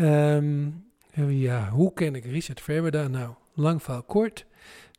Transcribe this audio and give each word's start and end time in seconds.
Ehm, 0.00 0.68
ja, 1.28 1.68
hoe 1.68 1.92
ken 1.92 2.14
ik 2.14 2.24
Richard 2.24 2.60
Verwerda? 2.60 3.08
Nou, 3.08 3.34
lang 3.54 3.82
verhaal 3.82 4.02
kort. 4.02 4.46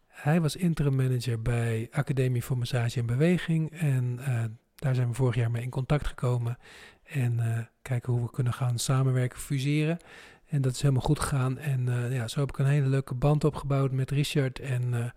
Hij 0.07 0.41
was 0.41 0.55
interim 0.55 0.95
manager 0.95 1.41
bij 1.41 1.87
Academie 1.91 2.43
voor 2.43 2.57
Massage 2.57 2.99
en 2.99 3.05
Beweging. 3.05 3.71
En 3.71 4.19
uh, 4.19 4.43
daar 4.75 4.95
zijn 4.95 5.07
we 5.07 5.13
vorig 5.13 5.35
jaar 5.35 5.51
mee 5.51 5.63
in 5.63 5.69
contact 5.69 6.07
gekomen. 6.07 6.57
En 7.03 7.33
uh, 7.37 7.59
kijken 7.81 8.13
hoe 8.13 8.21
we 8.21 8.31
kunnen 8.31 8.53
gaan 8.53 8.79
samenwerken, 8.79 9.39
fuseren. 9.39 9.97
En 10.47 10.61
dat 10.61 10.73
is 10.73 10.81
helemaal 10.81 11.01
goed 11.01 11.19
gegaan. 11.19 11.57
En 11.57 11.87
uh, 11.87 12.13
ja, 12.13 12.27
zo 12.27 12.39
heb 12.39 12.49
ik 12.49 12.57
een 12.57 12.65
hele 12.65 12.87
leuke 12.87 13.13
band 13.13 13.43
opgebouwd 13.43 13.91
met 13.91 14.11
Richard. 14.11 14.59
En 14.59 15.13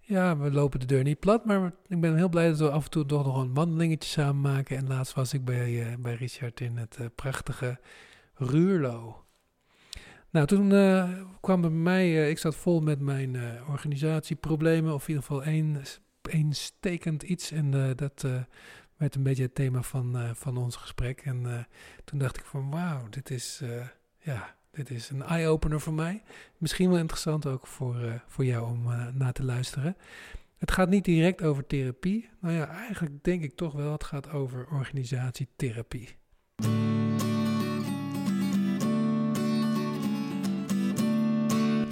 ja, 0.00 0.36
we 0.36 0.50
lopen 0.50 0.80
de 0.80 0.86
deur 0.86 1.02
niet 1.02 1.20
plat. 1.20 1.44
Maar 1.44 1.72
ik 1.86 2.00
ben 2.00 2.16
heel 2.16 2.28
blij 2.28 2.48
dat 2.48 2.58
we 2.58 2.70
af 2.70 2.84
en 2.84 2.90
toe 2.90 3.06
toch 3.06 3.24
nog 3.24 3.36
een 3.42 3.54
wandelingetje 3.54 4.08
samen 4.08 4.40
maken. 4.52 4.76
En 4.76 4.86
laatst 4.86 5.14
was 5.14 5.34
ik 5.34 5.44
bij, 5.44 5.96
bij 5.98 6.14
Richard 6.14 6.60
in 6.60 6.76
het 6.76 6.98
prachtige 7.14 7.78
Ruurlo. 8.34 9.23
Nou, 10.34 10.46
toen 10.46 10.70
uh, 10.70 11.10
kwam 11.40 11.60
bij 11.60 11.70
mij, 11.70 12.08
uh, 12.08 12.28
ik 12.28 12.38
zat 12.38 12.56
vol 12.56 12.80
met 12.80 13.00
mijn 13.00 13.34
uh, 13.34 13.68
organisatieproblemen, 13.68 14.94
of 14.94 15.02
in 15.02 15.08
ieder 15.08 15.24
geval 15.24 15.44
één, 15.44 15.82
één 16.30 16.52
stekend 16.52 17.22
iets. 17.22 17.50
En 17.50 17.70
dat 17.96 18.26
werd 18.96 19.14
een 19.14 19.22
beetje 19.22 19.42
het 19.42 19.54
thema 19.54 19.82
van, 19.82 20.36
van 20.36 20.56
ons 20.56 20.76
gesprek. 20.76 21.20
En 21.20 21.66
toen 22.04 22.18
dacht 22.18 22.36
ik 22.36 22.44
van, 22.44 22.70
wauw, 22.70 23.08
dit 23.08 23.30
is, 23.30 23.62
ja, 24.18 24.56
dit 24.70 24.90
is 24.90 25.10
een 25.10 25.22
eye-opener 25.22 25.80
voor 25.80 25.94
mij. 25.94 26.22
Misschien 26.58 26.90
wel 26.90 26.98
interessant 26.98 27.46
ook 27.46 27.66
voor, 27.66 28.22
voor 28.26 28.44
jou 28.44 28.70
om 28.70 28.82
na 29.12 29.32
te 29.32 29.44
luisteren. 29.44 29.96
Het 30.58 30.70
gaat 30.70 30.88
niet 30.88 31.04
direct 31.04 31.42
over 31.42 31.66
therapie. 31.66 32.28
Nou 32.40 32.54
ja, 32.54 32.68
eigenlijk 32.68 33.24
denk 33.24 33.42
ik 33.42 33.56
toch 33.56 33.72
wel, 33.72 33.92
het 33.92 34.04
gaat 34.04 34.30
over 34.30 34.66
organisatietherapie. 34.70 36.08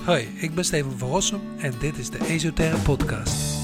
Hoi, 0.04 0.28
ik 0.36 0.54
ben 0.54 0.64
Steven 0.64 0.98
van 0.98 1.08
Rossum 1.08 1.40
en 1.58 1.72
dit 1.78 1.98
is 1.98 2.10
de 2.10 2.26
Esoterre 2.26 2.76
Podcast. 2.76 3.58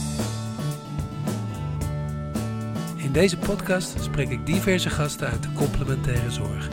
In 2.96 3.12
deze 3.12 3.38
podcast 3.38 4.02
spreek 4.02 4.28
ik 4.28 4.46
diverse 4.46 4.90
gasten 4.90 5.28
uit 5.28 5.42
de 5.42 5.52
complementaire 5.52 6.30
zorg. 6.30 6.68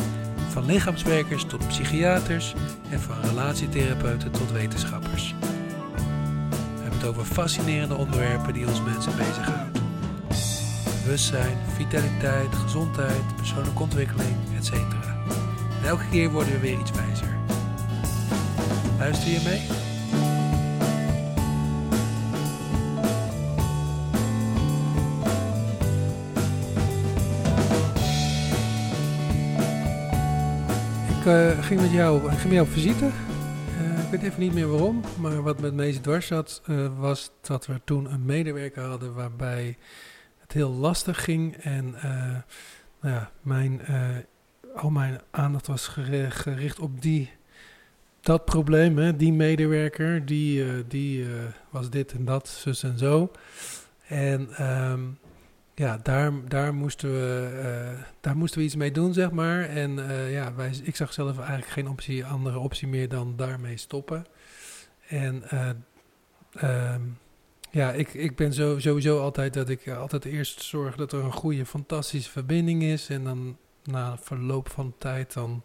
Van 0.49 0.65
lichaamswerkers 0.65 1.45
tot 1.45 1.67
psychiaters 1.67 2.53
en 2.89 2.99
van 2.99 3.21
relatietherapeuten 3.21 4.31
tot 4.31 4.51
wetenschappers. 4.51 5.35
We 5.39 6.81
hebben 6.81 6.99
het 6.99 7.07
over 7.07 7.25
fascinerende 7.25 7.95
onderwerpen 7.95 8.53
die 8.53 8.67
ons 8.67 8.83
mensen 8.83 9.17
bezighouden. 9.17 9.83
Bewustzijn, 11.03 11.57
vitaliteit, 11.75 12.55
gezondheid, 12.55 13.35
persoonlijke 13.35 13.81
ontwikkeling, 13.81 14.35
etc. 14.57 14.73
En 14.73 15.87
elke 15.87 16.09
keer 16.11 16.31
worden 16.31 16.53
we 16.53 16.59
weer 16.59 16.79
iets 16.79 16.91
wijzer. 16.91 17.34
Luister 19.05 19.31
je 19.31 19.41
mee? 19.43 19.59
Ik 31.17 31.25
uh, 31.25 31.65
ging 31.65 31.81
met 31.81 31.91
jou, 31.91 32.29
ging 32.29 32.43
met 32.43 32.51
jou 32.51 32.67
op 32.67 32.73
visite. 32.73 33.05
Uh, 33.05 34.03
ik 34.03 34.09
weet 34.11 34.21
even 34.21 34.39
niet 34.39 34.53
meer 34.53 34.67
waarom, 34.67 35.01
maar 35.19 35.41
wat 35.41 35.61
met 35.61 35.73
me 35.73 35.99
dwars 36.01 36.27
zat, 36.27 36.61
uh, 36.67 36.99
was 36.99 37.31
dat 37.41 37.65
we 37.65 37.81
toen 37.83 38.11
een 38.11 38.25
medewerker 38.25 38.83
hadden 38.83 39.13
waarbij 39.13 39.77
het 40.39 40.51
heel 40.51 40.71
lastig 40.71 41.23
ging. 41.23 41.55
En 41.55 41.95
nou 43.01 43.15
ja, 43.15 43.31
mijn, 43.41 43.81
al 44.75 44.89
mijn 44.89 45.21
aandacht 45.31 45.67
was 45.67 45.87
gericht 46.29 46.79
op 46.79 47.01
die 47.01 47.29
dat 48.25 48.45
probleem, 48.45 48.97
hè, 48.97 49.15
die 49.15 49.33
medewerker, 49.33 50.25
die, 50.25 50.63
uh, 50.65 50.83
die 50.87 51.19
uh, 51.19 51.43
was 51.69 51.89
dit 51.89 52.11
en 52.11 52.25
dat, 52.25 52.47
zus 52.47 52.83
en 52.83 52.97
zo. 52.97 53.31
En 54.07 54.67
um, 54.91 55.17
ja, 55.75 55.99
daar, 56.03 56.31
daar, 56.47 56.73
moesten 56.73 57.11
we, 57.11 57.51
uh, 57.63 58.03
daar 58.21 58.37
moesten 58.37 58.59
we 58.59 58.65
iets 58.65 58.75
mee 58.75 58.91
doen, 58.91 59.13
zeg 59.13 59.31
maar. 59.31 59.63
En 59.63 59.95
ja, 60.29 60.53
wij, 60.55 60.71
ik 60.83 60.95
zag 60.95 61.13
zelf 61.13 61.37
eigenlijk 61.37 61.67
geen 61.67 61.89
optie, 61.89 62.25
andere 62.25 62.59
optie 62.59 62.87
meer 62.87 63.09
dan 63.09 63.33
daarmee 63.35 63.77
stoppen. 63.77 64.25
En 65.07 65.43
um, 66.63 67.17
ja, 67.71 67.91
ik, 67.91 68.13
ik 68.13 68.35
ben 68.35 68.53
zo, 68.53 68.79
sowieso 68.79 69.19
altijd 69.19 69.53
dat 69.53 69.69
ik 69.69 69.89
altijd 69.89 70.25
eerst 70.25 70.61
zorg 70.61 70.95
dat 70.95 71.11
er 71.11 71.23
een 71.23 71.31
goede, 71.31 71.65
fantastische 71.65 72.31
verbinding 72.31 72.83
is. 72.83 73.09
En 73.09 73.23
dan 73.23 73.57
na 73.83 74.17
verloop 74.17 74.69
van 74.69 74.93
tijd 74.97 75.33
dan, 75.33 75.63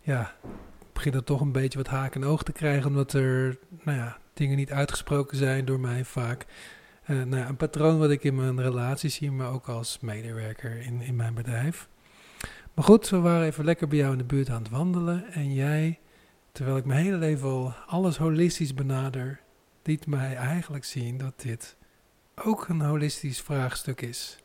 ja, 0.00 0.34
begint 0.92 1.14
er 1.14 1.24
toch 1.24 1.40
een 1.40 1.52
beetje 1.52 1.78
wat 1.78 1.86
haak 1.86 2.14
en 2.14 2.24
oog 2.24 2.42
te 2.42 2.52
krijgen, 2.52 2.86
omdat 2.86 3.12
er 3.12 3.58
nou 3.82 3.98
ja, 3.98 4.18
dingen 4.34 4.56
niet 4.56 4.72
uitgesproken 4.72 5.36
zijn 5.36 5.64
door 5.64 5.80
mij 5.80 6.04
vaak. 6.04 6.46
Uh, 7.06 7.22
nou 7.22 7.48
een 7.48 7.56
patroon 7.56 7.98
wat 7.98 8.10
ik 8.10 8.24
in 8.24 8.34
mijn 8.34 8.62
relatie 8.62 9.10
zie, 9.10 9.30
maar 9.30 9.52
ook 9.52 9.68
als 9.68 9.98
medewerker 10.00 10.80
in, 10.80 11.00
in 11.00 11.16
mijn 11.16 11.34
bedrijf. 11.34 11.88
Maar 12.74 12.84
goed, 12.84 13.08
we 13.08 13.18
waren 13.18 13.46
even 13.46 13.64
lekker 13.64 13.88
bij 13.88 13.98
jou 13.98 14.12
in 14.12 14.18
de 14.18 14.24
buurt 14.24 14.50
aan 14.50 14.62
het 14.62 14.70
wandelen. 14.70 15.32
En 15.32 15.54
jij, 15.54 15.98
terwijl 16.52 16.76
ik 16.76 16.84
mijn 16.84 17.04
hele 17.04 17.16
leven 17.16 17.48
al 17.48 17.74
alles 17.86 18.16
holistisch 18.16 18.74
benader, 18.74 19.40
liet 19.82 20.06
mij 20.06 20.34
eigenlijk 20.34 20.84
zien 20.84 21.18
dat 21.18 21.40
dit 21.40 21.76
ook 22.34 22.68
een 22.68 22.80
holistisch 22.80 23.40
vraagstuk 23.40 24.00
is. 24.00 24.38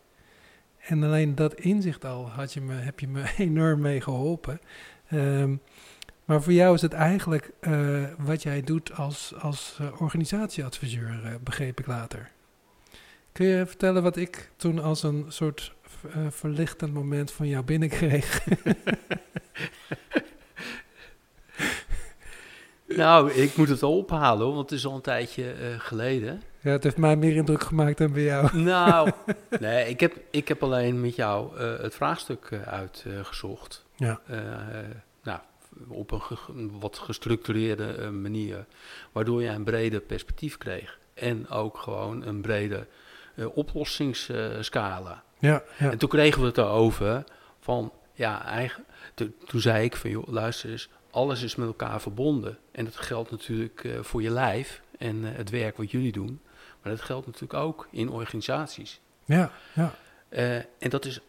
En 0.77 1.03
alleen 1.03 1.35
dat 1.35 1.53
inzicht 1.53 2.05
al 2.05 2.29
had 2.29 2.53
je 2.53 2.61
me, 2.61 2.73
heb 2.73 2.99
je 2.99 3.07
me 3.07 3.33
enorm 3.37 3.81
mee 3.81 4.01
geholpen. 4.01 4.59
Um, 5.11 5.61
maar 6.27 6.41
voor 6.41 6.53
jou 6.53 6.73
is 6.73 6.81
het 6.81 6.93
eigenlijk 6.93 7.51
uh, 7.61 8.03
wat 8.17 8.43
jij 8.43 8.61
doet 8.61 8.93
als, 8.93 9.33
als 9.39 9.77
uh, 9.81 10.01
organisatieadviseur, 10.01 11.19
uh, 11.23 11.31
begreep 11.43 11.79
ik 11.79 11.87
later. 11.87 12.31
Kun 13.31 13.45
je 13.45 13.65
vertellen 13.65 14.03
wat 14.03 14.15
ik 14.15 14.51
toen 14.55 14.79
als 14.79 15.03
een 15.03 15.25
soort 15.27 15.75
verlichtend 16.29 16.93
moment 16.93 17.31
van 17.31 17.47
jou 17.47 17.63
binnenkreeg? 17.63 18.45
nou, 23.01 23.31
ik 23.31 23.55
moet 23.55 23.69
het 23.69 23.83
ophalen, 23.83 24.47
want 24.47 24.69
het 24.69 24.79
is 24.79 24.85
al 24.85 24.95
een 24.95 25.01
tijdje 25.01 25.75
geleden. 25.77 26.41
Ja, 26.59 26.71
het 26.71 26.83
heeft 26.83 26.97
mij 26.97 27.15
meer 27.15 27.35
indruk 27.35 27.63
gemaakt 27.63 27.97
dan 27.97 28.11
bij 28.11 28.23
jou. 28.23 28.57
nou, 28.73 29.11
nee, 29.59 29.89
ik 29.89 29.99
heb, 29.99 30.17
ik 30.31 30.47
heb 30.47 30.63
alleen 30.63 31.01
met 31.01 31.15
jou 31.15 31.59
het 31.59 31.95
vraagstuk 31.95 32.59
uitgezocht. 32.65 33.85
ja 33.95 34.19
op 35.87 36.11
een 36.47 36.79
wat 36.79 36.97
gestructureerde 36.97 37.91
eh, 37.91 38.09
manier. 38.09 38.65
Waardoor 39.11 39.41
je 39.43 39.49
een 39.49 39.63
breder 39.63 39.99
perspectief 39.99 40.57
kreeg. 40.57 40.99
En 41.13 41.49
ook 41.49 41.77
gewoon 41.77 42.25
een 42.25 42.41
brede 42.41 42.87
uh, 43.35 43.57
oplossingsscala. 43.57 45.23
Ja, 45.39 45.63
ja, 45.79 45.91
En 45.91 45.97
toen 45.97 46.09
kregen 46.09 46.41
we 46.41 46.47
het 46.47 46.57
erover 46.57 47.23
van, 47.59 47.91
ja, 48.13 48.45
eigenlijk, 48.45 48.89
toen 49.45 49.61
zei 49.61 49.83
ik 49.83 49.95
van, 49.95 50.09
joh, 50.09 50.27
luister 50.27 50.69
eens, 50.69 50.89
alles 51.11 51.41
is 51.41 51.55
met 51.55 51.67
elkaar 51.67 52.01
verbonden. 52.01 52.57
En 52.71 52.85
dat 52.85 52.95
geldt 52.95 53.31
natuurlijk 53.31 53.83
uh, 53.83 53.99
voor 54.01 54.21
je 54.21 54.29
lijf 54.29 54.81
en 54.97 55.23
het 55.23 55.49
werk 55.49 55.77
wat 55.77 55.91
jullie 55.91 56.11
doen. 56.11 56.41
Maar 56.81 56.91
dat 56.91 57.01
geldt 57.01 57.25
natuurlijk 57.25 57.53
ook 57.53 57.87
in 57.91 58.09
organisaties. 58.09 58.99
Ja, 59.25 59.51
ja. 59.73 59.93
En 60.79 60.89
dat 60.89 61.05
is, 61.05 61.19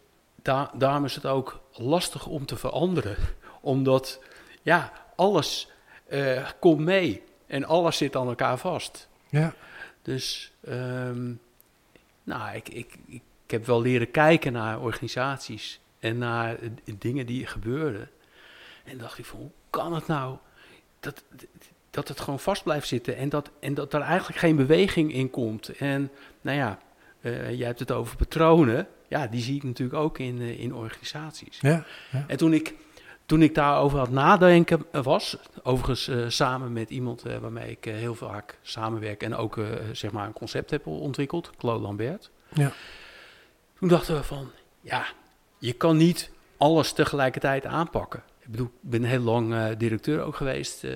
daar, 0.42 0.70
daarom 0.74 1.04
is 1.04 1.14
het 1.14 1.26
ook 1.26 1.60
lastig 1.72 2.26
om 2.26 2.46
te 2.46 2.56
veranderen. 2.56 3.16
Omdat 3.60 4.20
ja, 4.62 4.92
alles 5.16 5.70
uh, 6.08 6.48
komt 6.60 6.80
mee 6.80 7.22
en 7.46 7.64
alles 7.64 7.96
zit 7.96 8.16
aan 8.16 8.28
elkaar 8.28 8.58
vast. 8.58 9.08
Ja. 9.28 9.54
Dus, 10.02 10.52
um, 10.68 11.40
nou, 12.22 12.56
ik, 12.56 12.68
ik, 12.68 12.98
ik 13.06 13.22
heb 13.46 13.66
wel 13.66 13.80
leren 13.80 14.10
kijken 14.10 14.52
naar 14.52 14.80
organisaties 14.80 15.80
en 15.98 16.18
naar 16.18 16.56
dingen 16.98 17.26
die 17.26 17.46
gebeuren. 17.46 18.10
En 18.84 18.98
dacht 18.98 19.18
ik 19.18 19.24
van, 19.24 19.38
hoe 19.38 19.50
kan 19.70 19.94
het 19.94 20.06
nou 20.06 20.36
dat, 21.00 21.24
dat 21.90 22.08
het 22.08 22.20
gewoon 22.20 22.40
vast 22.40 22.62
blijft 22.62 22.88
zitten 22.88 23.16
en 23.16 23.28
dat, 23.28 23.50
en 23.60 23.74
dat 23.74 23.94
er 23.94 24.00
eigenlijk 24.00 24.38
geen 24.38 24.56
beweging 24.56 25.12
in 25.12 25.30
komt. 25.30 25.68
En 25.68 26.10
nou 26.40 26.56
ja, 26.56 26.78
uh, 27.20 27.52
jij 27.52 27.66
hebt 27.66 27.78
het 27.78 27.92
over 27.92 28.16
patronen. 28.16 28.88
Ja, 29.08 29.26
die 29.26 29.42
zie 29.42 29.56
ik 29.56 29.62
natuurlijk 29.62 29.98
ook 29.98 30.18
in, 30.18 30.40
uh, 30.40 30.60
in 30.60 30.74
organisaties. 30.74 31.58
Ja, 31.60 31.84
ja. 32.10 32.24
En 32.26 32.36
toen 32.36 32.52
ik 32.52 32.74
toen 33.28 33.42
ik 33.42 33.54
daarover 33.54 33.98
had 33.98 34.10
nadenken 34.10 34.86
was, 34.90 35.36
overigens 35.62 36.08
uh, 36.08 36.24
samen 36.28 36.72
met 36.72 36.90
iemand 36.90 37.26
uh, 37.26 37.36
waarmee 37.36 37.70
ik 37.70 37.86
uh, 37.86 37.94
heel 37.94 38.14
vaak 38.14 38.58
samenwerk 38.62 39.22
en 39.22 39.34
ook 39.34 39.60
zeg 39.92 40.10
maar 40.10 40.26
een 40.26 40.32
concept 40.32 40.70
heb 40.70 40.86
ontwikkeld, 40.86 41.50
Claude 41.58 41.82
Lambert. 41.82 42.30
Ja. 42.54 42.72
Toen 43.78 43.88
dachten 43.88 44.14
we 44.14 44.22
van, 44.22 44.50
ja, 44.80 45.06
je 45.58 45.72
kan 45.72 45.96
niet 45.96 46.30
alles 46.56 46.92
tegelijkertijd 46.92 47.66
aanpakken. 47.66 48.22
Ik 48.40 48.50
bedoel, 48.50 48.66
ik 48.66 48.90
ben 48.90 49.04
heel 49.04 49.20
lang 49.20 49.76
directeur 49.76 50.20
ook 50.20 50.36
geweest 50.36 50.86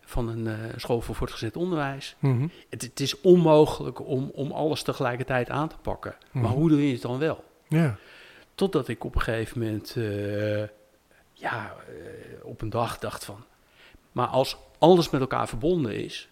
van 0.00 0.28
een 0.28 0.48
school 0.76 1.00
voor 1.00 1.14
voortgezet 1.14 1.56
onderwijs. 1.56 2.16
Mm 2.18 2.38
-hmm. 2.38 2.50
het, 2.68 2.82
het, 2.82 3.00
is 3.00 3.20
onmogelijk 3.20 4.06
om, 4.06 4.30
om 4.34 4.52
alles 4.52 4.82
tegelijkertijd 4.82 5.50
aan 5.50 5.68
te 5.68 5.76
pakken. 5.82 6.14
Mm 6.18 6.28
-hmm. 6.30 6.42
Maar 6.42 6.50
hoe 6.50 6.68
doe 6.68 6.86
je 6.86 6.92
het 6.92 7.02
dan 7.02 7.18
wel? 7.18 7.44
Ja. 7.68 7.98
Totdat 8.58 8.88
ik 8.88 9.04
op 9.04 9.14
een 9.14 9.20
gegeven 9.20 9.58
moment 9.58 9.94
uh, 9.96 10.62
ja, 11.32 11.74
eh, 11.88 12.44
op 12.44 12.60
een 12.60 12.70
dag 12.70 12.98
dacht 12.98 13.24
van... 13.24 13.44
Maar 14.12 14.26
als 14.26 14.56
alles 14.78 15.10
met 15.10 15.20
elkaar 15.20 15.48
verbonden 15.48 16.04
is... 16.04 16.28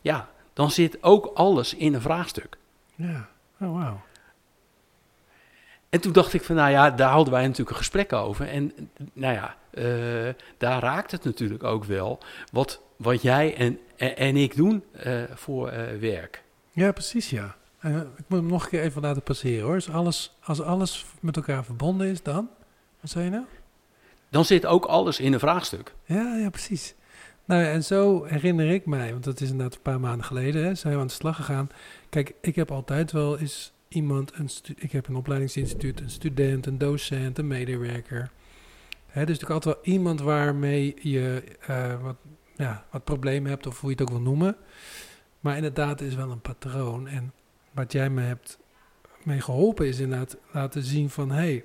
Ja, 0.00 0.28
dan 0.52 0.70
zit 0.70 1.02
ook 1.02 1.30
alles 1.34 1.74
in 1.74 1.94
een 1.94 2.00
vraagstuk. 2.00 2.58
Ja, 2.94 3.28
oh 3.60 3.74
wauw. 3.74 4.00
En 5.88 6.00
toen 6.00 6.12
dacht 6.12 6.32
ik 6.32 6.42
van, 6.42 6.56
nou 6.56 6.70
ja, 6.70 6.90
daar 6.90 7.10
hadden 7.10 7.32
wij 7.32 7.42
natuurlijk 7.42 7.70
een 7.70 7.76
gesprek 7.76 8.12
over. 8.12 8.48
En 8.48 8.90
nou 9.12 9.34
ja, 9.34 9.56
eh, 9.70 10.34
daar 10.58 10.82
raakt 10.82 11.10
het 11.10 11.24
natuurlijk 11.24 11.64
ook 11.64 11.84
wel 11.84 12.18
wat, 12.52 12.80
wat 12.96 13.22
jij 13.22 13.56
en, 13.56 13.78
en, 13.96 14.16
en 14.16 14.36
ik 14.36 14.56
doen 14.56 14.84
eh, 14.92 15.22
voor 15.34 15.68
eh, 15.68 15.98
werk. 15.98 16.42
Ja, 16.70 16.92
precies 16.92 17.30
ja. 17.30 17.56
Eh, 17.80 17.96
ik 17.96 18.24
moet 18.26 18.38
hem 18.38 18.48
nog 18.48 18.64
een 18.64 18.70
keer 18.70 18.82
even 18.82 19.02
laten 19.02 19.22
passeren 19.22 19.64
hoor. 19.64 19.74
Als 19.74 19.90
alles, 19.90 20.36
als 20.42 20.60
alles 20.60 21.06
met 21.20 21.36
elkaar 21.36 21.64
verbonden 21.64 22.06
is, 22.06 22.22
dan? 22.22 22.48
Wat 23.00 23.10
zei 23.10 23.24
je 23.24 23.30
nou? 23.30 23.44
Dan 24.30 24.44
zit 24.44 24.66
ook 24.66 24.84
alles 24.84 25.20
in 25.20 25.32
een 25.32 25.38
vraagstuk. 25.38 25.94
Ja, 26.04 26.36
ja, 26.36 26.50
precies. 26.50 26.94
Nou 27.44 27.62
ja, 27.62 27.70
en 27.70 27.84
zo 27.84 28.24
herinner 28.24 28.70
ik 28.70 28.86
mij, 28.86 29.12
want 29.12 29.24
dat 29.24 29.40
is 29.40 29.50
inderdaad 29.50 29.74
een 29.74 29.82
paar 29.82 30.00
maanden 30.00 30.24
geleden, 30.24 30.64
hè, 30.64 30.74
zijn 30.74 30.94
we 30.94 31.00
aan 31.00 31.06
de 31.06 31.12
slag 31.12 31.36
gegaan. 31.36 31.68
Kijk, 32.08 32.34
ik 32.40 32.56
heb 32.56 32.70
altijd 32.70 33.12
wel 33.12 33.38
eens 33.38 33.72
iemand, 33.88 34.32
een 34.34 34.50
ik 34.76 34.92
heb 34.92 35.08
een 35.08 35.16
opleidingsinstituut, 35.16 36.00
een 36.00 36.10
student, 36.10 36.66
een 36.66 36.78
docent, 36.78 37.38
een 37.38 37.46
medewerker. 37.46 38.30
Hè, 39.06 39.24
dus 39.24 39.38
natuurlijk 39.38 39.50
altijd 39.50 39.74
wel 39.74 39.94
iemand 39.94 40.20
waarmee 40.20 40.96
je 41.02 41.42
eh, 41.66 42.02
wat, 42.02 42.16
ja, 42.56 42.84
wat 42.90 43.04
problemen 43.04 43.50
hebt, 43.50 43.66
of 43.66 43.80
hoe 43.80 43.90
je 43.90 43.96
het 43.96 44.04
ook 44.04 44.16
wil 44.16 44.24
noemen. 44.24 44.56
Maar 45.40 45.56
inderdaad, 45.56 46.00
er 46.00 46.06
is 46.06 46.14
wel 46.14 46.30
een 46.30 46.40
patroon. 46.40 47.08
En 47.08 47.32
wat 47.70 47.92
jij 47.92 48.10
me 48.10 48.22
hebt 48.22 48.58
mee 49.22 49.40
geholpen 49.40 49.86
is 49.86 49.98
inderdaad 49.98 50.36
laten 50.52 50.82
zien 50.82 51.10
van... 51.10 51.30
hé, 51.30 51.36
hey, 51.36 51.64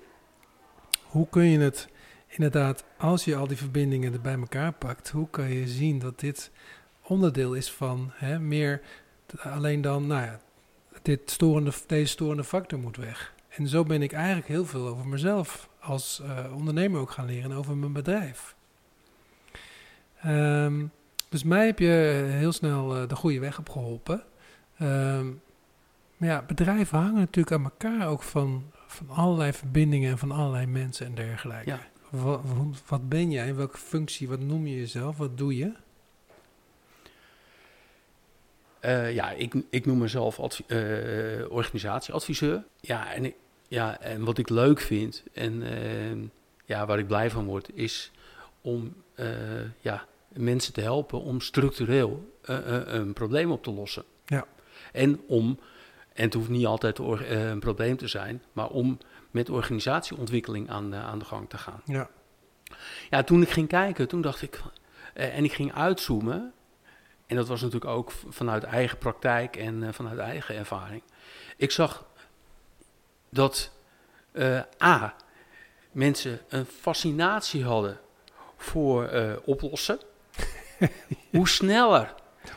hoe 1.03 1.27
kun 1.29 1.43
je 1.43 1.59
het 1.59 1.89
inderdaad, 2.27 2.85
als 2.97 3.25
je 3.25 3.35
al 3.35 3.47
die 3.47 3.57
verbindingen 3.57 4.13
er 4.13 4.21
bij 4.21 4.39
elkaar 4.39 4.71
pakt... 4.71 5.09
hoe 5.09 5.29
kan 5.29 5.51
je 5.51 5.67
zien 5.67 5.99
dat 5.99 6.19
dit 6.19 6.51
onderdeel 7.01 7.53
is 7.53 7.71
van 7.71 8.11
hè, 8.13 8.39
meer 8.39 8.81
alleen 9.41 9.81
dan... 9.81 10.07
nou 10.07 10.23
ja, 10.23 10.39
dit 11.01 11.21
storende, 11.25 11.71
deze 11.87 12.11
storende 12.11 12.43
factor 12.43 12.79
moet 12.79 12.97
weg. 12.97 13.33
En 13.49 13.67
zo 13.67 13.83
ben 13.83 14.01
ik 14.01 14.11
eigenlijk 14.13 14.47
heel 14.47 14.65
veel 14.65 14.87
over 14.87 15.07
mezelf 15.07 15.69
als 15.79 16.21
eh, 16.23 16.55
ondernemer 16.55 16.99
ook 16.99 17.11
gaan 17.11 17.25
leren 17.25 17.51
en 17.51 17.57
over 17.57 17.77
mijn 17.77 17.93
bedrijf. 17.93 18.55
Ehm, 20.21 20.85
dus 21.29 21.43
mij 21.43 21.65
heb 21.65 21.79
je 21.79 22.25
heel 22.29 22.51
snel 22.51 22.95
eh, 22.95 23.07
de 23.07 23.15
goede 23.15 23.39
weg 23.39 23.59
op 23.59 23.69
geholpen. 23.69 24.23
Ehm, 24.77 25.27
maar 26.17 26.29
ja, 26.29 26.41
bedrijven 26.41 26.97
hangen 26.97 27.19
natuurlijk 27.19 27.55
aan 27.55 27.63
elkaar 27.63 28.07
ook 28.07 28.23
van, 28.23 28.71
van 28.87 29.09
allerlei 29.09 29.53
verbindingen 29.53 30.11
en 30.11 30.17
van 30.17 30.31
allerlei 30.31 30.65
mensen 30.65 31.05
en 31.05 31.15
dergelijke. 31.15 31.69
Ja. 31.69 31.79
Wat, 32.09 32.41
wat 32.87 33.09
ben 33.09 33.31
jij? 33.31 33.47
In 33.47 33.55
welke 33.55 33.77
functie? 33.77 34.27
Wat 34.27 34.39
noem 34.39 34.67
je 34.67 34.75
jezelf? 34.75 35.17
Wat 35.17 35.37
doe 35.37 35.57
je? 35.57 35.73
Eh, 38.79 39.13
ja, 39.13 39.31
ik, 39.31 39.53
ik 39.69 39.85
noem 39.85 39.97
mezelf 39.97 40.39
eh, 40.67 40.79
organisatieadviseur. 41.49 42.63
Ja 42.79 43.13
en, 43.13 43.25
ik, 43.25 43.35
ja, 43.67 43.99
en 43.99 44.23
wat 44.23 44.37
ik 44.37 44.49
leuk 44.49 44.79
vind 44.79 45.23
en 45.33 45.63
eh, 45.63 46.29
ja, 46.65 46.85
waar 46.85 46.99
ik 46.99 47.07
blij 47.07 47.29
van 47.29 47.45
word, 47.45 47.69
is 47.73 48.11
om 48.61 48.93
eh, 49.15 49.27
ja, 49.79 50.05
mensen 50.27 50.73
te 50.73 50.81
helpen 50.81 51.21
om 51.21 51.41
structureel 51.41 52.33
een 52.41 53.13
probleem 53.13 53.51
op 53.51 53.63
te 53.63 53.71
lossen. 53.71 54.03
Ja. 54.25 54.45
En 54.91 55.21
om, 55.27 55.59
en 56.15 56.23
het 56.23 56.33
hoeft 56.33 56.49
niet 56.49 56.65
altijd 56.65 56.99
eh, 56.99 57.49
een 57.49 57.59
probleem 57.59 57.97
te 57.97 58.07
zijn, 58.07 58.43
maar 58.53 58.69
om 58.69 58.97
met 59.31 59.49
organisatieontwikkeling 59.49 60.69
aan 60.69 60.89
de, 60.89 60.95
aan 60.95 61.19
de 61.19 61.25
gang 61.25 61.49
te 61.49 61.57
gaan. 61.57 61.81
Ja. 61.85 62.09
Ja, 63.09 63.23
toen 63.23 63.41
ik 63.41 63.49
ging 63.49 63.67
kijken, 63.67 64.07
toen 64.07 64.21
dacht 64.21 64.41
ik, 64.41 64.61
eh, 65.13 65.37
en 65.37 65.43
ik 65.43 65.53
ging 65.53 65.73
uitzoomen. 65.73 66.53
En 67.27 67.35
dat 67.35 67.47
was 67.47 67.61
natuurlijk 67.61 67.91
ook 67.91 68.11
vanuit 68.29 68.63
eigen 68.63 68.97
praktijk 68.97 69.55
en 69.55 69.83
eh, 69.83 69.93
vanuit 69.93 70.19
eigen 70.19 70.55
ervaring. 70.55 71.01
Ik 71.57 71.71
zag 71.71 72.05
dat 73.29 73.71
eh, 74.31 74.61
A, 74.83 75.15
mensen 75.91 76.39
een 76.47 76.65
fascinatie 76.65 77.63
hadden 77.63 77.99
voor 78.57 79.07
eh, 79.07 79.33
oplossen. 79.45 79.99
hoe 81.31 81.47
sneller, 81.47 82.13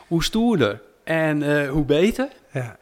hoe 0.07 0.23
stoerder 0.23 0.81
en 1.03 1.43
eh, 1.43 1.69
hoe 1.69 1.85
beter. 1.85 2.29
Ja. 2.51 2.77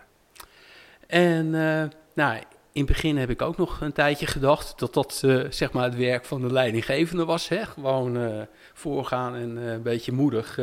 En 1.07 1.55
eh, 1.55 1.89
nou, 2.13 2.37
in 2.71 2.83
het 2.83 2.85
begin 2.85 3.17
heb 3.17 3.29
ik 3.29 3.41
ook 3.41 3.57
nog 3.57 3.81
een 3.81 3.93
tijdje 3.93 4.27
gedacht 4.27 4.79
dat 4.79 4.93
dat 4.93 5.21
eh, 5.25 5.43
zeg 5.49 5.71
maar 5.71 5.83
het 5.83 5.95
werk 5.95 6.25
van 6.25 6.41
de 6.41 6.51
leidinggevende 6.51 7.25
was. 7.25 7.47
Hè? 7.47 7.65
Gewoon 7.65 8.17
eh, 8.17 8.41
voorgaan 8.73 9.35
en 9.35 9.55
een 9.55 9.81
beetje 9.81 10.11
moedig 10.11 10.55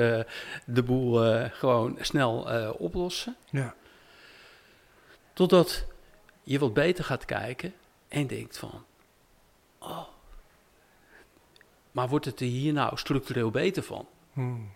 de 0.67 0.83
boel 0.85 1.39
gewoon 1.51 1.97
snel 2.01 2.47
oplossen. 2.79 3.37
Ja. 3.51 3.75
Totdat 5.33 5.85
je 6.43 6.59
wat 6.59 6.75
beter 6.75 7.05
gaat 7.05 7.25
kijken 7.25 7.73
en 8.09 8.27
denkt 8.27 8.59
van, 8.59 8.85
oh, 9.79 10.07
maar 11.91 12.09
wordt 12.09 12.25
het 12.25 12.41
er 12.41 12.47
hier 12.47 12.73
nou 12.73 12.97
structureel 12.97 13.51
beter 13.51 13.83
van? 13.83 14.07
Hmm. 14.33 14.73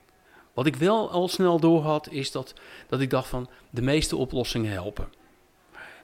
Wat 0.54 0.66
ik 0.66 0.76
wel 0.76 1.10
al 1.10 1.28
snel 1.28 1.60
door 1.60 1.82
had, 1.82 2.08
is 2.08 2.30
dat, 2.30 2.54
dat 2.88 3.00
ik 3.00 3.10
dacht 3.10 3.28
van 3.28 3.48
de 3.70 3.82
meeste 3.82 4.16
oplossingen 4.16 4.72
helpen. 4.72 5.08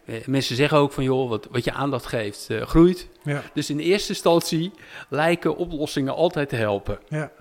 Eh, 0.06 0.26
mensen 0.26 0.56
zeggen 0.56 0.78
ook 0.78 0.92
van 0.92 1.04
joh, 1.04 1.28
wat, 1.28 1.48
wat 1.50 1.64
je 1.64 1.72
aandacht 1.72 2.06
geeft, 2.06 2.50
eh, 2.50 2.62
groeit. 2.62 3.08
Ja. 3.22 3.42
Dus 3.54 3.70
in 3.70 3.78
eerste 3.78 4.08
instantie 4.08 4.72
lijken 5.08 5.56
oplossingen 5.56 6.14
altijd 6.14 6.48
te 6.48 6.56
helpen. 6.56 6.98
Ja. 7.08 7.32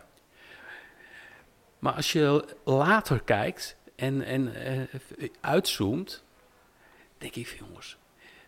Maar 1.80 1.94
als 1.94 2.12
je 2.12 2.46
later 2.64 3.22
kijkt 3.24 3.76
en, 3.96 4.22
en 4.26 4.56
eh, 4.56 5.30
uitzoomt, 5.42 6.24
denk 7.18 7.36
ik 7.36 7.56
jongens, 7.68 7.98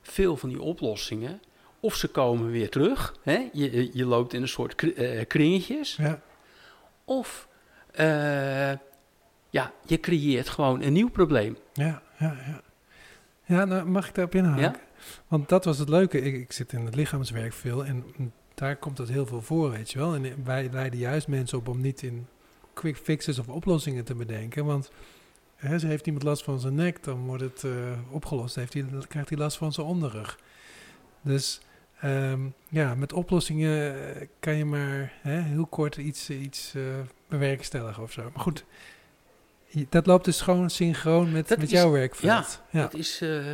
veel 0.02 0.38
van 0.38 0.50
die 0.50 0.62
oplossingen, 0.62 1.42
of 1.80 1.96
ze 1.96 2.08
komen 2.08 2.52
weer 2.52 2.70
terug, 2.70 3.16
hè? 3.24 3.50
Je, 3.54 3.90
je 3.98 4.06
loopt 4.06 4.34
in 4.34 4.42
een 4.42 4.48
soort 4.48 4.76
kri- 4.76 5.26
kringetjes, 5.26 5.96
Ja. 5.96 6.22
of 7.06 7.48
ja, 9.50 9.72
je 9.86 10.00
creëert 10.00 10.50
gewoon 10.50 10.82
een 10.82 10.94
nieuw 10.94 11.10
probleem. 11.10 11.58
Ja, 11.74 12.02
ja, 12.20 12.38
ja. 12.48 12.62
Ja, 13.46 13.66
nou 13.66 13.86
mag 13.86 14.08
ik 14.08 14.16
daarop 14.16 14.36
inhaken? 14.36 14.62
Ja? 14.62 14.76
Want 15.28 15.50
dat 15.50 15.66
was 15.66 15.78
het 15.78 15.90
leuke. 15.90 16.22
Ik, 16.22 16.34
ik 16.34 16.52
zit 16.52 16.74
in 16.74 16.86
het 16.86 16.96
lichaamswerk 16.96 17.54
veel 17.54 17.86
en 17.86 18.04
mm, 18.18 18.32
daar 18.54 18.76
komt 18.76 18.98
dat 18.98 19.10
heel 19.10 19.26
veel 19.26 19.42
voor, 19.42 19.72
weet 19.72 19.92
je 19.92 20.00
wel. 20.00 20.16
En 20.16 20.44
wij 20.44 20.70
leiden 20.72 21.00
juist 21.00 21.28
mensen 21.28 21.58
op 21.58 21.68
om 21.68 21.82
niet 21.82 22.02
in 22.02 22.28
quick 22.74 22.98
fixes 22.98 23.40
of 23.40 23.48
oplossingen 23.48 24.06
te 24.06 24.16
bedenken. 24.16 24.66
Want 24.66 24.92
hè, 25.56 25.80
ze 25.80 25.88
heeft 25.88 26.06
iemand 26.06 26.24
last 26.24 26.44
van 26.44 26.60
zijn 26.60 26.76
nek, 26.76 27.04
dan 27.04 27.26
wordt 27.26 27.44
het 27.44 27.64
eh, 27.64 27.72
opgelost. 28.10 28.56
Heeft 28.56 28.74
hij, 28.74 28.86
dan 28.92 29.08
krijgt 29.08 29.30
hij 29.30 29.38
last 29.38 29.58
van 29.58 29.74
zijn 29.74 29.88
onderrug. 29.88 30.40
Dus 31.22 31.62
ehm, 32.00 32.42
ja, 32.70 32.96
met 32.96 33.14
oplossingen 33.14 34.16
eh, 34.16 34.28
kan 34.40 34.56
je 34.56 34.66
maar 34.66 35.14
hè, 35.22 35.42
heel 35.42 35.66
kort 35.66 35.96
iets, 35.96 36.30
iets 36.30 36.74
eh, 36.76 36.82
bewerkstelligen 37.28 38.04
of 38.04 38.12
zo. 38.12 38.24
Maar 38.34 38.44
goed, 38.44 38.66
dat 39.90 40.06
loopt 40.06 40.26
dus 40.26 40.42
gewoon 40.42 40.70
synchroon 40.70 41.32
met, 41.32 41.48
Dat 41.48 41.58
met 41.58 41.72
is- 41.72 41.80
jouw 41.80 41.92
werkveld. 41.92 42.62
Ja, 42.72 42.82
Dat 42.82 42.94
is, 42.94 43.22
eh, 43.22 43.46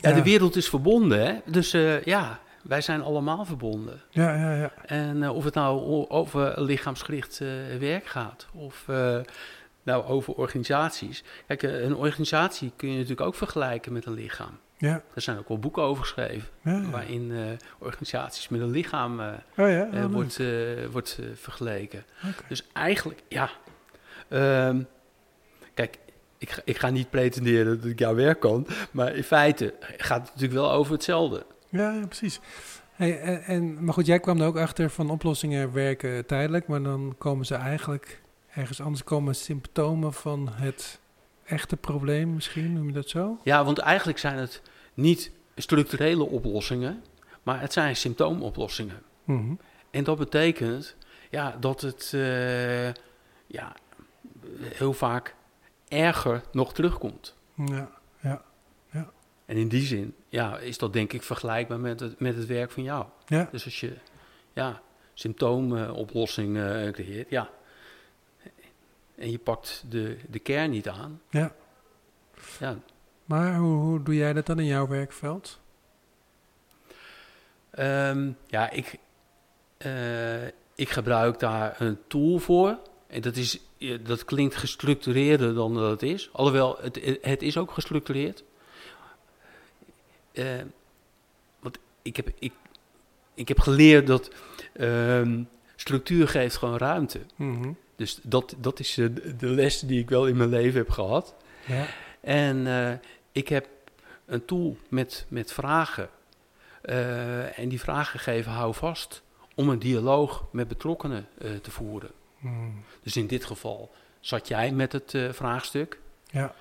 ja, 0.00 0.12
de 0.12 0.22
wereld 0.22 0.56
is 0.56 0.68
verbonden, 0.68 1.26
hè? 1.26 1.38
Dus 1.46 1.72
eh, 1.72 2.02
ja, 2.02 2.40
wij 2.62 2.80
zijn 2.80 3.02
allemaal 3.02 3.44
verbonden. 3.44 4.00
ja, 4.10 4.34
ja, 4.34 4.54
ja. 4.54 4.72
En 4.86 5.22
eh, 5.22 5.34
of 5.36 5.44
het 5.44 5.54
nou 5.54 6.08
over 6.08 6.62
lichaamsgericht 6.62 7.40
eh, 7.40 7.48
werk 7.78 8.06
gaat 8.06 8.46
of 8.54 8.84
eh, 8.88 9.16
nou 9.82 10.04
over 10.04 10.34
organisaties. 10.34 11.22
Kijk, 11.46 11.62
een 11.62 11.94
organisatie 11.96 12.72
kun 12.76 12.88
je 12.88 12.94
natuurlijk 12.94 13.20
ook 13.20 13.34
vergelijken 13.34 13.92
met 13.92 14.06
een 14.06 14.14
lichaam. 14.14 14.58
ja, 14.78 15.02
Er 15.14 15.22
zijn 15.22 15.38
ook 15.38 15.48
wel 15.48 15.58
boeken 15.58 15.82
over 15.82 16.02
geschreven 16.04 16.48
ja, 16.64 16.72
ja. 16.72 16.90
waarin 16.90 17.32
eh, 17.32 17.38
organisaties 17.78 18.48
met 18.48 18.60
een 18.60 18.70
lichaam 18.70 19.20
eh, 19.20 19.26
Oh 19.58 19.68
ja, 19.70 19.88
oh, 19.92 20.04
wordt, 20.12 20.38
eh, 20.40 20.46
wordt 20.90 21.18
vergeleken. 21.34 22.04
Oké. 22.28 22.42
Dus 22.48 22.64
eigenlijk, 22.72 23.22
ja. 23.28 23.50
Ehm, 24.30 24.82
kijk, 25.74 25.98
ik 26.38 26.50
ga, 26.50 26.62
ik 26.64 26.78
ga 26.78 26.90
niet 26.90 27.10
pretenderen 27.10 27.80
dat 27.80 27.90
ik 27.90 27.98
jouw 27.98 28.14
werk 28.14 28.40
kan, 28.40 28.66
maar 28.90 29.14
in 29.14 29.24
feite 29.24 29.74
gaat 29.96 30.20
het 30.20 30.34
natuurlijk 30.34 30.60
wel 30.60 30.72
over 30.72 30.92
hetzelfde. 30.92 31.46
Ja, 31.68 31.92
ja, 31.92 32.06
precies. 32.06 32.40
Hey, 32.90 33.20
en, 33.20 33.42
en, 33.42 33.84
maar 33.84 33.94
goed, 33.94 34.06
jij 34.06 34.20
kwam 34.20 34.40
er 34.40 34.46
ook 34.46 34.58
achter 34.58 34.90
van 34.90 35.10
oplossingen 35.10 35.72
werken 35.72 36.26
tijdelijk, 36.26 36.66
maar 36.66 36.82
dan 36.82 37.14
komen 37.18 37.46
ze 37.46 37.54
eigenlijk 37.54 38.20
ergens 38.50 38.80
anders 38.80 39.04
komen 39.04 39.34
symptomen 39.34 40.12
van 40.12 40.48
het 40.52 41.00
echte 41.44 41.76
probleem 41.76 42.34
misschien, 42.34 42.72
noem 42.72 42.86
je 42.86 42.92
dat 42.92 43.08
zo? 43.08 43.38
Ja, 43.44 43.64
want 43.64 43.78
eigenlijk 43.78 44.18
zijn 44.18 44.38
het 44.38 44.62
niet 44.94 45.30
structurele 45.56 46.24
oplossingen, 46.24 47.02
maar 47.42 47.60
het 47.60 47.72
zijn 47.72 47.96
symptoomoplossingen. 47.96 49.02
Mhm. 49.24 49.52
En 49.90 50.04
dat 50.04 50.18
betekent 50.18 50.96
ja, 51.30 51.56
dat 51.60 51.80
het 51.80 52.10
eh, 52.14 52.86
ja, 53.46 53.72
heel 54.60 54.92
vaak 54.92 55.34
erger 55.88 56.42
nog 56.52 56.74
terugkomt. 56.74 57.36
Ja, 57.54 57.90
ja, 58.20 58.42
En 59.46 59.56
in 59.56 59.68
die 59.68 59.82
zin 59.86 60.14
ja, 60.28 60.58
is 60.58 60.78
dat 60.78 60.92
denk 60.92 61.12
ik 61.12 61.22
vergelijkbaar 61.22 61.80
met 61.80 62.00
het, 62.00 62.20
met 62.20 62.36
het 62.36 62.46
werk 62.46 62.70
van 62.70 62.82
jou. 62.82 63.06
ja, 63.26 63.48
Dus 63.52 63.64
als 63.64 63.80
je 63.80 63.96
ja, 64.52 64.80
symptoomoplossing 65.14 66.56
eh, 66.58 66.90
creëert. 66.92 67.30
Ja. 67.30 67.50
En 69.14 69.30
je 69.30 69.38
pakt 69.38 69.84
de, 69.88 70.18
de 70.28 70.38
kern 70.38 70.70
niet 70.70 70.88
aan. 70.88 71.20
Ja. 71.30 71.54
Ja, 72.58 72.78
Maar 73.24 73.56
hoe, 73.56 73.76
hoe 73.76 74.02
doe 74.02 74.14
jij 74.14 74.32
dat 74.32 74.46
dan 74.46 74.58
in 74.58 74.66
jouw 74.66 74.86
werkveld? 74.86 75.60
Ehm, 77.70 78.30
ja, 78.46 78.70
ik, 78.70 78.98
eh, 79.76 80.46
ik 80.74 80.88
gebruik 80.88 81.38
daar 81.38 81.80
een 81.80 81.98
tool 82.06 82.38
voor. 82.38 82.78
En 83.06 83.20
dat, 83.20 83.36
is, 83.36 83.60
dat 84.02 84.24
klinkt 84.24 84.56
gestructureerder 84.56 85.54
dan 85.54 85.74
dat 85.74 85.90
het 85.90 86.02
is. 86.02 86.28
Alhoewel, 86.32 86.78
het, 86.80 87.18
het 87.22 87.42
is 87.42 87.56
ook 87.56 87.70
gestructureerd. 87.70 88.44
Eh, 90.32 90.60
want 91.58 91.78
ik 92.02 92.16
heb, 92.16 92.30
ik, 92.38 92.52
ik 93.34 93.48
heb 93.48 93.60
geleerd 93.60 94.06
dat 94.06 94.30
ehm, 94.72 95.42
structuur 95.76 96.28
geeft 96.28 96.56
gewoon 96.56 96.76
ruimte. 96.76 97.20
Mhm. 97.36 97.72
Dus 97.96 98.18
dat, 98.22 98.54
dat 98.58 98.80
is 98.80 98.98
eh, 98.98 99.06
de, 99.14 99.36
de 99.36 99.46
les 99.46 99.80
die 99.80 100.00
ik 100.00 100.10
wel 100.10 100.26
in 100.26 100.36
mijn 100.36 100.50
leven 100.50 100.78
heb 100.78 100.90
gehad. 100.90 101.34
Ja. 101.66 101.86
En 102.20 102.66
eh, 102.66 102.92
ik 103.32 103.48
heb 103.48 103.68
een 104.26 104.44
tool 104.44 104.76
met, 104.88 105.26
met 105.28 105.52
vragen. 105.52 106.08
En 107.54 107.68
die 107.68 107.80
vragen 107.80 108.20
geven 108.20 108.52
hou 108.52 108.74
vast 108.74 109.22
om 109.54 109.68
een 109.68 109.78
dialoog 109.78 110.44
met 110.52 110.68
betrokkenen 110.68 111.28
te 111.62 111.70
voeren. 111.70 112.10
Mhm. 112.40 112.54
Dus 113.02 113.16
in 113.16 113.26
dit 113.26 113.44
geval 113.44 113.90
zat 114.20 114.48
jij 114.48 114.72
met 114.72 114.92
het 114.92 115.14
eh, 115.14 115.32
vraagstuk. 115.32 116.00
Ja. 116.30 116.54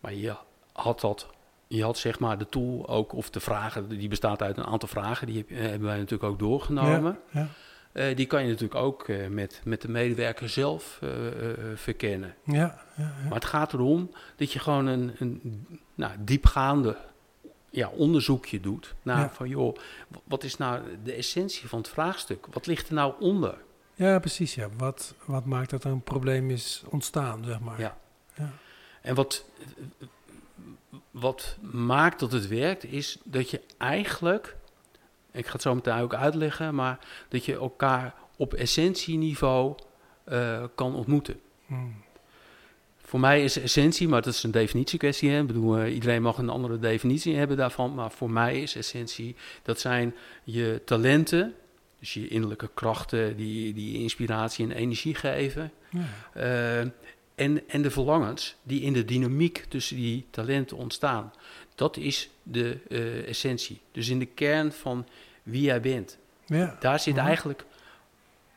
Maar 0.00 0.14
je 0.14 0.34
had 0.72 1.00
dat, 1.00 1.26
je 1.66 1.82
had 1.82 1.98
zeg 1.98 2.18
maar 2.18 2.38
de 2.38 2.48
tool 2.48 2.88
ook, 2.88 3.12
of 3.12 3.30
de 3.30 3.40
vragen, 3.40 3.88
die 3.88 4.08
bestaat 4.08 4.42
uit 4.42 4.56
een 4.56 4.64
aantal 4.66 4.88
vragen, 4.88 5.26
die 5.26 5.36
heb- 5.36 5.50
eh, 5.50 5.58
hebben 5.58 5.88
wij 5.88 5.96
natuurlijk 5.98 6.30
ook 6.32 6.38
doorgenomen. 6.38 7.18
Ja. 7.30 7.48
Eh, 7.92 8.16
die 8.16 8.26
kan 8.26 8.42
je 8.42 8.48
natuurlijk 8.48 8.80
ook 8.80 9.08
met, 9.30 9.60
met 9.64 9.82
de 9.82 9.88
medewerker 9.88 10.48
zelf 10.48 10.98
verkennen. 11.74 12.34
Ja. 12.44 12.54
Ja. 12.54 12.84
ja. 12.96 13.12
Maar 13.24 13.34
het 13.34 13.44
gaat 13.44 13.72
erom 13.72 14.10
dat 14.36 14.52
je 14.52 14.58
gewoon 14.58 14.86
een, 14.86 15.12
een 15.18 15.66
nou, 15.94 16.12
diepgaande 16.18 16.96
ja, 17.70 17.88
onderzoekje 17.88 18.60
doet. 18.60 18.94
Naar 19.02 19.18
Ja. 19.18 19.30
van 19.30 19.48
joh, 19.48 19.76
wat 20.24 20.44
is 20.44 20.56
nou 20.56 20.80
de 21.04 21.12
essentie 21.12 21.68
van 21.68 21.78
het 21.78 21.88
vraagstuk? 21.88 22.46
Wat 22.52 22.66
ligt 22.66 22.88
er 22.88 22.94
nou 22.94 23.14
onder? 23.20 23.54
Ja, 23.96 24.18
precies. 24.18 24.54
Ja. 24.54 24.68
Wat, 24.76 25.14
wat 25.24 25.44
maakt 25.44 25.70
dat 25.70 25.84
er 25.84 25.90
een 25.90 26.02
probleem 26.02 26.50
is 26.50 26.82
ontstaan, 26.88 27.44
zeg 27.44 27.60
maar. 27.60 27.80
Ja. 27.80 27.96
Ja. 28.34 28.52
En 29.02 29.14
wat, 29.14 29.44
wat 31.10 31.56
maakt 31.60 32.20
dat 32.20 32.32
het 32.32 32.48
werkt, 32.48 32.84
is 32.84 33.18
dat 33.24 33.50
je 33.50 33.60
eigenlijk, 33.78 34.56
ik 35.32 35.46
ga 35.46 35.52
het 35.52 35.62
zo 35.62 35.74
meteen 35.74 36.00
ook 36.00 36.14
uitleggen, 36.14 36.74
maar 36.74 36.98
dat 37.28 37.44
je 37.44 37.54
elkaar 37.54 38.14
op 38.36 38.54
essentieniveau 38.54 39.74
eh, 40.24 40.64
kan 40.74 40.94
ontmoeten. 40.94 41.40
Mhm. 41.66 41.80
Voor 42.96 43.20
mij 43.20 43.44
is 43.44 43.58
essentie, 43.58 44.08
maar 44.08 44.22
dat 44.22 44.34
is 44.34 44.42
een 44.42 44.50
definitiekwestie. 44.50 45.30
Hè? 45.30 45.40
Ik 45.40 45.46
bedoel, 45.46 45.78
eh, 45.78 45.94
iedereen 45.94 46.22
mag 46.22 46.38
een 46.38 46.48
andere 46.48 46.78
definitie 46.78 47.36
hebben 47.36 47.56
daarvan. 47.56 47.94
Maar 47.94 48.10
voor 48.10 48.30
mij 48.30 48.62
is 48.62 48.76
essentie, 48.76 49.36
dat 49.62 49.80
zijn 49.80 50.14
je 50.44 50.82
talenten. 50.84 51.54
Dus 52.06 52.14
je 52.14 52.28
innerlijke 52.28 52.70
krachten 52.74 53.36
die, 53.36 53.74
die 53.74 53.98
inspiratie 53.98 54.64
en 54.64 54.72
energie 54.72 55.14
geven. 55.14 55.72
Ja. 55.90 56.00
Eh, 56.32 56.80
en, 57.34 57.68
en 57.68 57.82
de 57.82 57.90
verlangens 57.90 58.56
die 58.62 58.80
in 58.80 58.92
de 58.92 59.04
dynamiek 59.04 59.64
tussen 59.68 59.96
die 59.96 60.26
talenten 60.30 60.76
ontstaan. 60.76 61.32
Dat 61.74 61.96
is 61.96 62.30
de 62.42 62.78
eh, 62.88 63.28
essentie. 63.28 63.80
Dus 63.92 64.08
in 64.08 64.18
de 64.18 64.26
kern 64.26 64.72
van 64.72 65.06
wie 65.42 65.62
jij 65.62 65.80
bent. 65.80 66.18
Ja. 66.46 66.76
Daar 66.80 67.00
zit 67.00 67.14
Mhm. 67.14 67.26
eigenlijk 67.26 67.64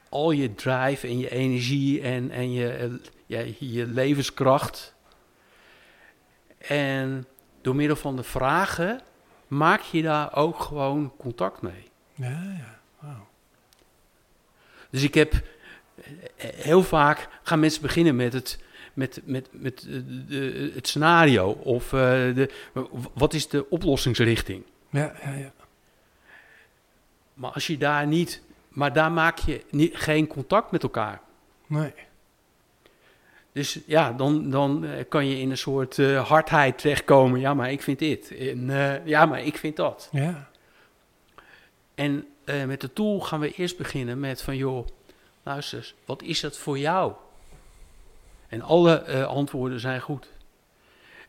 al 0.10 0.32
je 0.32 0.56
drive 0.56 1.08
en 1.08 1.20
je 1.20 1.30
energie 1.32 2.02
en, 2.02 2.32
en 2.32 2.52
je, 2.52 3.00
ja, 3.26 3.44
je 3.60 3.86
levenskracht. 3.88 4.96
En 6.58 7.26
door 7.62 7.76
middel 7.76 7.96
van 7.96 8.16
de 8.16 8.24
vragen 8.24 9.02
maak 9.48 9.82
je 9.82 10.02
daar 10.02 10.36
ook 10.36 10.60
gewoon 10.60 11.14
contact 11.18 11.62
mee. 11.62 11.90
Ja, 12.14 12.28
ja. 12.58 12.79
Dus 14.90 15.04
ik 15.04 15.14
heb 15.14 15.34
eh, 15.34 16.50
heel 16.56 16.84
vaak 16.84 17.28
gaan 17.44 17.60
mensen 17.60 17.82
beginnen 17.82 18.16
met 18.16 18.34
het, 18.34 18.60
met, 18.94 19.22
met, 19.24 19.48
met 19.52 19.86
eh, 19.90 20.00
de, 20.28 20.72
het 20.74 20.88
scenario 20.88 21.50
of 21.52 21.86
eh, 21.86 22.00
de, 22.36 22.50
wat 23.14 23.34
is 23.34 23.48
de 23.48 23.70
oplossingsrichting. 23.70 24.64
Ja, 24.90 25.14
ja, 25.24 25.34
ja. 25.34 25.52
Maar 27.34 27.52
als 27.52 27.68
je 27.68 27.78
daar 27.78 28.08
niet, 28.08 28.42
maar 28.70 28.94
daar 28.94 29.12
maak 29.12 29.38
je 29.38 29.64
niet, 29.70 29.96
geen 29.96 30.28
contact 30.28 30.72
met 30.72 30.84
elkaar. 30.84 31.22
Nee. 31.68 31.94
Dus 33.52 33.80
ja, 33.86 34.12
dan, 34.12 34.50
dan 34.50 34.86
kan 35.10 35.28
je 35.28 35.40
in 35.40 35.50
een 35.50 35.58
soort 35.58 35.98
hardheid 36.16 36.78
terechtkomen. 36.78 37.40
Ja, 37.40 37.54
maar 37.54 37.72
ik 37.72 37.82
vind 37.82 38.00
dit. 38.00 38.38
En, 38.38 38.70
ja, 39.06 39.26
maar 39.26 39.44
ik 39.44 39.58
vind 39.58 39.76
dat. 39.76 40.10
Ja. 40.12 40.50
En 41.96 42.28
eh, 42.50 42.66
met 42.66 42.82
de 42.82 42.94
tool 42.94 43.20
gaan 43.20 43.40
we 43.40 43.54
eerst 43.54 43.78
beginnen 43.78 44.20
met 44.20 44.42
van... 44.42 44.58
joh, 44.58 44.88
luister 45.44 45.78
eens, 45.78 45.96
wat 46.06 46.22
is 46.22 46.40
dat 46.40 46.58
voor 46.58 46.78
jou? 46.78 47.14
En 48.48 48.62
alle 48.62 49.02
eh, 49.02 49.26
antwoorden 49.26 49.80
zijn 49.80 50.02
goed. 50.02 50.30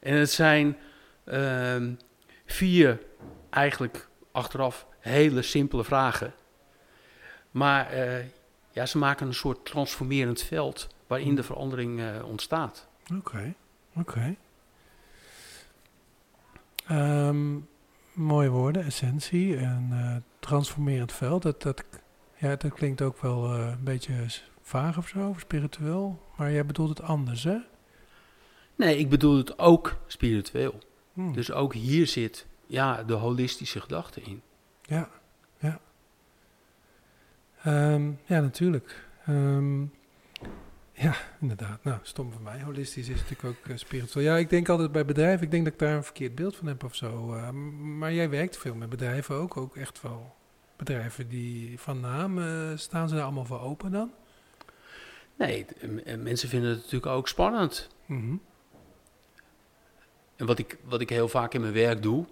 En 0.00 0.14
het 0.14 0.30
zijn 0.30 0.76
ehm, 1.24 1.92
vier 2.46 3.00
eigenlijk 3.50 4.08
achteraf 4.32 4.86
hele 4.98 5.42
simpele 5.42 5.84
vragen. 5.84 6.34
Maar 7.50 7.90
eh, 7.90 8.24
ja, 8.70 8.86
ze 8.86 8.98
maken 8.98 9.26
een 9.26 9.34
soort 9.34 9.64
transformerend 9.64 10.42
veld... 10.42 10.88
waarin 11.06 11.34
de 11.34 11.42
verandering 11.42 12.22
ontstaat. 12.22 12.86
Oké. 13.16 13.54
Oké. 13.96 14.36
Ehm, 16.86 17.56
mooie 18.12 18.48
woorden, 18.48 18.84
essentie 18.84 19.56
en 19.56 19.88
eh, 19.90 20.16
transformerend 20.38 21.12
veld. 21.12 21.42
Dat, 21.42 21.62
dat, 21.62 21.84
ja, 22.36 22.56
dat 22.56 22.72
klinkt 22.72 23.02
ook 23.02 23.22
wel 23.22 23.54
eh, 23.54 23.68
een 23.68 23.84
beetje 23.84 24.14
vaag 24.62 24.98
of 24.98 25.08
zo, 25.08 25.28
of 25.28 25.40
spiritueel. 25.40 26.22
Maar 26.36 26.52
jij 26.52 26.66
bedoelt 26.66 26.88
het 26.88 27.02
anders, 27.02 27.44
hè? 27.44 27.56
Nee, 28.76 28.98
ik 28.98 29.08
bedoel 29.08 29.36
het 29.36 29.58
ook 29.58 29.96
spiritueel. 30.06 30.78
Hm. 31.12 31.32
Dus 31.32 31.52
ook 31.52 31.74
hier 31.74 32.06
zit 32.06 32.46
ja, 32.66 33.02
de 33.02 33.12
holistische 33.12 33.80
gedachte 33.80 34.20
in. 34.20 34.42
Ja, 34.82 35.08
ja. 35.58 35.80
Ehm, 37.62 38.10
ja, 38.24 38.40
natuurlijk. 38.40 39.06
Ehm, 39.26 39.84
ja, 41.00 41.14
inderdaad. 41.40 41.84
Nou, 41.84 41.98
stom 42.02 42.32
van 42.32 42.42
mij. 42.42 42.60
Holistisch 42.62 43.08
is 43.08 43.20
natuurlijk 43.20 43.44
ook 43.44 43.66
eh, 43.66 43.76
spiritueel. 43.76 44.24
Ja, 44.24 44.36
ik 44.36 44.50
denk 44.50 44.68
altijd 44.68 44.92
bij 44.92 45.04
bedrijven, 45.04 45.44
ik 45.44 45.50
denk 45.50 45.64
dat 45.64 45.72
ik 45.72 45.78
daar 45.78 45.96
een 45.96 46.04
verkeerd 46.04 46.34
beeld 46.34 46.56
van 46.56 46.66
heb 46.66 46.84
of 46.84 46.94
zo. 46.94 47.34
eh, 47.34 47.50
maar 47.50 48.12
jij 48.12 48.30
werkt 48.30 48.56
veel 48.58 48.74
met 48.74 48.88
bedrijven 48.88 49.34
ook, 49.34 49.56
ook 49.56 49.76
echt 49.76 50.02
wel 50.02 50.34
bedrijven 50.76 51.28
die 51.28 51.80
van 51.80 52.00
naam, 52.00 52.38
eh, 52.38 52.70
staan 52.74 53.08
ze 53.08 53.14
daar 53.14 53.24
allemaal 53.24 53.44
voor 53.44 53.60
open 53.60 53.90
dan? 53.90 54.10
Nee, 55.36 55.66
mensen 56.18 56.48
vinden 56.48 56.70
het 56.70 56.78
natuurlijk 56.78 57.06
ook 57.06 57.28
spannend. 57.28 57.88
Mhm. 58.06 58.36
En 60.36 60.46
wat 60.46 60.58
ik, 60.58 60.78
wat 60.84 61.00
ik 61.00 61.08
heel 61.08 61.28
vaak 61.28 61.54
in 61.54 61.60
mijn 61.60 61.72
werk 61.72 62.02
doe, 62.02 62.26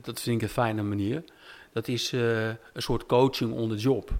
dat 0.00 0.20
vind 0.20 0.36
ik 0.36 0.42
een 0.42 0.54
fijne 0.54 0.82
manier, 0.82 1.24
dat 1.72 1.88
is 1.88 2.12
een 2.12 2.58
soort 2.74 3.06
coaching 3.06 3.52
on 3.52 3.68
the 3.68 3.76
job. 3.76 4.10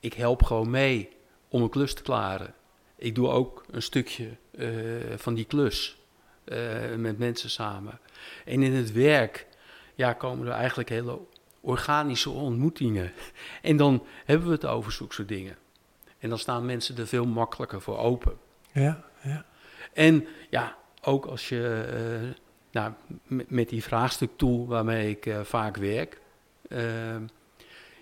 Ik 0.00 0.12
help 0.12 0.42
gewoon 0.42 0.70
mee 0.70 1.08
om 1.48 1.62
een 1.62 1.68
klus 1.68 1.94
te 1.94 2.02
klaren. 2.02 2.54
Ik 3.00 3.14
doe 3.14 3.28
ook 3.28 3.64
een 3.70 3.82
stukje 3.82 4.28
eh, 4.50 4.68
van 5.16 5.34
die 5.34 5.44
klus 5.44 5.98
eh, 6.44 6.58
met 6.96 7.18
mensen 7.18 7.50
samen. 7.50 8.00
En 8.44 8.62
in 8.62 8.72
het 8.72 8.92
werk 8.92 9.46
ja, 9.94 10.12
komen 10.12 10.46
er 10.46 10.52
eigenlijk 10.52 10.88
hele 10.88 11.18
organische 11.60 12.30
ontmoetingen. 12.30 13.12
En 13.62 13.76
dan 13.76 14.06
hebben 14.24 14.46
we 14.46 14.52
het 14.52 14.66
over 14.66 14.92
zulke 14.92 15.14
soort 15.14 15.28
dingen. 15.28 15.56
En 16.18 16.28
dan 16.28 16.38
staan 16.38 16.66
mensen 16.66 16.96
er 16.96 17.06
veel 17.06 17.26
makkelijker 17.26 17.80
voor 17.80 17.98
open. 17.98 18.38
Ja, 18.72 19.04
ja. 19.22 19.44
En 19.92 20.26
ja, 20.50 20.76
ook 21.02 21.26
als 21.26 21.48
je 21.48 21.84
eh, 21.92 22.42
nou, 22.70 22.92
met, 23.48 23.68
die 23.68 23.82
vraagstuk 23.82 24.30
tool 24.36 24.66
waarmee 24.66 25.10
ik 25.10 25.34
vaak 25.42 25.76
werk, 25.76 26.20
eh, 26.68 27.16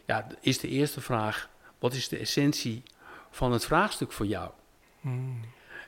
ja, 0.05 0.26
is 0.40 0.59
de 0.59 0.69
eerste 0.69 1.00
vraag: 1.00 1.49
wat 1.78 1.95
is 1.95 2.09
de 2.09 2.19
essentie 2.19 2.83
van 3.31 3.52
het 3.52 3.64
vraagstuk 3.64 4.12
voor 4.12 4.26
jou? 4.26 4.50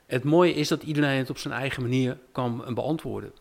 Het 0.06 0.24
mooie 0.24 0.54
is 0.54 0.68
dat 0.68 0.82
iedereen 0.82 1.18
het 1.18 1.30
op 1.30 1.38
zijn 1.38 1.54
eigen 1.54 1.82
manier 1.82 2.18
kan 2.32 2.74
beantwoorden. 2.74 3.32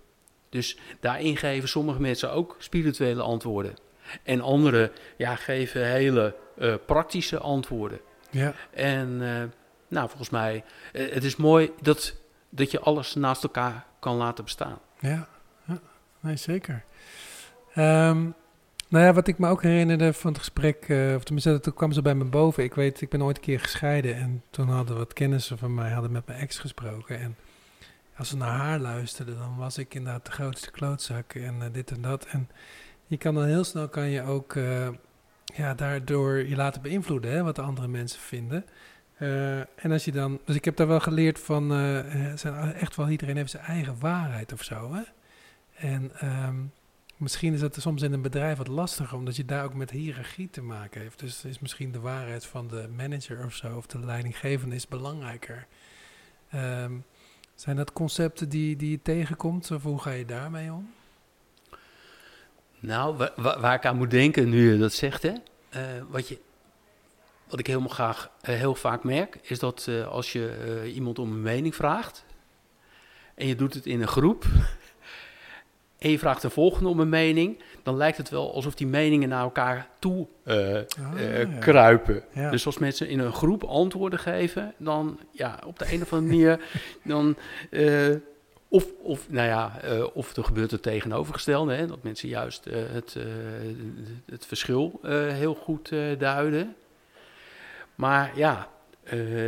Dus 0.49 0.77
daarin 0.99 1.37
geven 1.37 1.69
sommige 1.69 2.01
mensen 2.01 2.31
ook 2.31 2.55
spirituele 2.59 3.21
antwoorden. 3.21 3.75
En 4.23 4.41
anderen 4.41 4.91
ja, 5.17 5.35
geven 5.35 5.85
hele 5.85 6.35
eh, 6.57 6.73
praktische 6.85 7.37
antwoorden. 7.37 7.99
Ja, 8.29 8.53
En 8.71 9.21
eh, 9.21 9.43
nou, 9.87 10.07
volgens 10.07 10.29
mij, 10.29 10.63
eh, 10.93 11.13
het 11.13 11.23
is 11.23 11.35
mooi 11.35 11.71
dat, 11.81 12.15
dat 12.49 12.71
je 12.71 12.79
alles 12.79 13.15
naast 13.15 13.43
elkaar 13.43 13.85
kan 13.99 14.15
laten 14.15 14.43
bestaan. 14.43 14.79
ja, 14.99 15.27
ja. 15.65 15.79
Nee, 16.19 16.35
zeker. 16.35 16.83
Ehm, 17.73 18.29
Nou 18.89 19.05
ja, 19.05 19.13
wat 19.13 19.27
ik 19.27 19.37
me 19.37 19.47
ook 19.47 19.63
herinnerde 19.63 20.13
van 20.13 20.31
het 20.31 20.39
gesprek, 20.39 20.87
uh, 20.87 21.15
of 21.15 21.23
tenminste, 21.23 21.59
toen 21.59 21.73
kwam 21.73 21.91
ze 21.91 22.01
bij 22.01 22.15
me 22.15 22.23
boven. 22.23 22.63
Ik 22.63 22.73
weet, 22.73 23.01
ik 23.01 23.09
ben 23.09 23.23
ooit 23.23 23.37
een 23.37 23.43
keer 23.43 23.59
gescheiden 23.59 24.15
en 24.15 24.43
toen 24.49 24.69
hadden 24.69 24.97
wat 24.97 25.13
kennissen 25.13 25.57
van 25.57 25.73
mij 25.73 25.91
hadden 25.91 26.11
met 26.11 26.27
mijn 26.27 26.39
ex 26.39 26.59
gesproken. 26.59 27.19
En 27.19 27.35
als 28.17 28.29
ze 28.29 28.37
naar 28.37 28.57
haar 28.57 28.79
luisterden, 28.79 29.37
dan 29.37 29.57
was 29.57 29.77
ik 29.77 29.93
inderdaad 29.93 30.25
de 30.25 30.31
grootste 30.31 30.71
klootzak 30.71 31.33
en 31.33 31.55
uh, 31.55 31.65
dit 31.71 31.91
en 31.91 32.01
dat. 32.01 32.25
En 32.25 32.49
je 33.05 33.17
kan 33.17 33.33
dan 33.33 33.45
heel 33.45 33.63
snel, 33.63 33.89
kan 33.89 34.09
je 34.09 34.23
ook 34.23 34.53
uh, 34.53 34.87
ja, 35.45 35.73
daardoor 35.73 36.47
je 36.47 36.55
laten 36.55 36.81
beïnvloeden, 36.81 37.31
hè, 37.31 37.43
wat 37.43 37.55
de 37.55 37.61
andere 37.61 37.87
mensen 37.87 38.19
vinden. 38.19 38.65
en 39.75 39.91
als 39.91 40.05
je 40.05 40.11
dan, 40.11 40.39
dus 40.45 40.55
ik 40.55 40.65
heb 40.65 40.75
daar 40.75 40.87
wel 40.87 40.99
geleerd 40.99 41.39
van, 41.39 41.69
zijn 42.35 42.73
echt 42.73 42.95
wel 42.95 43.09
iedereen 43.09 43.35
heeft 43.35 43.51
zijn 43.51 43.63
eigen 43.63 43.99
waarheid 43.99 44.53
of 44.53 44.63
zo. 44.63 44.93
Hè? 44.93 45.01
En 45.87 46.11
um, 46.47 46.71
Misschien 47.19 47.53
is 47.53 47.59
dat 47.59 47.77
soms 47.79 48.01
in 48.01 48.13
een 48.13 48.21
bedrijf 48.21 48.57
wat 48.57 48.67
lastiger, 48.67 49.17
omdat 49.17 49.35
je 49.35 49.45
daar 49.45 49.63
ook 49.63 49.73
met 49.73 49.91
hiërarchie 49.91 50.49
te 50.49 50.61
maken 50.61 51.01
heeft. 51.01 51.19
Dus 51.19 51.45
is 51.45 51.59
misschien 51.59 51.91
de 51.91 51.99
waarheid 51.99 52.45
van 52.45 52.67
de 52.67 52.87
manager 52.95 53.45
of 53.45 53.53
zo, 53.53 53.77
of 53.77 53.85
de 53.85 53.99
leidinggevende 53.99 54.75
is 54.75 54.87
belangrijker. 54.87 55.67
Um, 56.55 57.05
zijn 57.55 57.75
dat 57.75 57.93
concepten 57.93 58.49
die, 58.49 58.75
die 58.75 58.89
je 58.89 59.01
tegenkomt, 59.01 59.71
of 59.71 59.83
hoe 59.83 60.01
ga 60.01 60.11
je 60.11 60.25
daarmee 60.25 60.71
om? 60.71 60.93
Nou, 62.79 63.29
waar, 63.35 63.73
ik 63.73 63.85
aan 63.85 63.97
moet 63.97 64.11
denken 64.11 64.49
nu 64.49 64.71
je 64.71 64.77
dat 64.77 64.93
zegt, 64.93 65.23
hè, 65.23 65.33
uh, 65.75 66.03
wat, 66.09 66.27
je, 66.27 66.39
wat 67.47 67.59
ik 67.59 67.67
helemaal 67.67 67.89
graag 67.89 68.31
uh, 68.41 68.55
heel 68.55 68.75
vaak 68.75 69.03
merk, 69.03 69.39
is 69.41 69.59
dat 69.59 69.85
uh, 69.89 70.07
als 70.07 70.31
je 70.31 70.91
iemand 70.93 71.19
om 71.19 71.31
een 71.31 71.41
mening 71.41 71.75
vraagt 71.75 72.25
en 73.35 73.47
je 73.47 73.55
doet 73.55 73.73
het 73.73 73.85
in 73.85 74.01
een 74.01 74.07
groep 74.07 74.45
en 75.99 76.11
je 76.11 76.19
vraagt 76.19 76.41
de 76.41 76.49
volgende 76.49 76.89
om 76.89 76.99
een 76.99 77.09
mening, 77.09 77.59
dan 77.83 77.97
lijkt 77.97 78.17
het 78.17 78.29
wel 78.29 78.53
alsof 78.53 78.75
die 78.75 78.87
meningen 78.87 79.29
naar 79.29 79.41
elkaar 79.41 79.87
toe 79.99 80.27
uh, 80.45 80.75
uh, 80.75 81.59
kruipen. 81.59 82.23
Ja. 82.33 82.49
Dus 82.51 82.65
als 82.65 82.77
mensen 82.77 83.09
in 83.09 83.19
een 83.19 83.33
groep 83.33 83.63
antwoorden 83.63 84.19
geven, 84.19 84.73
dan 84.77 85.19
ja, 85.31 85.59
op 85.65 85.79
de 85.79 85.93
een 85.93 86.01
of 86.01 86.13
andere 86.13 86.31
manier, 86.31 86.59
dan. 87.03 87.35
Uh, 87.69 88.15
of, 88.71 88.85
of, 89.01 89.29
nou 89.29 89.47
ja, 89.47 89.79
of 90.13 90.35
er 90.35 90.43
gebeurt 90.43 90.71
het 90.71 90.81
tegenovergestelde, 90.81 91.73
hè, 91.73 91.87
dat 91.87 92.03
mensen 92.03 92.29
juist 92.29 92.65
het, 92.71 93.17
het 94.25 94.45
verschil 94.45 94.99
heel 95.31 95.55
goed 95.55 95.89
duiden. 96.17 96.75
Maar 97.95 98.31
ja, 98.35 98.67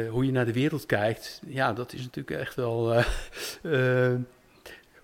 hoe 0.10 0.26
je 0.26 0.32
naar 0.32 0.46
de 0.46 0.54
wereld 0.54 0.86
kijkt, 0.86 1.42
ja, 1.48 1.74
dat 1.74 1.94
is 1.94 2.02
natuurlijk 2.02 2.40
echt 2.40 2.56
wel 2.56 2.94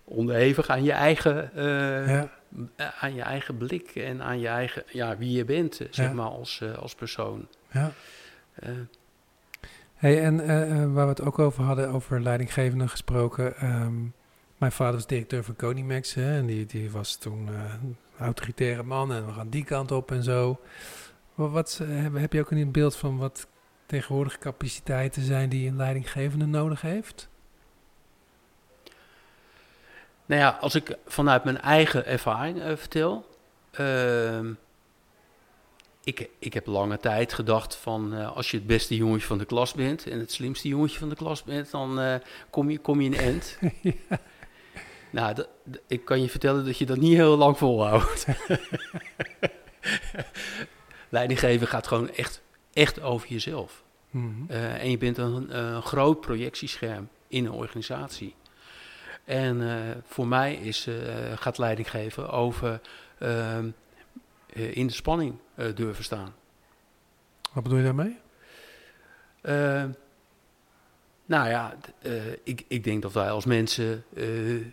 onderhevig 0.08 0.68
aan 0.68 0.84
je 0.84 0.92
eigen, 0.92 1.52
uh, 1.56 2.10
ja. 2.10 2.30
aan 3.00 3.14
je 3.16 3.22
eigen 3.22 3.58
blik 3.58 3.96
en 3.96 4.22
aan 4.22 4.40
je 4.40 4.48
eigen, 4.48 4.84
ja, 4.88 5.18
wie 5.18 5.32
je 5.32 5.46
bent, 5.46 5.76
zeg 5.76 6.08
ja. 6.08 6.14
maar, 6.14 6.26
als, 6.26 6.60
uh, 6.64 6.78
als 6.78 6.96
persoon. 6.96 7.48
Ja. 7.72 7.92
Uh. 8.64 8.70
Hey, 9.96 10.24
en 10.24 10.38
waar 10.94 11.06
we 11.06 11.10
het 11.10 11.22
ook 11.22 11.40
over 11.40 11.64
hadden, 11.64 11.90
over 11.90 12.22
leidinggevenden 12.22 12.90
gesproken. 12.90 13.66
Um, 13.66 14.14
mijn 14.58 14.72
vader 14.72 14.94
was 14.94 15.08
directeur 15.08 15.44
van 15.44 15.56
Konimax 15.56 16.14
hè, 16.14 16.38
en 16.38 16.46
die, 16.46 16.66
die 16.66 16.92
was 16.92 17.16
toen 17.16 17.48
een 17.48 17.98
autoritaire 18.20 18.84
man 18.84 19.14
en 19.14 19.26
we 19.26 19.32
gaan 19.32 19.50
die 19.50 19.64
kant 19.64 19.92
op 19.92 20.12
en 20.12 20.24
zo. 20.24 20.60
Wat, 21.36 21.52
wat 21.52 21.82
heb 22.14 22.34
je 22.34 22.40
ook 22.40 22.52
een 22.52 22.72
beeld 22.72 22.96
van 22.96 23.18
wat 23.18 23.48
tegenwoordig 23.86 24.38
capaciteiten 24.38 25.22
zijn 25.22 25.50
die 25.50 25.70
een 25.70 25.76
leidinggevende 25.76 26.46
nodig 26.46 26.82
heeft? 26.82 27.30
Nou 30.28 30.42
ja, 30.42 30.58
als 30.62 30.76
ik 30.76 30.98
vanuit 31.06 31.44
mijn 31.44 31.62
eigen 31.62 32.06
ervaring 32.06 32.58
uh, 32.58 32.76
vertel. 32.76 33.26
Uh, 33.80 34.40
ik, 36.04 36.30
ik 36.40 36.54
heb 36.54 36.66
lange 36.66 36.98
tijd 36.98 37.34
gedacht 37.34 37.76
van 37.76 38.14
uh, 38.14 38.36
als 38.36 38.52
je 38.52 38.58
het 38.58 38.68
beste 38.68 38.96
jongetje 38.96 39.28
van 39.28 39.38
de 39.38 39.46
klas 39.46 39.74
bent 39.74 40.08
en 40.08 40.20
het 40.20 40.32
slimste 40.32 40.68
jongetje 40.68 41.00
van 41.00 41.10
de 41.10 41.16
klas 41.16 41.44
bent, 41.44 41.72
dan 41.72 42.00
uh, 42.00 42.16
kom, 42.50 42.70
je, 42.70 42.80
kom 42.80 43.02
je 43.02 43.10
in 43.10 43.18
end. 43.18 43.58
ja. 43.82 44.20
Nou, 45.10 45.34
dat, 45.34 45.48
ik 45.88 46.06
kan 46.06 46.22
je 46.22 46.30
vertellen 46.30 46.66
dat 46.66 46.78
je 46.78 46.86
dat 46.86 46.98
niet 46.98 47.14
heel 47.14 47.38
lang 47.38 47.58
volhoudt. 47.58 48.26
Leidinggeven 51.10 51.68
gaat 51.68 51.88
gewoon 51.88 52.10
echt, 52.10 52.42
echt 52.74 53.02
over 53.02 53.30
jezelf. 53.30 53.84
Mm 54.10 54.36
-hmm. 54.36 54.56
en 54.56 54.92
je 54.92 54.98
bent 54.98 55.18
een, 55.18 55.58
een 55.58 55.82
groot 55.82 56.22
projectiescherm 56.22 57.10
in 57.28 57.46
een 57.46 57.52
organisatie. 57.52 58.36
En 59.28 59.62
uh, 59.62 59.74
voor 60.04 60.28
mij 60.28 60.56
is, 60.56 60.88
uh, 60.88 60.96
gaat 61.36 61.58
leiding 61.58 61.90
geven 61.90 62.30
over 62.30 62.82
uh, 63.20 63.58
in 64.54 64.88
de 64.88 64.94
spanning 64.94 65.36
durven 65.76 66.04
staan. 66.04 66.34
Wat 67.54 67.64
bedoel 67.64 67.78
je 67.78 67.84
daarmee? 67.84 68.18
nou 71.26 71.50
ja, 71.50 71.76
ik, 72.44 72.64
ik 72.68 72.84
denk 72.84 73.02
dat 73.02 73.14
wij 73.14 73.30
als 73.30 73.46
mensen 73.46 74.04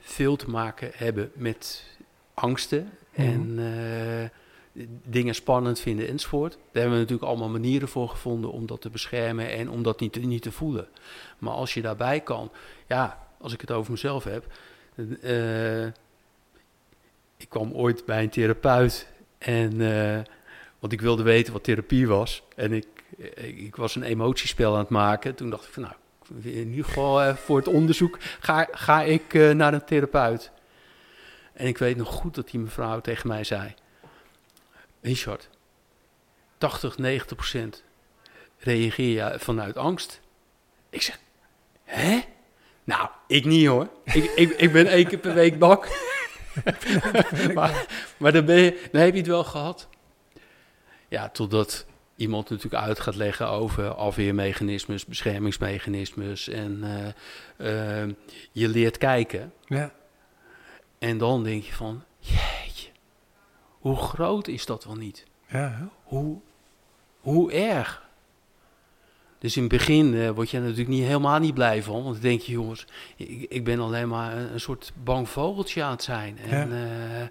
veel 0.00 0.36
te 0.36 0.50
maken 0.50 0.90
hebben 0.94 1.30
met 1.34 1.84
angsten 2.34 2.82
mm 2.82 3.24
-hmm. 3.24 3.58
en 3.58 4.30
dingen 5.04 5.34
spannend 5.34 5.80
vinden 5.80 6.08
enzovoort. 6.08 6.52
Daar 6.52 6.82
hebben 6.82 6.92
we 6.92 6.98
natuurlijk 6.98 7.28
allemaal 7.28 7.48
manieren 7.48 7.88
voor 7.88 8.08
gevonden 8.08 8.52
om 8.52 8.66
dat 8.66 8.80
te 8.80 8.90
beschermen 8.90 9.50
en 9.50 9.70
om 9.70 9.82
dat 9.82 10.00
niet, 10.00 10.24
niet 10.24 10.42
te 10.42 10.52
voelen. 10.52 10.88
Maar 11.38 11.54
als 11.54 11.74
je 11.74 11.82
daarbij 11.82 12.20
kan, 12.20 12.50
ja, 12.86 13.23
als 13.44 13.52
ik 13.52 13.60
het 13.60 13.70
over 13.70 13.90
mezelf 13.90 14.24
heb. 14.24 14.46
Uh, 14.96 15.86
ik 17.36 17.48
kwam 17.48 17.72
ooit 17.72 18.04
bij 18.04 18.22
een 18.22 18.30
therapeut 18.30 19.06
en 19.38 19.80
uh, 19.80 20.20
want 20.78 20.92
ik 20.92 21.00
wilde 21.00 21.22
weten 21.22 21.52
wat 21.52 21.64
therapie 21.64 22.08
was. 22.08 22.42
En 22.56 22.72
ik, 22.72 22.86
ik, 23.36 23.76
was 23.76 23.94
een 23.94 24.02
emotiespel 24.02 24.72
aan 24.72 24.78
het 24.78 24.88
maken. 24.88 25.34
Toen 25.34 25.50
dacht 25.50 25.66
ik 25.66 25.72
van 25.72 25.82
nou, 25.82 25.94
in 26.42 26.68
ieder 26.68 26.84
geval 26.84 27.22
uh, 27.22 27.36
voor 27.36 27.56
het 27.56 27.68
onderzoek 27.68 28.18
ga, 28.40 28.68
ga 28.70 29.02
ik 29.02 29.32
naar 29.32 29.74
een 29.74 29.84
therapeut. 29.84 30.50
En 31.52 31.66
ik 31.66 31.78
weet 31.78 31.96
nog 31.96 32.08
goed 32.08 32.34
dat 32.34 32.50
die 32.50 32.60
mevrouw 32.60 33.00
tegen 33.00 33.28
mij 33.28 33.44
zei: 33.44 33.74
Richard, 35.00 35.48
80, 36.58 36.98
90 36.98 37.36
procent 37.36 37.84
reageer 38.58 39.32
je 39.32 39.38
vanuit 39.38 39.76
angst. 39.76 40.20
Ik 40.90 41.02
zeg, 41.02 41.18
hè? 41.84 42.20
Nou, 42.84 43.08
ik 43.26 43.44
niet 43.44 43.66
hoor. 43.66 43.88
ik, 44.04 44.32
ik, 44.34 44.50
ik 44.50 44.72
ben 44.72 44.86
één 44.86 45.06
keer 45.06 45.18
per 45.18 45.34
week 45.34 45.58
bak. 45.58 45.88
maar 47.54 47.86
maar 48.16 48.32
dan, 48.32 48.44
ben 48.44 48.56
je, 48.56 48.88
dan 48.92 49.00
heb 49.00 49.12
je 49.12 49.18
het 49.18 49.26
wel 49.26 49.44
gehad. 49.44 49.88
Ja, 51.08 51.28
totdat 51.28 51.86
iemand 52.16 52.50
natuurlijk 52.50 52.84
uit 52.84 53.00
gaat 53.00 53.14
leggen 53.14 53.48
over 53.48 53.94
afweermechanismes, 53.94 55.04
beschermingsmechanismes. 55.04 56.48
En 56.48 56.84
uh, 57.58 58.04
uh, 58.06 58.14
je 58.52 58.68
leert 58.68 58.98
kijken. 58.98 59.52
Ja. 59.64 59.92
En 60.98 61.18
dan 61.18 61.42
denk 61.42 61.62
je 61.62 61.72
van, 61.72 62.04
jeetje, 62.18 62.90
hoe 63.78 63.96
groot 63.96 64.48
is 64.48 64.66
dat 64.66 64.84
wel 64.84 64.96
niet? 64.96 65.26
Ja. 65.48 65.88
Hoe, 66.02 66.40
hoe 67.20 67.52
erg? 67.52 68.03
Dus 69.44 69.56
in 69.56 69.62
het 69.62 69.72
begin 69.72 70.12
uh, 70.12 70.30
word 70.30 70.50
je 70.50 70.60
natuurlijk 70.60 70.88
niet, 70.88 71.04
helemaal 71.04 71.38
niet 71.38 71.54
blij 71.54 71.82
van. 71.82 72.02
Want 72.02 72.14
dan 72.14 72.22
denk 72.22 72.40
je, 72.40 72.52
jongens, 72.52 72.86
ik, 73.16 73.46
ik 73.50 73.64
ben 73.64 73.80
alleen 73.80 74.08
maar 74.08 74.36
een, 74.36 74.52
een, 74.52 74.60
soort 74.60 74.92
bang 75.02 75.28
vogeltje 75.28 75.82
aan 75.82 75.90
het 75.90 76.02
zijn. 76.02 76.38
En, 76.38 76.72
uh, 76.72 77.26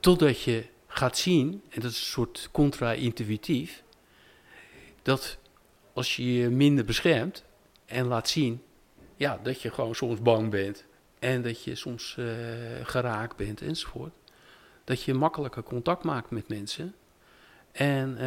totdat 0.00 0.40
je 0.40 0.66
gaat 0.86 1.18
zien, 1.18 1.62
en 1.70 1.80
dat 1.80 1.90
is 1.90 1.98
een 1.98 2.06
soort 2.06 2.48
contra-intuïtief, 2.52 3.82
dat 5.02 5.38
als 5.92 6.16
je 6.16 6.34
je 6.34 6.48
minder 6.48 6.84
beschermt 6.84 7.44
en 7.86 8.06
laat 8.06 8.28
zien, 8.28 8.62
ja, 9.16 9.40
dat 9.42 9.62
je 9.62 9.70
gewoon 9.70 9.94
soms 9.94 10.20
bang 10.20 10.50
bent. 10.50 10.84
En 11.18 11.42
dat 11.42 11.64
je 11.64 11.74
soms 11.74 12.16
uh, 12.18 12.26
geraakt 12.82 13.36
bent 13.36 13.60
enzovoort. 13.60 14.14
Dat 14.84 15.02
je 15.02 15.14
makkelijker 15.14 15.62
contact 15.62 16.04
maakt 16.04 16.30
met 16.30 16.48
mensen. 16.48 16.94
En 17.72 18.18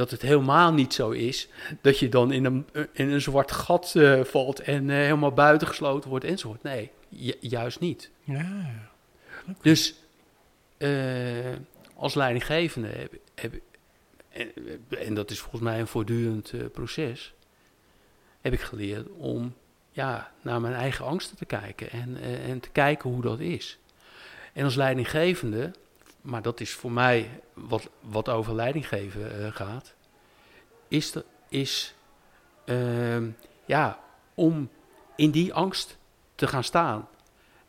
dat 0.00 0.10
het 0.10 0.22
helemaal 0.22 0.72
niet 0.72 0.94
zo 0.94 1.10
is 1.10 1.48
dat 1.80 1.98
je 1.98 2.08
dan 2.08 2.32
in 2.32 2.44
een, 2.44 2.66
in 2.92 3.10
een 3.10 3.20
zwart 3.20 3.52
gat 3.52 3.92
uh, 3.96 4.24
valt 4.24 4.60
en 4.60 4.88
uh, 4.88 4.96
helemaal 4.96 5.32
buitengesloten 5.32 6.10
wordt 6.10 6.24
enzovoort. 6.24 6.62
Nee, 6.62 6.90
ju 7.08 7.34
juist 7.40 7.80
niet. 7.80 8.10
Ja, 8.24 8.70
okay. 9.42 9.54
Dus 9.62 9.94
uh, 10.78 11.54
als 11.96 12.14
leidinggevende 12.14 12.88
heb, 12.88 13.12
heb 13.34 13.54
en, 14.28 14.52
en, 14.88 15.14
dat 15.14 15.30
is 15.30 15.38
volgens 15.38 15.62
mij 15.62 15.80
een 15.80 15.86
voortdurend 15.86 16.52
proces, 16.72 17.34
heb 18.40 18.52
ik 18.52 18.60
geleerd 18.60 19.06
om 19.08 19.54
ja, 19.92 20.32
naar 20.42 20.60
mijn 20.60 20.74
eigen 20.74 21.04
angsten 21.04 21.36
te 21.36 21.44
kijken 21.44 21.90
en, 21.90 22.16
en 22.46 22.60
te 22.60 22.70
kijken 22.70 23.10
hoe 23.10 23.22
dat 23.22 23.40
is. 23.40 23.78
En 24.52 24.64
als 24.64 24.74
leidinggevende 24.74 25.70
maar 26.20 26.42
dat 26.42 26.60
is 26.60 26.72
voor 26.72 26.92
mij 26.92 27.40
wat, 27.54 27.90
wat 28.00 28.28
over 28.28 28.54
leidinggeven 28.54 29.40
uh, 29.40 29.52
gaat, 29.52 29.94
is, 30.88 31.14
is 31.48 31.94
uh, 32.64 33.26
ja, 33.64 33.98
om 34.34 34.70
in 35.16 35.30
die 35.30 35.54
angst 35.54 35.98
te 36.34 36.46
gaan 36.46 36.64
staan 36.64 37.08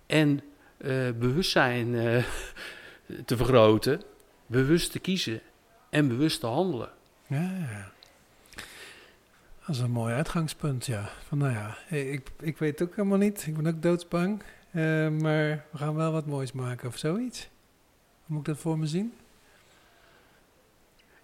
en 0.06 0.42
uh, 0.78 1.12
bewustzijn 1.12 1.92
te 3.26 3.38
vergroten, 3.38 4.02
bewust 4.46 4.92
te 4.92 5.00
kiezen 5.00 5.42
en 5.90 6.08
bewust 6.08 6.40
te 6.40 6.48
handelen. 6.48 6.90
Ja. 7.28 7.92
Dat 9.60 9.76
is 9.76 9.80
een 9.80 9.92
mooi 9.92 10.14
uitgangspunt, 10.14 10.86
ja. 10.86 11.10
Van 11.28 11.38
nou 11.38 11.52
ja, 11.52 11.78
ik, 11.98 12.30
ik 12.40 12.58
weet 12.58 12.82
ook 12.82 12.96
helemaal 12.96 13.18
niet. 13.18 13.48
Ik 13.48 13.58
ben 13.58 13.68
ook 13.68 13.82
doodsbang. 13.82 14.44
Maar 15.22 15.66
we 15.72 15.78
gaan 15.78 15.96
wel 15.96 16.12
wat 16.12 16.26
moois 16.26 16.52
maken 16.52 16.88
of 16.88 16.98
zoiets. 16.98 17.50
Moet 18.32 18.40
ik 18.40 18.46
dat 18.46 18.58
voor 18.58 18.80
me 18.80 18.88
zien? 18.88 19.14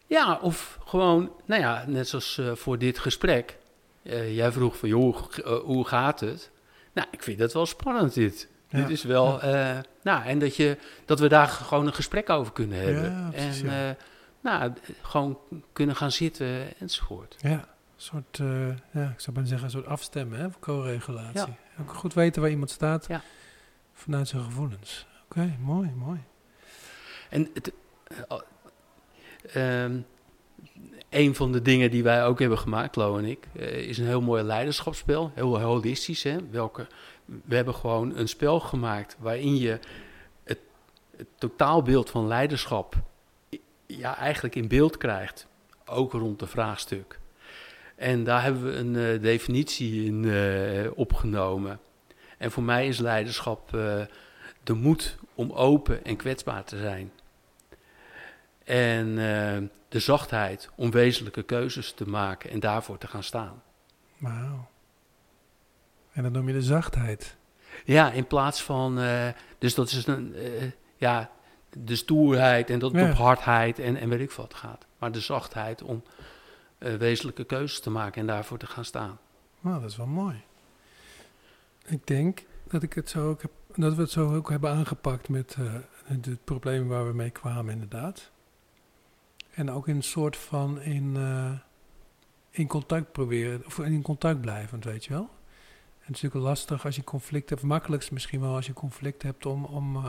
Ja, 0.07 0.39
of 0.41 0.79
gewoon, 0.85 1.31
nou 1.45 1.61
ja, 1.61 1.83
net 1.87 2.07
zoals 2.07 2.37
uh, 2.37 2.55
voor 2.55 2.77
dit 2.77 2.99
gesprek. 2.99 3.57
Uh, 4.03 4.35
jij 4.35 4.51
vroeg 4.51 4.77
van, 4.77 4.89
joh, 4.89 5.17
hoe 5.63 5.87
gaat 5.87 6.19
het? 6.19 6.51
Nou, 6.93 7.07
ik 7.11 7.23
vind 7.23 7.39
dat 7.39 7.53
wel 7.53 7.65
spannend 7.65 8.13
dit. 8.13 8.47
Ja. 8.69 8.77
Dit 8.77 8.89
is 8.89 9.03
wel, 9.03 9.45
ja. 9.45 9.83
nou, 10.01 10.25
en 10.25 10.39
dat, 10.39 10.55
je, 10.55 10.77
dat 11.05 11.19
we 11.19 11.27
daar 11.27 11.47
gewoon 11.47 11.87
een 11.87 11.93
gesprek 11.93 12.29
over 12.29 12.53
kunnen 12.53 12.77
hebben. 12.77 13.11
Ja, 13.11 13.29
precies, 13.29 13.61
en 13.61 13.97
nou, 14.41 14.73
gewoon 15.01 15.39
kunnen 15.73 15.95
gaan 15.95 16.11
zitten 16.11 16.79
enzovoort. 16.79 17.35
Ja, 17.39 17.51
een 17.51 17.67
soort, 17.95 18.37
ja, 18.91 19.09
ik 19.09 19.19
zou 19.19 19.31
bijna 19.31 19.49
zeggen, 19.49 19.65
een 19.65 19.71
soort 19.71 19.87
afstemmen, 19.87 20.39
hè, 20.39 20.47
co-regulatie. 20.59 21.39
Ja. 21.39 21.81
Ook 21.81 21.93
goed 21.93 22.13
weten 22.13 22.41
waar 22.41 22.51
iemand 22.51 22.69
staat 22.69 23.05
ja. 23.07 23.21
vanuit 23.93 24.27
zijn 24.27 24.43
gevoelens. 24.43 25.07
Oké, 25.23 25.39
okay, 25.39 25.57
mooi, 25.61 25.91
mooi. 25.95 26.19
En 27.29 27.49
het, 27.53 27.71
uh, 29.55 29.83
um, 29.83 30.05
een 31.09 31.35
van 31.35 31.51
de 31.51 31.61
dingen 31.61 31.91
die 31.91 32.03
wij 32.03 32.25
ook 32.25 32.39
hebben 32.39 32.57
gemaakt, 32.57 32.95
Lo 32.95 33.17
en 33.17 33.25
ik, 33.25 33.47
uh, 33.53 33.63
is 33.63 33.97
een 33.97 34.05
heel 34.05 34.21
mooi 34.21 34.43
leiderschapsspel. 34.43 35.31
Heel 35.35 35.61
holistisch, 35.61 36.23
hè. 36.23 36.37
Welke, 36.51 36.87
we 37.25 37.55
hebben 37.55 37.75
gewoon 37.75 38.15
een 38.15 38.27
spel 38.27 38.59
gemaakt 38.59 39.15
waarin 39.19 39.57
je 39.57 39.79
het, 40.43 40.59
totaalbeeld 41.37 42.09
van 42.09 42.27
leiderschap 42.27 42.95
ja, 43.85 44.17
eigenlijk 44.17 44.55
in 44.55 44.67
beeld 44.67 44.97
krijgt. 44.97 45.47
Ook 45.85 46.11
rond 46.11 46.41
het 46.41 46.49
vraagstuk. 46.49 47.19
En 47.95 48.23
daar 48.23 48.43
hebben 48.43 48.63
we 48.63 48.75
een 48.75 48.93
uh, 48.93 49.21
definitie 49.21 50.05
in 50.05 50.91
opgenomen. 50.95 51.79
En 52.37 52.51
voor 52.51 52.63
mij 52.63 52.87
is 52.87 52.99
leiderschap 52.99 53.69
de 54.63 54.73
moed 54.73 55.17
om 55.35 55.51
open 55.51 56.05
en 56.05 56.15
kwetsbaar 56.15 56.63
te 56.63 56.77
zijn. 56.77 57.11
En 58.67 59.15
de 59.89 59.99
zachtheid 59.99 60.69
om 60.75 60.91
wezenlijke 60.91 61.43
keuzes 61.43 61.91
te 61.91 62.07
maken 62.07 62.49
en 62.49 62.59
daarvoor 62.59 62.97
te 62.97 63.07
gaan 63.07 63.23
staan. 63.23 63.63
Wauw. 64.17 64.67
En 66.11 66.23
dan 66.23 66.31
noem 66.31 66.47
je 66.47 66.53
de 66.53 66.61
zachtheid. 66.61 67.35
Ja, 67.85 68.11
in 68.11 68.27
plaats 68.27 68.63
van. 68.63 68.99
dus 69.57 69.75
dat 69.75 69.91
is 69.91 70.07
een. 70.07 70.35
ja, 70.95 71.31
de 71.69 71.95
stoerheid 71.95 72.69
en 72.69 72.79
dat 72.79 72.91
het 72.91 73.01
ja. 73.01 73.09
op 73.09 73.15
hardheid 73.15 73.79
en, 73.79 73.95
en 73.95 74.09
weet 74.09 74.19
ik 74.19 74.31
wat 74.31 74.53
gaat. 74.53 74.85
Maar 74.97 75.11
de 75.11 75.19
zachtheid 75.19 75.81
om 75.81 76.03
wezenlijke 76.77 77.43
keuzes 77.43 77.79
te 77.79 77.89
maken 77.89 78.21
en 78.21 78.27
daarvoor 78.27 78.57
te 78.57 78.67
gaan 78.67 78.85
staan. 78.85 79.19
Nou, 79.59 79.81
dat 79.81 79.89
is 79.89 79.97
wel 79.97 80.07
mooi. 80.07 80.43
Ik 81.85 82.07
denk 82.07 82.43
dat, 82.67 82.83
ik 82.83 82.93
het 82.93 83.09
zo 83.09 83.29
ook 83.29 83.41
heb, 83.41 83.51
dat 83.75 83.95
we 83.95 84.01
het 84.01 84.11
zo 84.11 84.35
ook 84.35 84.49
hebben 84.49 84.71
aangepakt 84.71 85.29
met 85.29 85.55
het 86.05 86.43
probleem 86.43 86.87
waar 86.87 87.07
we 87.07 87.13
mee 87.13 87.29
kwamen, 87.29 87.73
inderdaad. 87.73 88.31
En 89.57 89.71
ook 89.71 89.87
in 89.87 89.95
een 89.95 90.03
soort 90.03 90.37
van 90.37 90.81
in, 90.81 91.15
uh, 91.15 91.51
in 92.49 92.67
contact 92.67 93.11
proberen, 93.11 93.65
of 93.65 93.79
in 93.79 94.01
contact 94.01 94.41
blijven, 94.41 94.81
weet 94.83 95.05
je 95.05 95.09
wel. 95.09 95.29
En 95.99 96.13
het 96.13 96.15
is 96.15 96.21
natuurlijk 96.21 96.45
lastig 96.45 96.85
als 96.85 96.95
je 96.95 97.03
conflict 97.03 97.49
hebt, 97.49 97.61
makkelijkst 97.61 98.11
misschien 98.11 98.41
wel 98.41 98.55
als 98.55 98.65
je 98.65 98.73
conflict 98.73 99.21
hebt 99.21 99.45
om, 99.45 99.65
om 99.65 100.05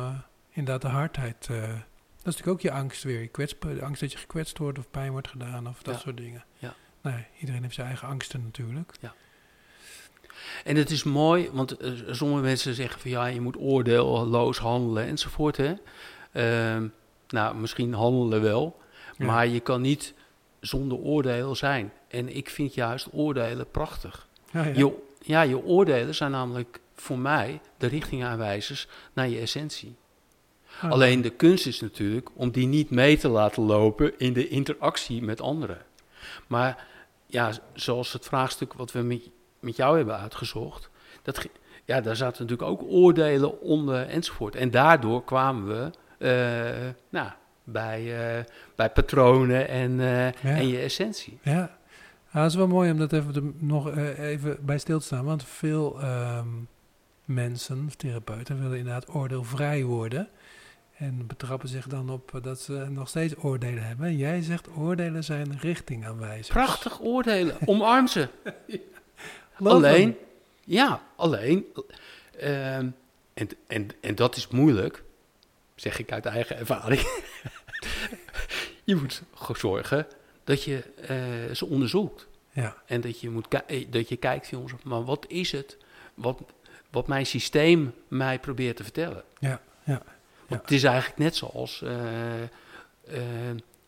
inderdaad 0.51 0.83
de 0.83 0.97
hardheid. 0.97 1.49
Uh, 1.51 1.61
dat 1.61 1.69
is 2.17 2.25
natuurlijk 2.25 2.49
ook 2.49 2.61
je 2.61 2.71
angst 2.71 3.03
weer. 3.03 3.21
Je 3.21 3.29
kwets, 3.29 3.55
de 3.59 3.83
angst 3.83 4.01
dat 4.01 4.13
je 4.13 4.19
gekwetst 4.19 4.59
wordt 4.59 4.79
of 4.79 4.91
pijn 4.91 5.11
wordt 5.11 5.29
gedaan 5.29 5.69
of 5.69 5.83
dat 5.83 5.95
ja. 5.95 6.01
soort 6.01 6.17
dingen. 6.17 6.45
Ja. 6.59 6.75
Nee, 7.03 7.27
iedereen 7.39 7.63
heeft 7.63 7.75
zijn 7.75 7.87
eigen 7.87 8.09
angsten 8.09 8.43
natuurlijk. 8.43 8.93
Ja. 9.01 9.15
En 10.65 10.77
het 10.77 10.91
is 10.91 11.03
mooi, 11.03 11.51
want 11.53 11.77
sommige 12.11 12.43
mensen 12.43 12.75
zeggen 12.75 13.01
van 13.01 13.11
ja, 13.11 13.27
je 13.27 13.41
moet 13.41 13.57
oordeelloos 13.57 14.59
handelen 14.59 15.05
enzovoort. 15.05 15.57
Hè? 15.57 15.75
Uh, 16.33 16.89
nou, 17.29 17.57
misschien 17.57 17.93
handelen 17.93 18.43
wel, 18.43 18.81
ja. 19.19 19.27
maar 19.27 19.47
je 19.47 19.61
kan 19.61 19.81
niet 19.81 20.15
zonder 20.61 20.99
oordeel 20.99 21.55
zijn. 21.55 21.93
En 22.09 22.37
ik 22.37 22.51
vind 22.51 22.75
juist 22.75 23.09
oordelen 23.13 23.71
prachtig. 23.71 24.29
Ja, 24.53 24.65
ja. 24.65 24.73
Je, 24.75 24.93
ja, 25.21 25.43
je 25.43 25.65
oordelen 25.65 26.15
zijn 26.15 26.31
namelijk 26.31 26.81
voor 26.95 27.19
mij 27.19 27.61
de 27.77 27.87
richtingaanwijzers 27.87 28.89
naar 29.13 29.29
je 29.29 29.39
essentie. 29.39 29.97
Oh. 30.83 30.91
Alleen 30.91 31.23
de 31.23 31.31
kunst 31.31 31.67
is 31.67 31.81
natuurlijk 31.81 32.29
om 32.35 32.51
die 32.51 32.67
niet 32.67 32.91
mee 32.91 33.17
te 33.17 33.29
laten 33.29 33.63
lopen 33.63 34.19
in 34.19 34.33
de 34.33 34.49
interactie 34.49 35.23
met 35.23 35.41
anderen. 35.41 35.79
Maar 36.47 36.87
ja, 37.27 37.53
zoals 37.73 38.13
het 38.13 38.25
vraagstuk 38.25 38.73
wat 38.73 38.93
we 38.93 39.03
met, 39.03 39.31
met 39.61 39.77
jou 39.77 39.97
hebben 39.97 40.19
uitgezocht, 40.19 40.91
dat, 41.23 41.49
ja, 41.85 42.01
daar 42.01 42.17
zaten 42.17 42.43
natuurlijk 42.43 42.71
ook 42.71 42.91
oordelen 42.91 43.61
onder 43.61 44.07
enzovoort. 44.07 44.57
En 44.57 44.71
daardoor 44.71 45.25
kwamen 45.25 45.67
we 45.67 45.91
uh, 46.19 46.91
nou, 47.09 47.31
bij, 47.73 48.37
uh, 48.39 48.45
bij 48.77 48.91
patronen 48.91 49.69
en, 49.69 49.91
uh, 49.91 50.25
Ja. 50.25 50.33
en 50.43 50.69
je 50.69 50.79
essentie. 50.79 51.39
Ja, 51.43 51.77
Ja, 52.33 52.41
dat 52.41 52.51
is 52.51 52.57
wel 52.57 52.67
mooi 52.67 52.91
om 52.91 52.99
dat 52.99 53.13
even 53.13 53.55
nog 53.59 53.91
eh, 53.91 54.19
even 54.19 54.57
bij 54.61 54.79
stil 54.79 54.99
te 54.99 55.05
staan. 55.05 55.25
Want 55.25 55.45
veel 55.45 56.01
ehm, 56.01 56.49
mensen, 57.25 57.85
of 57.87 57.95
therapeuten, 57.95 58.61
willen 58.61 58.79
inderdaad 58.79 59.15
oordeelvrij 59.15 59.85
worden. 59.85 60.29
En 60.97 61.27
betrappen 61.27 61.69
zich 61.69 61.87
dan 61.87 62.11
op 62.11 62.35
eh, 62.35 62.43
dat 62.43 62.61
ze 62.61 62.73
nog 62.73 63.09
steeds 63.09 63.35
oordelen 63.37 63.83
hebben. 63.83 64.07
En 64.07 64.17
jij 64.17 64.43
zegt 64.43 64.69
oordelen 64.77 65.25
zijn 65.25 65.59
richtingaanwijzers. 65.61 66.49
Prachtig 66.49 67.01
oordelen, 67.01 67.57
omarm 67.65 68.07
ze. 68.07 68.29
Alleen, 69.63 70.17
ja, 70.65 71.03
alleen, 71.17 71.65
ehm, 72.39 72.89
en, 73.35 73.49
en, 73.67 73.89
en 74.01 74.15
dat 74.15 74.37
is 74.37 74.49
moeilijk, 74.49 75.03
zeg 75.75 75.99
ik 75.99 76.13
uit 76.13 76.27
eigen 76.27 76.57
ervaring. 76.57 77.01
je 78.85 78.97
moet 78.97 79.23
zorgen 79.53 80.07
dat 80.45 80.63
je 80.65 80.83
eh, 81.07 81.55
ze 81.55 81.67
onderzoekt. 81.67 82.27
Ja, 82.53 82.77
En 82.87 83.01
dat 83.01 83.21
je, 83.21 83.31
moet 83.31 83.47
eh, 83.67 83.87
dat 83.91 84.09
je 84.09 84.17
kijkt, 84.17 84.49
jongens, 84.49 84.73
maar 84.85 85.05
wat 85.05 85.25
is 85.29 85.53
het 85.53 85.77
wat, 86.15 86.41
wat 86.91 87.07
mijn 87.07 87.27
systeem 87.27 87.95
mij 88.09 88.39
probeert 88.39 88.77
te 88.77 88.83
vertellen? 88.83 89.23
ja, 89.39 89.61
ja. 89.85 90.03
Want 90.47 90.61
het 90.63 90.71
is 90.71 90.85
eigenlijk 90.85 91.19
net 91.19 91.37
zoals 91.37 91.83
eh, 91.83 93.13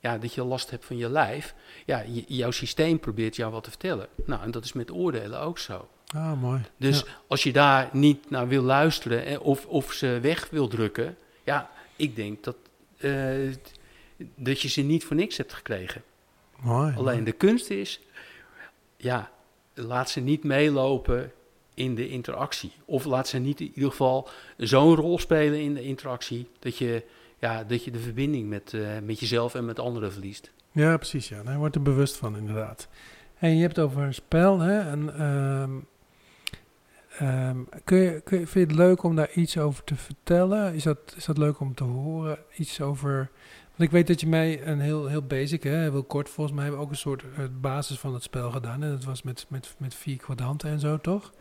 ja, 0.01 0.19
dat 0.19 0.35
je 0.35 0.45
last 0.45 0.71
hebt 0.71 0.85
van 0.85 0.97
je 0.97 1.09
lijf. 1.11 1.55
Ja, 1.87 2.05
jouw 2.27 2.51
systeem 2.51 2.99
probeert 2.99 3.37
jou 3.37 3.53
wat 3.53 3.65
te 3.65 3.71
vertellen. 3.71 4.07
Nou, 4.25 4.43
en 4.43 4.51
dat 4.51 4.65
is 4.65 4.73
met 4.73 4.91
oordelen 4.91 5.41
ook 5.41 5.59
zo. 5.59 5.89
Ah, 6.15 6.41
mooi. 6.41 6.61
Dus 6.77 6.99
Ja. 7.01 7.07
als 7.27 7.43
je 7.43 7.53
daar 7.53 7.89
niet 7.93 8.31
naar 8.31 8.49
wil 8.49 8.63
luisteren 8.63 9.41
of, 9.41 9.67
of 9.67 9.93
ze 9.93 10.19
weg 10.23 10.51
wil 10.51 10.69
drukken, 10.69 11.17
ja, 11.45 11.71
ik 11.97 12.17
denk 12.17 12.45
dat, 12.45 12.57
dat 14.35 14.61
je 14.61 14.69
ze 14.69 14.83
niet 14.83 15.05
voor 15.05 15.17
niks 15.17 15.37
hebt 15.37 15.53
gekregen. 15.53 16.03
Mooi. 16.61 16.95
Alleen 16.97 17.05
mooi. 17.05 17.25
de 17.25 17.33
kunst 17.33 17.71
is, 17.71 18.01
ja, 18.97 19.31
laat 19.75 20.11
ze 20.11 20.21
niet 20.21 20.45
meelopen 20.45 21.33
in 21.75 21.95
de 21.95 22.09
interactie. 22.09 22.73
Of 22.85 23.05
laat 23.05 23.29
ze 23.29 23.39
niet 23.39 23.61
in 23.61 23.73
ieder 23.75 23.91
geval 23.91 24.29
zo'n 24.57 24.95
rol 24.95 25.19
spelen 25.19 25.61
in 25.61 25.75
de 25.75 25.83
interactie 25.83 26.49
dat 26.59 26.77
je, 26.77 27.05
ja, 27.39 27.65
dat 27.65 27.85
je 27.85 27.91
de 27.91 27.99
verbinding 27.99 28.49
met, 28.49 28.75
eh, 28.75 28.81
met 29.03 29.21
jezelf 29.21 29.55
en 29.55 29.65
met 29.65 29.79
anderen 29.79 30.13
verliest. 30.13 30.51
Ja, 30.73 30.97
precies. 30.97 31.29
Ja. 31.29 31.43
Daar 31.43 31.59
wordt 31.59 31.75
er 31.75 31.83
bewust 31.83 32.17
van, 32.17 32.37
inderdaad. 32.37 32.89
En 33.39 33.55
je 33.55 33.61
hebt 33.61 33.77
het 33.77 33.85
over 33.85 34.03
een 34.03 34.15
spel, 34.15 34.59
hè? 34.59 34.81
En, 34.81 35.15
ehm, 35.19 35.71
ehm, 37.19 37.57
kun 37.85 37.99
je, 37.99 38.21
kun 38.21 38.39
je, 38.39 38.47
vind 38.47 38.69
je 38.69 38.75
het 38.75 38.87
leuk 38.87 39.03
om 39.03 39.17
daar 39.17 39.33
iets 39.33 39.59
over 39.59 39.85
te 39.85 39.97
vertellen? 39.97 40.75
Is 40.75 40.83
dat, 40.83 40.99
is 41.17 41.25
dat 41.25 41.39
leuk 41.39 41.61
om 41.61 41.75
te 41.75 41.85
horen? 41.85 42.39
Iets 42.57 42.81
over. 42.81 43.31
Want 43.81 43.93
ik 43.93 43.99
weet 43.99 44.07
dat 44.09 44.21
je 44.21 44.27
mij 44.27 44.67
een 44.67 44.81
heel, 44.81 45.07
heel 45.07 45.23
basic, 45.23 45.63
hè, 45.63 45.77
heel 45.77 46.03
kort 46.03 46.29
volgens 46.29 46.55
mij, 46.57 46.65
hebben 46.65 46.81
we 46.81 46.87
ook 46.87 46.93
een 46.93 46.99
soort 47.01 47.23
eh, 47.37 47.45
basis 47.61 47.99
van 47.99 48.15
het 48.15 48.23
spel 48.23 48.51
gedaan. 48.51 48.83
En 48.83 48.91
dat 48.91 49.05
was 49.05 49.23
met, 49.23 49.47
met, 49.49 49.75
met 49.79 49.95
vier 49.95 50.17
kwadranten 50.17 50.71
en 50.71 50.81
zo, 50.81 50.99
toch? 50.99 51.33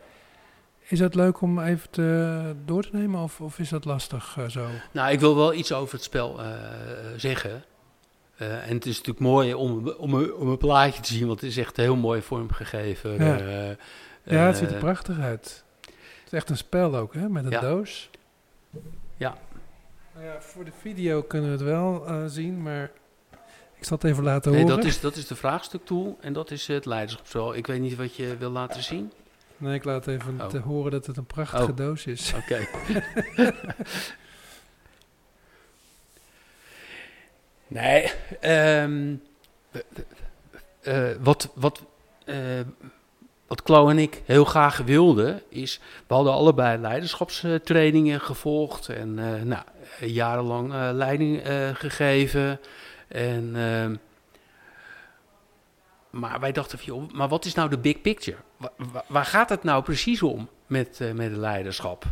Is 0.78 0.98
dat 0.98 1.14
leuk 1.14 1.40
om 1.40 1.58
even 1.58 1.90
te, 1.90 2.54
door 2.64 2.82
te 2.82 2.88
nemen 2.92 3.20
of, 3.20 3.40
of 3.40 3.58
is 3.58 3.68
dat 3.68 3.84
lastig 3.84 4.34
eh, 4.38 4.48
zo? 4.48 4.66
Nou, 4.92 5.12
ik 5.12 5.20
wil 5.20 5.36
wel 5.36 5.54
iets 5.54 5.72
over 5.72 5.94
het 5.94 6.02
spel 6.02 6.42
eh, 6.42 6.48
zeggen. 7.16 7.62
En 8.36 8.74
het 8.74 8.86
is 8.86 8.96
natuurlijk 8.96 9.18
mooi 9.26 9.54
om, 9.54 9.88
om, 9.88 10.14
een- 10.14 10.34
om 10.34 10.48
een 10.48 10.58
plaatje 10.58 11.02
te 11.02 11.12
zien, 11.12 11.26
want 11.26 11.40
het 11.40 11.50
is 11.50 11.56
echt 11.56 11.76
heel 11.76 11.96
mooi 11.96 12.22
vormgegeven. 12.22 13.24
Ja. 13.24 13.76
Ja, 14.24 14.46
het 14.46 14.56
ziet 14.56 14.70
er 14.70 14.78
prachtig 14.78 15.18
uit. 15.18 15.64
Het 15.80 16.26
is 16.26 16.32
echt 16.32 16.50
een 16.50 16.56
spel 16.56 16.96
ook, 16.96 17.14
hè? 17.14 17.28
Met 17.28 17.44
een 17.44 17.50
Ja. 17.50 17.60
doos. 17.60 18.10
Ja. 19.16 19.36
Nou 20.20 20.32
ja, 20.32 20.40
voor 20.40 20.64
de 20.64 20.72
video 20.80 21.22
kunnen 21.22 21.50
we 21.50 21.56
het 21.56 21.64
wel 21.66 22.06
eh, 22.06 22.24
zien, 22.26 22.62
maar 22.62 22.90
ik 23.76 23.84
zal 23.84 23.96
het 23.96 24.06
even 24.06 24.24
laten 24.24 24.52
Nee, 24.52 24.60
horen. 24.62 24.76
dat 24.76 24.84
is, 24.84 25.00
dat 25.00 25.16
is 25.16 25.26
de 25.26 25.34
vraagstuktool 25.36 26.18
en 26.20 26.32
dat 26.32 26.50
is 26.50 26.66
het 26.66 26.86
leiderschapsspel. 26.86 27.54
Ik 27.54 27.66
weet 27.66 27.80
niet 27.80 27.96
wat 27.96 28.16
je 28.16 28.36
wil 28.36 28.50
laten 28.50 28.82
zien. 28.82 29.12
Nee, 29.56 29.74
ik 29.74 29.84
laat 29.84 30.06
even 30.06 30.40
Oh. 30.40 30.46
te 30.46 30.58
horen 30.58 30.90
dat 30.90 31.06
het 31.06 31.16
een 31.16 31.24
prachtige 31.26 31.70
Oh. 31.70 31.76
doos 31.76 32.06
is. 32.06 32.32
Oké. 32.40 32.66
Nee, 37.66 38.12
ehm, 38.40 39.14
eh, 40.80 41.10
wat, 41.20 41.50
wat, 41.54 41.82
eh, 42.24 42.60
wat 43.50 43.62
Klo 43.62 43.88
en 43.88 43.98
ik 43.98 44.22
heel 44.24 44.44
graag 44.44 44.76
wilden, 44.76 45.42
is... 45.48 45.80
We 46.06 46.14
hadden 46.14 46.32
allebei 46.32 46.78
leiderschapstrainingen 46.78 48.20
gevolgd 48.20 48.88
en 48.88 49.18
eh, 49.18 49.42
nou, 49.42 49.62
jarenlang 50.00 50.72
eh, 50.72 50.88
leiding 50.92 51.40
eh, 51.42 51.68
gegeven. 51.74 52.60
En, 53.08 53.52
ehm, 53.56 53.96
maar 56.10 56.40
wij 56.40 56.52
dachten 56.52 56.78
joh, 56.82 57.10
maar 57.12 57.28
wat 57.28 57.44
is 57.44 57.54
nou 57.54 57.68
de 57.70 57.78
big 57.78 58.00
picture? 58.00 58.36
Wa- 58.56 58.72
wa- 58.92 59.04
waar 59.08 59.24
gaat 59.24 59.48
het 59.48 59.62
nou 59.62 59.82
precies 59.82 60.22
om 60.22 60.48
met, 60.66 61.00
met 61.14 61.32
leiderschap? 61.36 62.04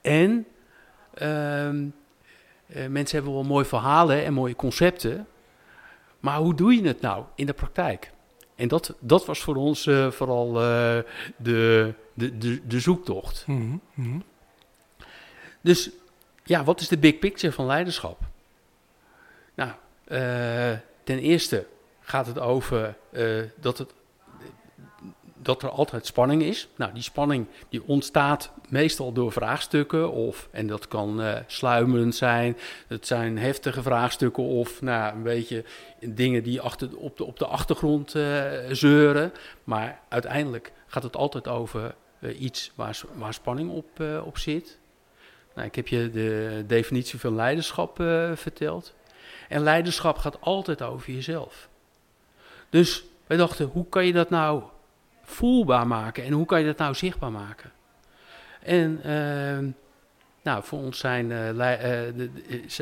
En 0.00 0.46
ehm, 1.14 1.86
eh, 2.66 2.86
mensen 2.86 3.16
hebben 3.16 3.34
wel 3.34 3.44
mooie 3.44 3.64
verhalen 3.64 4.24
en 4.24 4.32
mooie 4.32 4.56
concepten. 4.56 5.26
Maar 6.20 6.36
hoe 6.38 6.54
doe 6.54 6.74
je 6.74 6.86
het 6.86 7.00
nou 7.00 7.24
in 7.34 7.46
de 7.46 7.52
praktijk? 7.52 8.12
En 8.54 8.68
dat, 8.68 8.94
dat 9.00 9.26
was 9.26 9.40
voor 9.40 9.56
ons 9.56 9.86
eh, 9.86 10.10
vooral 10.10 10.48
eh, 10.48 10.98
de, 11.36 11.92
de, 12.14 12.38
de, 12.38 12.66
de 12.66 12.80
zoektocht. 12.80 13.44
Mhm, 13.46 13.76
mhm. 13.94 14.18
Dus 15.60 15.90
ja, 16.44 16.64
wat 16.64 16.80
is 16.80 16.88
de 16.88 16.98
big 16.98 17.18
picture 17.18 17.52
van 17.52 17.66
leiderschap? 17.66 18.20
Nou, 19.54 19.70
eh, 20.04 20.78
ten 21.04 21.18
eerste 21.18 21.66
gaat 22.00 22.26
het 22.26 22.38
over 22.38 22.96
dat, 23.60 23.78
het, 23.78 23.92
dat 25.44 25.62
er 25.62 25.70
altijd 25.70 26.06
spanning 26.06 26.42
is. 26.42 26.68
Nou, 26.76 26.92
die 26.92 27.02
spanning 27.02 27.46
die 27.68 27.82
ontstaat 27.86 28.52
meestal 28.68 29.12
door 29.12 29.32
vraagstukken. 29.32 30.12
Of, 30.12 30.48
en 30.50 30.66
dat 30.66 30.88
kan 30.88 31.22
eh, 31.22 31.40
sluimerend 31.46 32.14
zijn. 32.14 32.56
Het 32.86 33.06
zijn 33.06 33.38
heftige 33.38 33.82
vraagstukken 33.82 34.42
of 34.42 34.82
nou, 34.82 35.14
een 35.14 35.22
beetje 35.22 35.64
dingen 36.00 36.42
die 36.42 36.60
achter, 36.60 36.96
op, 36.96 37.16
de, 37.16 37.24
op 37.24 37.38
de 37.38 37.46
achtergrond 37.46 38.14
eh, 38.14 38.42
zeuren. 38.70 39.32
Maar 39.64 40.00
uiteindelijk 40.08 40.72
gaat 40.86 41.02
het 41.02 41.16
altijd 41.16 41.48
over 41.48 41.94
eh, 42.18 42.40
iets 42.40 42.72
waar, 42.74 43.00
waar 43.14 43.34
spanning 43.34 43.70
op, 43.70 44.02
op 44.24 44.38
zit. 44.38 44.78
Nou, 45.54 45.66
ik 45.66 45.74
heb 45.74 45.88
je 45.88 46.10
de 46.10 46.64
definitie 46.66 47.18
van 47.20 47.34
leiderschap 47.34 47.96
verteld. 48.34 48.94
En 49.48 49.62
leiderschap 49.62 50.18
gaat 50.18 50.40
altijd 50.40 50.82
over 50.82 51.12
jezelf. 51.12 51.68
Dus 52.70 53.04
wij 53.26 53.36
dachten, 53.36 53.66
hoe 53.66 53.88
kan 53.88 54.06
je 54.06 54.12
dat 54.12 54.30
nou 54.30 54.62
voelbaar 55.24 55.86
maken 55.86 56.24
en 56.24 56.32
hoe 56.32 56.46
kan 56.46 56.60
je 56.60 56.66
dat 56.66 56.76
nou 56.78 56.94
zichtbaar 56.94 57.32
maken? 57.32 57.72
En 58.62 59.00
ehm, 59.02 59.68
nou, 60.42 60.64
voor 60.64 60.78
ons 60.78 60.98
zijn, 60.98 61.32
eh, 61.32 62.06
eh, 62.08 62.14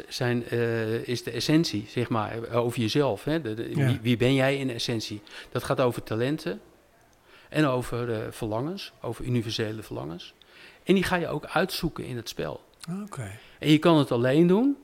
zijn, 0.08 0.46
eh, 0.48 1.08
is 1.08 1.22
de 1.22 1.30
essentie, 1.30 1.84
zeg 1.88 2.08
maar, 2.08 2.50
over 2.52 2.80
jezelf. 2.80 3.24
Hè? 3.24 3.40
De, 3.40 3.54
de- 3.54 3.76
Ja. 3.76 3.86
wie, 3.86 3.98
wie 4.02 4.16
ben 4.16 4.34
jij 4.34 4.56
in 4.58 4.70
essentie? 4.70 5.22
Dat 5.50 5.64
gaat 5.64 5.80
over 5.80 6.02
talenten 6.02 6.60
en 7.48 7.66
over 7.66 8.32
verlangens, 8.32 8.92
over 9.00 9.24
universele 9.24 9.82
verlangens. 9.82 10.34
En 10.84 10.94
die 10.94 11.02
ga 11.04 11.16
je 11.16 11.28
ook 11.28 11.44
uitzoeken 11.46 12.04
in 12.04 12.16
het 12.16 12.28
spel. 12.28 12.64
Oké. 13.02 13.30
En 13.58 13.70
je 13.70 13.78
kan 13.78 13.98
het 13.98 14.12
alleen 14.12 14.46
doen, 14.46 14.76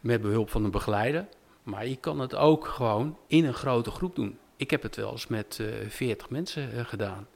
met 0.00 0.20
behulp 0.22 0.50
van 0.50 0.64
een 0.64 0.70
begeleider. 0.70 1.26
Maar 1.62 1.86
je 1.86 1.96
kan 1.96 2.20
het 2.20 2.34
ook 2.34 2.66
gewoon 2.66 3.18
in 3.26 3.44
een 3.44 3.54
grote 3.54 3.90
groep 3.90 4.14
doen. 4.16 4.38
Ik 4.56 4.70
heb 4.70 4.82
het 4.82 4.96
wel 4.96 5.10
eens 5.10 5.26
met 5.26 5.58
eh 5.60 5.66
40 5.88 6.30
mensen 6.30 6.72
eh, 6.72 6.84
gedaan. 6.84 7.26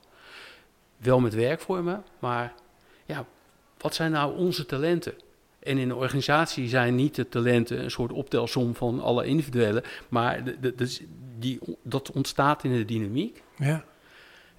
Wel 0.96 1.20
met 1.20 1.34
werkvormen, 1.34 2.04
maar 2.18 2.54
ja, 3.06 3.26
wat 3.78 3.94
zijn 3.94 4.10
nou 4.10 4.36
onze 4.36 4.66
talenten? 4.66 5.14
En 5.58 5.78
in 5.78 5.90
een 5.90 5.96
organisatie 5.96 6.68
zijn 6.68 6.94
niet 6.94 7.14
de 7.14 7.28
talenten 7.28 7.82
een 7.82 7.90
soort 7.90 8.12
optelsom 8.12 8.74
van 8.74 9.00
alle 9.00 9.24
individuele, 9.26 9.84
maar 10.08 10.44
de, 10.44 10.60
de, 10.60 10.74
de- 10.74 11.06
die, 11.38 11.58
dat 11.82 12.10
ontstaat 12.12 12.64
in 12.64 12.72
de 12.72 12.84
dynamiek. 12.84 13.42
Ja. 13.56 13.84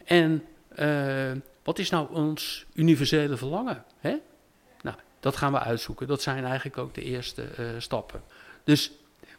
En 0.03 0.43
eh, 0.75 1.31
wat 1.63 1.79
is 1.79 1.89
nou 1.89 2.13
ons 2.13 2.65
universele 2.73 3.37
verlangen? 3.37 3.83
Hè? 3.99 4.15
Nou, 4.81 4.95
dat 5.19 5.35
gaan 5.35 5.51
we 5.51 5.59
uitzoeken. 5.59 6.07
Dat 6.07 6.21
zijn 6.21 6.45
eigenlijk 6.45 6.77
ook 6.77 6.93
de 6.93 7.03
eerste 7.03 7.43
stappen. 7.77 8.21
Dus 8.63 8.91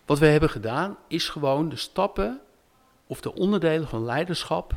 wat 0.07 0.19
we 0.19 0.27
hebben 0.27 0.51
gedaan 0.51 0.97
is 1.09 1.29
gewoon 1.29 1.69
de 1.69 1.77
stappen 1.77 2.41
of 3.13 3.21
de 3.21 3.35
onderdelen 3.35 3.89
van 3.89 4.05
leiderschap, 4.05 4.75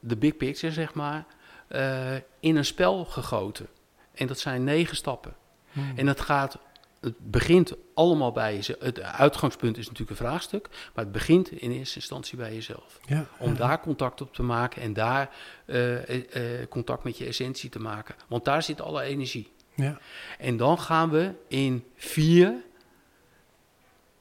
de 0.00 0.16
big 0.16 0.36
picture 0.36 0.72
zeg 0.72 0.94
maar, 0.94 1.26
eh, 1.68 2.14
in 2.40 2.56
een 2.56 2.64
spel 2.64 3.04
gegoten. 3.04 3.68
En 4.14 4.26
dat 4.26 4.38
zijn 4.38 4.64
negen 4.64 4.96
stappen. 4.96 5.36
Mhm. 5.72 5.98
En 5.98 6.06
het 6.06 6.20
gaat, 6.20 6.58
het 7.00 7.30
begint 7.30 7.72
allemaal 7.94 8.32
bij 8.32 8.54
jezelf. 8.54 8.80
Het 8.80 9.00
uitgangspunt 9.00 9.76
is 9.76 9.84
natuurlijk 9.84 10.10
een 10.10 10.26
vraagstuk, 10.26 10.68
maar 10.94 11.04
het 11.04 11.12
begint 11.12 11.50
in 11.50 11.70
eerste 11.70 11.96
instantie 11.96 12.38
bij 12.38 12.54
jezelf. 12.54 13.00
ja. 13.06 13.26
Om 13.38 13.52
ja. 13.52 13.56
daar 13.56 13.80
contact 13.80 14.20
op 14.20 14.34
te 14.34 14.42
maken 14.42 14.82
en 14.82 14.92
daar 14.92 15.30
eh, 15.64 16.60
eh, 16.60 16.68
contact 16.68 17.04
met 17.04 17.18
je 17.18 17.26
essentie 17.26 17.70
te 17.70 17.80
maken. 17.80 18.14
Want 18.28 18.44
daar 18.44 18.62
zit 18.62 18.80
alle 18.80 19.02
energie. 19.02 19.52
Ja. 19.74 19.98
En 20.38 20.56
dan 20.56 20.78
gaan 20.78 21.10
we 21.10 21.34
in 21.48 21.84
vier 21.94 22.54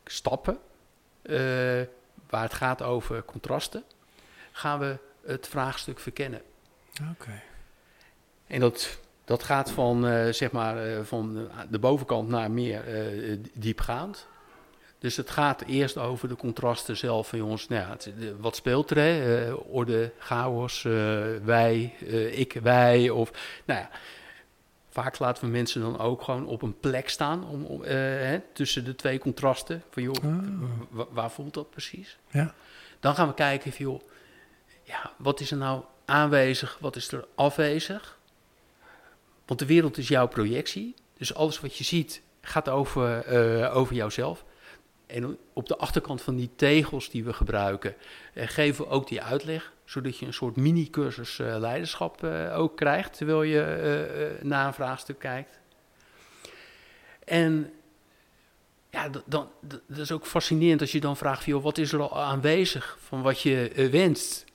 stappen, 0.06 0.58
waar 2.30 2.44
het 2.44 2.54
gaat 2.54 2.82
over 2.82 3.24
contrasten, 3.26 3.84
gaan 4.52 4.80
we 4.80 4.98
het 5.26 5.48
vraagstuk 5.48 6.00
verkennen. 6.00 6.42
Oké. 7.12 7.42
En 8.48 8.60
dat, 8.60 9.00
dat 9.26 9.44
gaat 9.44 9.72
van, 9.72 10.08
eh, 10.08 10.34
zeg 10.34 10.52
maar, 10.52 10.86
eh, 10.86 11.00
van 11.04 11.50
de 11.70 11.80
bovenkant 11.80 12.30
naar 12.30 12.52
meer 12.52 12.88
eh, 12.88 13.38
diepgaand. 13.54 14.28
Dus 15.00 15.16
het 15.18 15.30
gaat 15.30 15.62
eerst 15.62 15.98
over 15.98 16.28
de 16.28 16.36
contrasten 16.36 16.98
zelf 16.98 17.28
van 17.28 17.40
jongens, 17.40 17.68
nou 17.68 17.82
ja, 17.82 17.90
het- 17.90 18.12
de- 18.20 18.36
wat 18.40 18.56
speelt 18.56 18.90
er? 18.92 18.98
Hè? 18.98 19.52
Orde, 19.54 20.12
chaos, 20.18 20.82
wij, 21.44 21.82
ik, 22.32 22.54
wij. 22.64 23.10
Of, 23.10 23.32
nou 23.66 23.80
ja, 23.80 23.90
vaak 25.04 25.20
laten 25.20 25.44
we 25.46 25.50
mensen 25.50 25.82
dan 25.82 26.00
ook 26.00 26.22
gewoon 26.22 26.46
op 26.46 26.62
een 26.62 26.80
plek 26.80 27.10
staan 27.10 27.48
om, 27.48 27.64
om, 27.66 27.84
eh, 27.84 27.92
hè, 28.04 28.40
tussen 28.54 28.86
de 28.86 28.96
twee 28.96 29.20
contrasten. 29.20 29.84
Van 29.90 30.04
joh, 30.04 30.16
Ah. 30.24 30.38
wa- 30.90 31.06
waar 31.10 31.32
voelt 31.32 31.54
dat 31.54 31.70
precies? 31.70 32.18
Ja. 32.32 32.54
Dan 33.00 33.16
gaan 33.16 33.28
we 33.28 33.34
kijken 33.34 33.72
van 33.72 33.86
joh, 33.86 34.02
ja, 34.84 35.12
wat 35.18 35.40
is 35.40 35.52
er 35.52 35.58
nou 35.58 35.84
aanwezig, 36.06 36.78
wat 36.80 36.96
is 36.96 37.12
er 37.12 37.26
afwezig? 37.36 38.18
Want 39.46 39.60
de 39.60 39.66
wereld 39.66 39.98
is 39.98 40.08
jouw 40.08 40.28
projectie. 40.28 40.96
Dus 41.18 41.34
alles 41.36 41.60
wat 41.60 41.78
je 41.78 41.84
ziet 41.84 42.22
gaat 42.42 42.70
over, 42.70 43.20
eh, 43.26 43.76
over 43.76 43.96
jouzelf. 43.96 44.46
En 45.08 45.38
op 45.54 45.68
de 45.68 45.78
achterkant 45.78 46.22
van 46.22 46.36
die 46.36 46.50
tegels 46.56 47.10
die 47.10 47.24
we 47.24 47.34
gebruiken, 47.34 47.96
eh, 48.34 48.48
geven 48.48 48.84
we 48.86 48.92
ook 48.92 49.08
die 49.08 49.22
uitleg. 49.22 49.74
Zodat 49.88 50.18
je 50.18 50.26
een 50.26 50.34
soort 50.34 50.56
mini-cursus 50.56 51.40
eh, 51.40 51.56
leiderschap 51.60 52.24
eh, 52.24 52.60
ook 52.60 52.78
krijgt. 52.78 53.18
Terwijl 53.18 53.44
je 53.44 53.62
eh, 53.62 54.44
naar 54.46 54.68
een 54.68 54.74
vraagstuk 54.74 55.20
kijkt. 55.20 55.60
En 57.26 57.74
ja, 58.90 59.10
dan, 59.26 59.50
dat 59.62 59.98
is 59.98 60.12
ook 60.12 60.26
fascinerend 60.26 60.82
als 60.82 60.92
je 60.92 61.00
dan 61.00 61.18
vraagt: 61.18 61.46
joh, 61.46 61.64
wat 61.64 61.78
is 61.78 61.92
er 61.92 62.02
al 62.02 62.22
aanwezig 62.22 62.98
van 63.02 63.22
wat 63.22 63.42
je 63.42 63.88
wenst? 63.92 64.46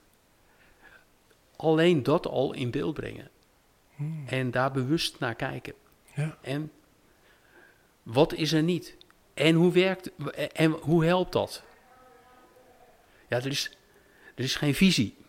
Alleen 1.56 2.02
dat 2.02 2.26
al 2.26 2.52
in 2.52 2.70
beeld 2.70 2.94
brengen. 2.94 3.30
Mhm. 3.94 4.26
En 4.26 4.50
daar 4.50 4.72
bewust 4.72 5.18
naar 5.18 5.34
kijken. 5.34 5.74
Ja. 6.14 6.38
En 6.40 6.72
wat 8.02 8.32
is 8.32 8.52
er 8.52 8.62
niet? 8.62 8.96
En 9.34 9.54
hoe 9.54 9.72
werkt 9.72 10.10
en 10.52 10.70
hoe 10.70 11.04
helpt 11.04 11.32
dat? 11.32 11.62
Ja, 13.28 13.36
er 13.36 13.46
is, 13.46 13.76
er 14.34 14.44
is 14.44 14.56
geen 14.56 14.74
visie. 14.74 15.20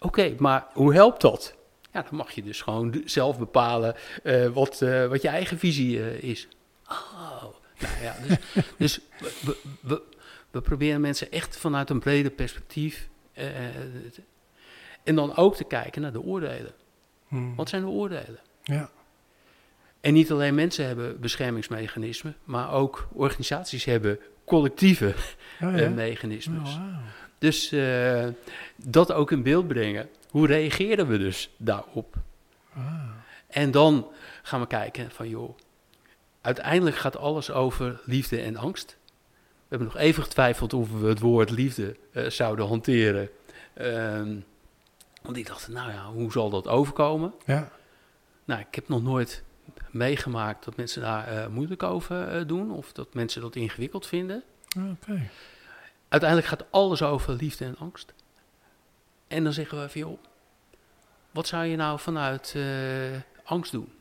Oké, 0.00 0.34
maar 0.38 0.66
hoe 0.72 0.94
helpt 0.94 1.20
dat? 1.20 1.54
Ja, 1.92 2.02
dan 2.02 2.14
mag 2.16 2.30
je 2.32 2.42
dus 2.42 2.62
gewoon 2.62 3.02
zelf 3.04 3.38
bepalen 3.38 3.94
eh, 4.22 4.46
wat, 4.48 4.82
eh, 4.82 5.06
wat 5.06 5.22
je 5.22 5.28
eigen 5.28 5.58
visie 5.58 6.02
eh, 6.10 6.22
is. 6.22 6.48
Oh, 6.88 7.42
nou 7.80 8.02
ja, 8.02 8.16
dus, 8.26 8.36
dus 8.78 9.00
we, 9.80 10.02
we, 10.50 10.60
proberen 10.60 11.00
mensen 11.00 11.30
echt 11.32 11.56
vanuit 11.56 11.90
een 11.90 12.00
breder 12.00 12.30
perspectief. 12.30 13.08
te- 13.32 14.22
en 15.04 15.14
dan 15.14 15.36
ook 15.36 15.56
te 15.56 15.64
kijken 15.64 16.02
naar 16.02 16.12
de 16.12 16.22
oordelen. 16.22 16.72
Mhm. 17.28 17.54
Wat 17.54 17.68
zijn 17.68 17.82
de 17.82 17.88
oordelen? 17.88 18.38
Ja. 18.62 18.90
En 20.00 20.12
niet 20.14 20.30
alleen 20.30 20.54
mensen 20.54 20.86
hebben 20.86 21.20
beschermingsmechanismen, 21.20 22.36
maar 22.44 22.72
ook 22.72 23.08
organisaties 23.12 23.84
hebben 23.84 24.18
collectieve 24.44 25.14
Oh, 25.62 25.76
ja. 25.78 25.88
mechanismes. 25.88 26.68
Oh, 26.74 26.76
wauw. 26.76 27.00
Dus 27.40 27.72
eh, 27.72 28.26
dat 28.76 29.12
ook 29.12 29.30
in 29.30 29.42
beeld 29.42 29.68
brengen. 29.68 30.08
Hoe 30.30 30.46
reageren 30.46 31.06
we 31.06 31.18
dus 31.18 31.50
daarop? 31.56 32.14
Ah. 32.74 33.10
En 33.46 33.70
dan 33.70 34.08
gaan 34.42 34.60
we 34.60 34.66
kijken 34.66 35.10
van 35.10 35.28
joh, 35.28 35.58
uiteindelijk 36.40 36.96
gaat 36.96 37.16
alles 37.16 37.50
over 37.50 38.00
liefde 38.04 38.40
en 38.40 38.56
angst. 38.56 38.96
We 39.68 39.76
hebben 39.76 39.86
nog 39.86 39.96
even 39.96 40.22
getwijfeld 40.22 40.72
of 40.72 41.00
we 41.00 41.08
het 41.08 41.20
woord 41.20 41.50
liefde 41.50 41.96
eh, 42.12 42.26
zouden 42.26 42.66
hanteren. 42.66 43.30
Ehm, 43.74 44.36
want 45.22 45.36
ik 45.36 45.46
dacht, 45.46 45.68
nou 45.68 45.92
ja, 45.92 46.06
hoe 46.06 46.32
zal 46.32 46.50
dat 46.50 46.68
overkomen? 46.68 47.34
Ja. 47.46 47.72
Nou, 48.44 48.60
ik 48.60 48.74
heb 48.74 48.88
nog 48.88 49.02
nooit 49.02 49.42
meegemaakt 49.90 50.64
dat 50.64 50.76
mensen 50.76 51.02
daar 51.02 51.26
eh, 51.26 51.46
moeilijk 51.46 51.82
over 51.82 52.46
doen 52.46 52.70
of 52.70 52.92
dat 52.92 53.14
mensen 53.14 53.40
dat 53.40 53.56
ingewikkeld 53.56 54.06
vinden. 54.06 54.42
Oké. 54.90 55.28
Uiteindelijk 56.10 56.48
gaat 56.50 56.64
alles 56.70 57.02
over 57.02 57.34
liefde 57.34 57.64
en 57.64 57.76
angst. 57.78 58.12
En 59.28 59.44
dan 59.44 59.52
zeggen 59.52 59.80
we 59.80 59.88
van, 59.88 60.00
joh, 60.00 60.18
wat 61.30 61.46
zou 61.46 61.64
je 61.64 61.76
nou 61.76 61.98
vanuit 61.98 62.52
eh, 62.56 62.64
angst 63.44 63.72
doen? 63.72 63.92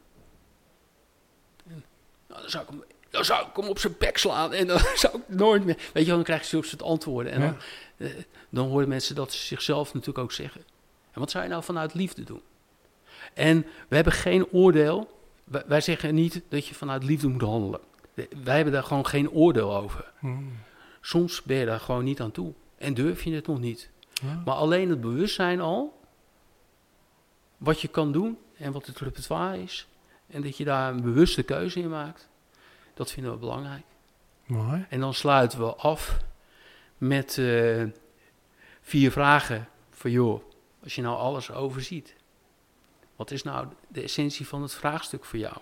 En, 1.68 1.86
nou, 2.28 2.42
dan, 2.42 2.50
zou 2.50 2.64
ik 2.64 2.70
hem, 2.70 2.84
dan 3.10 3.26
zou 3.26 3.48
ik 3.48 3.56
hem 3.56 3.68
op 3.68 3.80
zijn 3.80 3.96
bek 4.00 4.18
slaan 4.18 4.54
en 4.54 4.68
dan 4.68 4.80
zou 4.96 5.18
ik 5.18 5.24
nooit 5.36 5.66
meer... 5.66 5.76
Weet 5.76 6.04
je 6.04 6.06
wel, 6.06 6.16
dan 6.16 6.24
krijg 6.24 6.42
je 6.42 6.48
zulke 6.48 6.68
soort 6.68 6.82
antwoorden. 6.84 7.32
En 7.32 7.42
Ja. 7.42 7.48
dan, 7.98 8.08
eh, 8.08 8.14
dan 8.50 8.68
horen 8.68 8.88
mensen 8.88 9.16
dat 9.16 9.34
zichzelf 9.34 9.94
natuurlijk 9.94 10.18
ook 10.18 10.32
zeggen. 10.32 10.62
En 11.12 11.20
wat 11.20 11.32
zou 11.32 11.44
je 11.44 11.50
nou 11.50 11.64
vanuit 11.64 11.94
liefde 11.94 12.24
doen? 12.24 12.42
En 13.34 13.66
we 13.88 13.96
hebben 13.96 14.14
geen 14.14 14.48
oordeel. 14.52 15.20
Wij, 15.44 15.64
wij 15.66 15.82
zeggen 15.82 16.16
niet 16.16 16.42
dat 16.50 16.68
je 16.68 16.76
vanuit 16.76 17.04
liefde 17.04 17.28
moet 17.28 17.42
handelen. 17.42 17.80
Wij 18.44 18.56
hebben 18.56 18.74
daar 18.74 18.84
gewoon 18.84 19.06
geen 19.08 19.32
oordeel 19.32 19.76
over. 19.76 20.12
Hmm. 20.20 20.68
Soms 21.02 21.44
ben 21.44 21.58
je 21.58 21.66
daar 21.66 21.80
gewoon 21.80 22.04
niet 22.04 22.22
aan 22.22 22.32
toe. 22.32 22.54
En 22.78 22.94
durf 22.94 23.24
je 23.24 23.32
het 23.32 23.48
nog 23.48 23.60
niet. 23.60 23.90
Ja. 24.14 24.42
Maar 24.46 24.56
alleen 24.56 24.90
het 24.90 25.02
bewustzijn 25.02 25.62
al, 25.62 26.00
wat 27.58 27.82
je 27.82 27.88
kan 27.88 28.12
doen 28.12 28.38
en 28.58 28.72
wat 28.72 28.86
het 28.86 29.00
repertoire 29.00 29.62
is, 29.62 29.88
en 30.28 30.42
dat 30.42 30.58
je 30.58 30.64
daar 30.64 30.94
een 30.94 31.02
bewuste 31.02 31.44
keuze 31.44 31.80
in 31.80 31.90
maakt, 31.90 32.30
dat 32.94 33.12
vinden 33.12 33.32
we 33.32 33.38
belangrijk. 33.38 33.84
Mooi. 34.46 34.86
En 34.90 35.00
dan 35.00 35.14
sluiten 35.14 35.60
we 35.60 35.76
af 35.76 36.18
met 36.98 37.38
eh, 37.38 37.84
vier 38.82 39.12
vragen 39.12 39.68
van 39.92 40.12
joh, 40.12 40.44
als 40.84 40.96
je 40.96 41.02
nou 41.02 41.18
alles 41.18 41.52
overziet, 41.52 42.16
wat 43.16 43.32
is 43.32 43.44
nou 43.44 43.68
de 43.88 44.02
essentie 44.02 44.48
van 44.48 44.62
het 44.62 44.74
vraagstuk 44.74 45.26
voor 45.26 45.40
jou? 45.40 45.58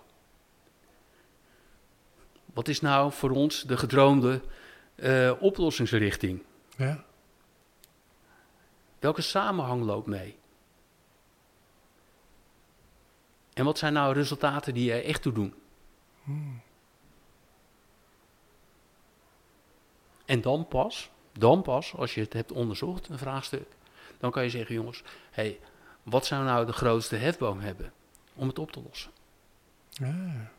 Wat 2.54 2.68
is 2.68 2.82
nou 2.82 3.12
voor 3.12 3.32
ons 3.32 3.64
de 3.64 3.78
gedroomde 3.78 4.42
eh, 4.98 5.32
oplossingsrichting? 5.40 6.44
Ja. 6.78 7.04
Welke 9.00 9.22
samenhang 9.22 9.84
loopt 9.84 10.08
mee? 10.08 10.38
En 13.54 13.66
wat 13.66 13.78
zijn 13.78 13.94
nou 13.94 14.14
resultaten 14.14 14.74
die 14.74 14.94
er 14.94 15.04
echt 15.04 15.22
toe 15.22 15.34
doen? 15.34 15.54
Hmm. 16.24 16.62
En 20.26 20.42
dan 20.42 20.68
pas, 20.68 21.10
dan 21.34 21.62
pas, 21.62 21.94
als 21.96 22.14
je 22.14 22.22
het 22.22 22.34
hebt 22.34 22.52
onderzocht, 22.52 23.10
een 23.10 23.18
vraagstuk, 23.18 23.68
dan 24.20 24.32
kan 24.32 24.44
je 24.44 24.50
zeggen, 24.50 24.76
jongens, 24.76 25.04
hey, 25.32 25.60
wat 26.04 26.26
zou 26.26 26.46
nou 26.46 26.66
de 26.66 26.74
grootste 26.74 27.16
hefboom 27.16 27.60
hebben 27.60 27.94
om 28.34 28.48
het 28.48 28.60
op 28.60 28.72
te 28.72 28.82
lossen? 28.82 29.12
Ja. 29.90 30.52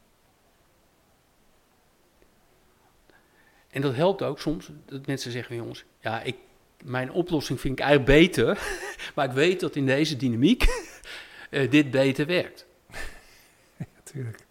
En 3.79 3.85
dat 3.85 3.95
helpt 3.95 4.23
ook 4.23 4.41
soms, 4.41 4.71
dat 4.87 5.07
mensen 5.07 5.33
zeggen, 5.33 5.57
jongens, 5.57 5.85
ja, 6.01 6.23
ik, 6.23 6.37
mijn 6.85 7.13
oplossing 7.13 7.61
vind 7.61 7.79
ik 7.79 7.85
eigenlijk 7.85 8.21
beter, 8.21 8.59
maar 9.15 9.25
ik 9.27 9.33
weet 9.33 9.61
dat 9.61 9.77
in 9.77 9.87
deze 9.87 10.17
dynamiek 10.17 10.65
eh, 11.51 11.71
dit 11.71 11.91
beter 11.91 12.27
werkt. 12.27 12.67
Natuurlijk. 13.97 14.47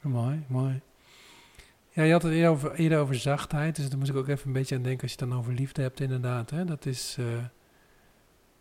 Mooi, 0.00 0.44
mooi. 0.46 0.80
Ja, 1.90 2.02
je 2.02 2.12
had 2.12 2.22
het 2.22 2.32
eerder 2.32 2.50
over, 2.50 2.74
eerder 2.74 2.98
over 2.98 3.14
zachtheid, 3.14 3.76
dus 3.76 3.88
daar 3.88 3.98
moest 3.98 4.10
ik 4.10 4.16
ook 4.16 4.28
even 4.28 4.46
een 4.46 4.52
beetje 4.52 4.74
aan 4.76 4.82
denken 4.82 5.02
als 5.02 5.12
je 5.12 5.18
het 5.18 5.28
dan 5.28 5.38
over 5.38 5.52
liefde 5.52 5.82
hebt, 5.82 6.00
inderdaad. 6.00 6.50
Hè? 6.50 6.64
Dat, 6.64 6.86
is, 6.86 7.16
eh, 7.18 7.44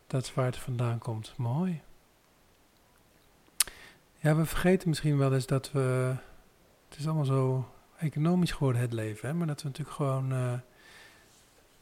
dat 0.07 0.23
is 0.23 0.33
waar 0.33 0.45
het 0.45 0.57
vandaan 0.57 0.99
komt. 0.99 1.33
Mooi. 1.37 1.81
Ja, 4.19 4.35
we 4.35 4.45
vergeten 4.45 4.89
misschien 4.89 5.17
wel 5.17 5.33
eens 5.33 5.45
dat 5.45 5.71
we. 5.71 6.15
Het 6.89 6.99
is 6.99 7.05
allemaal 7.05 7.25
zo 7.25 7.72
economisch 8.03 8.51
geworden, 8.51 8.81
het 8.81 8.93
leven, 8.93 9.27
hè? 9.29 9.33
maar 9.33 9.47
dat 9.47 9.61
we 9.61 9.67
natuurlijk 9.67 9.95
gewoon. 9.95 10.31
eh, 10.33 10.53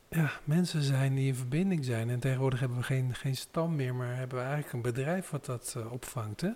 ja, 0.09 0.31
mensen 0.43 0.81
zijn 0.81 1.15
die 1.15 1.27
in 1.27 1.35
verbinding 1.35 1.85
zijn. 1.85 2.09
En 2.09 2.19
tegenwoordig 2.19 2.59
hebben 2.59 2.77
we 2.77 2.83
geen, 2.83 3.15
geen 3.15 3.35
stam 3.35 3.75
meer, 3.75 3.95
maar 3.95 4.15
hebben 4.15 4.37
we 4.37 4.43
eigenlijk 4.43 4.73
een 4.73 4.81
bedrijf 4.93 5.29
wat 5.29 5.45
dat 5.45 5.73
eh, 5.77 5.91
opvangt. 5.91 6.41
Hè? 6.41 6.49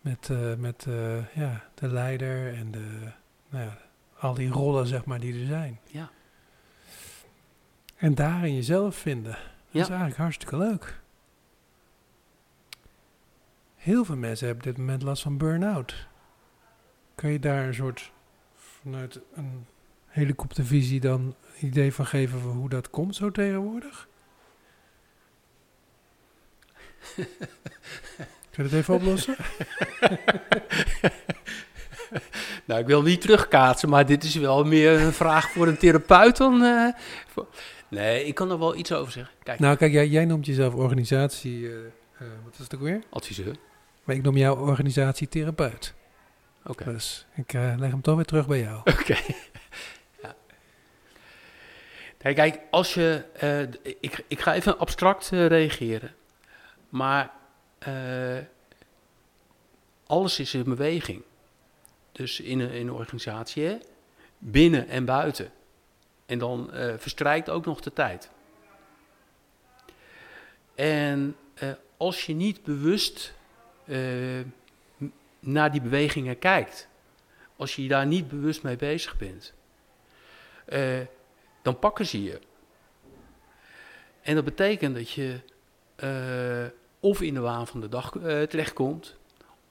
Met, 0.00 0.30
eh, 0.30 0.54
met 0.54 0.86
ja, 1.34 1.64
de 1.74 1.88
leider 1.88 2.54
en 2.54 2.70
de, 2.70 3.10
nou 3.48 3.64
ja, 3.64 3.78
al 4.18 4.34
die 4.34 4.50
rollen 4.50 4.86
zeg 4.86 5.04
maar, 5.04 5.20
die 5.20 5.40
er 5.40 5.46
zijn. 5.46 5.78
Ja. 5.84 6.10
En 7.96 8.14
daarin 8.14 8.54
jezelf 8.54 8.96
vinden. 8.96 9.32
Dat 9.32 9.40
Ja. 9.70 9.80
is 9.80 9.88
eigenlijk 9.88 10.18
hartstikke 10.18 10.56
leuk. 10.56 11.00
Heel 13.76 14.04
veel 14.04 14.16
mensen 14.16 14.46
hebben 14.46 14.66
op 14.66 14.70
dit 14.74 14.84
moment 14.84 15.02
last 15.02 15.22
van 15.22 15.36
burn-out. 15.38 16.06
Kan 17.14 17.30
je 17.30 17.38
daar 17.38 17.66
een 17.66 17.74
soort 17.74 18.11
vanuit 18.82 19.20
een 19.34 19.66
helikoptervisie 20.06 21.00
dan 21.00 21.20
een 21.60 21.66
idee 21.68 21.92
van 21.92 22.06
geven 22.06 22.40
van 22.40 22.50
hoe 22.50 22.68
dat 22.68 22.90
komt 22.90 23.14
zo 23.16 23.30
tegenwoordig? 23.30 24.08
Kun 28.50 28.64
je 28.64 28.70
dat 28.70 28.72
even 28.72 28.94
oplossen? 28.94 29.36
Nou, 32.64 32.80
ik 32.80 32.86
wil 32.86 33.02
niet 33.02 33.20
terugkaatsen, 33.20 33.88
maar 33.88 34.06
dit 34.06 34.24
is 34.24 34.34
wel 34.34 34.64
meer 34.64 35.00
een 35.00 35.12
vraag 35.12 35.50
voor 35.50 35.66
een 35.66 35.76
therapeut 35.76 36.36
dan... 36.36 36.62
eh, 36.62 36.88
voor- 37.26 37.46
Nee, 37.88 38.24
ik 38.24 38.34
kan 38.34 38.50
er 38.50 38.58
wel 38.58 38.76
iets 38.76 38.92
over 38.92 39.12
zeggen. 39.12 39.34
Kijk, 39.42 39.58
Nou, 39.58 39.76
kijk, 39.76 39.92
jij, 39.92 40.08
jij 40.08 40.24
noemt 40.24 40.46
jezelf 40.46 40.74
organisatie. 40.74 41.68
eh, 41.68 41.74
eh, 42.18 42.26
wat 42.44 42.52
is 42.52 42.58
het 42.58 42.74
ook 42.74 42.80
weer? 42.80 43.02
adviseur. 43.10 43.56
Maar 44.04 44.16
ik 44.16 44.22
noem 44.22 44.36
jou 44.36 44.58
organisatie 44.58 45.28
Dus 46.84 47.26
ik 47.34 47.52
eh, 47.52 47.74
leg 47.76 47.90
hem 47.90 48.00
toch 48.00 48.14
weer 48.16 48.24
terug 48.24 48.46
bij 48.46 48.60
jou. 48.60 48.78
Oké. 48.98 49.16
ja. 50.22 50.34
Nee, 52.22 52.34
kijk, 52.34 52.60
als 52.70 52.94
je. 52.94 53.24
eh, 53.32 53.60
ik, 54.00 54.24
ik 54.28 54.40
ga 54.40 54.54
even 54.54 54.78
abstract 54.78 55.32
eh, 55.32 55.46
reageren. 55.46 56.14
Maar. 56.88 57.30
alles 60.06 60.38
is 60.38 60.54
in 60.54 60.64
beweging. 60.64 61.22
Dus 62.12 62.40
in 62.40 62.60
een, 62.60 62.70
in 62.70 62.86
een 62.86 62.92
organisatie, 62.92 63.64
hè? 63.64 63.78
binnen 64.38 64.88
en 64.88 65.04
buiten. 65.04 65.50
En 66.26 66.38
dan 66.38 66.70
verstrijkt 66.98 67.50
ook 67.50 67.64
nog 67.64 67.80
de 67.80 67.92
tijd. 67.92 68.30
En 70.74 71.36
als 71.96 72.26
je 72.26 72.34
niet 72.34 72.62
bewust 72.62 73.34
naar 75.44 75.72
die 75.72 75.80
bewegingen 75.80 76.38
kijkt, 76.38 76.88
als 77.56 77.76
je 77.76 77.88
daar 77.88 78.06
niet 78.06 78.28
bewust 78.28 78.62
mee 78.62 78.76
bezig 78.76 79.16
bent, 79.16 79.54
eh, 80.64 81.00
dan 81.62 81.78
pakken 81.78 82.06
ze 82.06 82.22
je. 82.22 82.40
En 84.20 84.34
dat 84.34 84.44
betekent 84.44 84.94
dat 84.94 85.10
je 85.10 85.40
eh, 85.96 86.66
of 87.00 87.20
in 87.20 87.34
de 87.34 87.40
waan 87.40 87.66
van 87.66 87.80
de 87.80 87.88
dag 87.88 88.16
eh, 88.16 88.42
terechtkomt, 88.42 89.16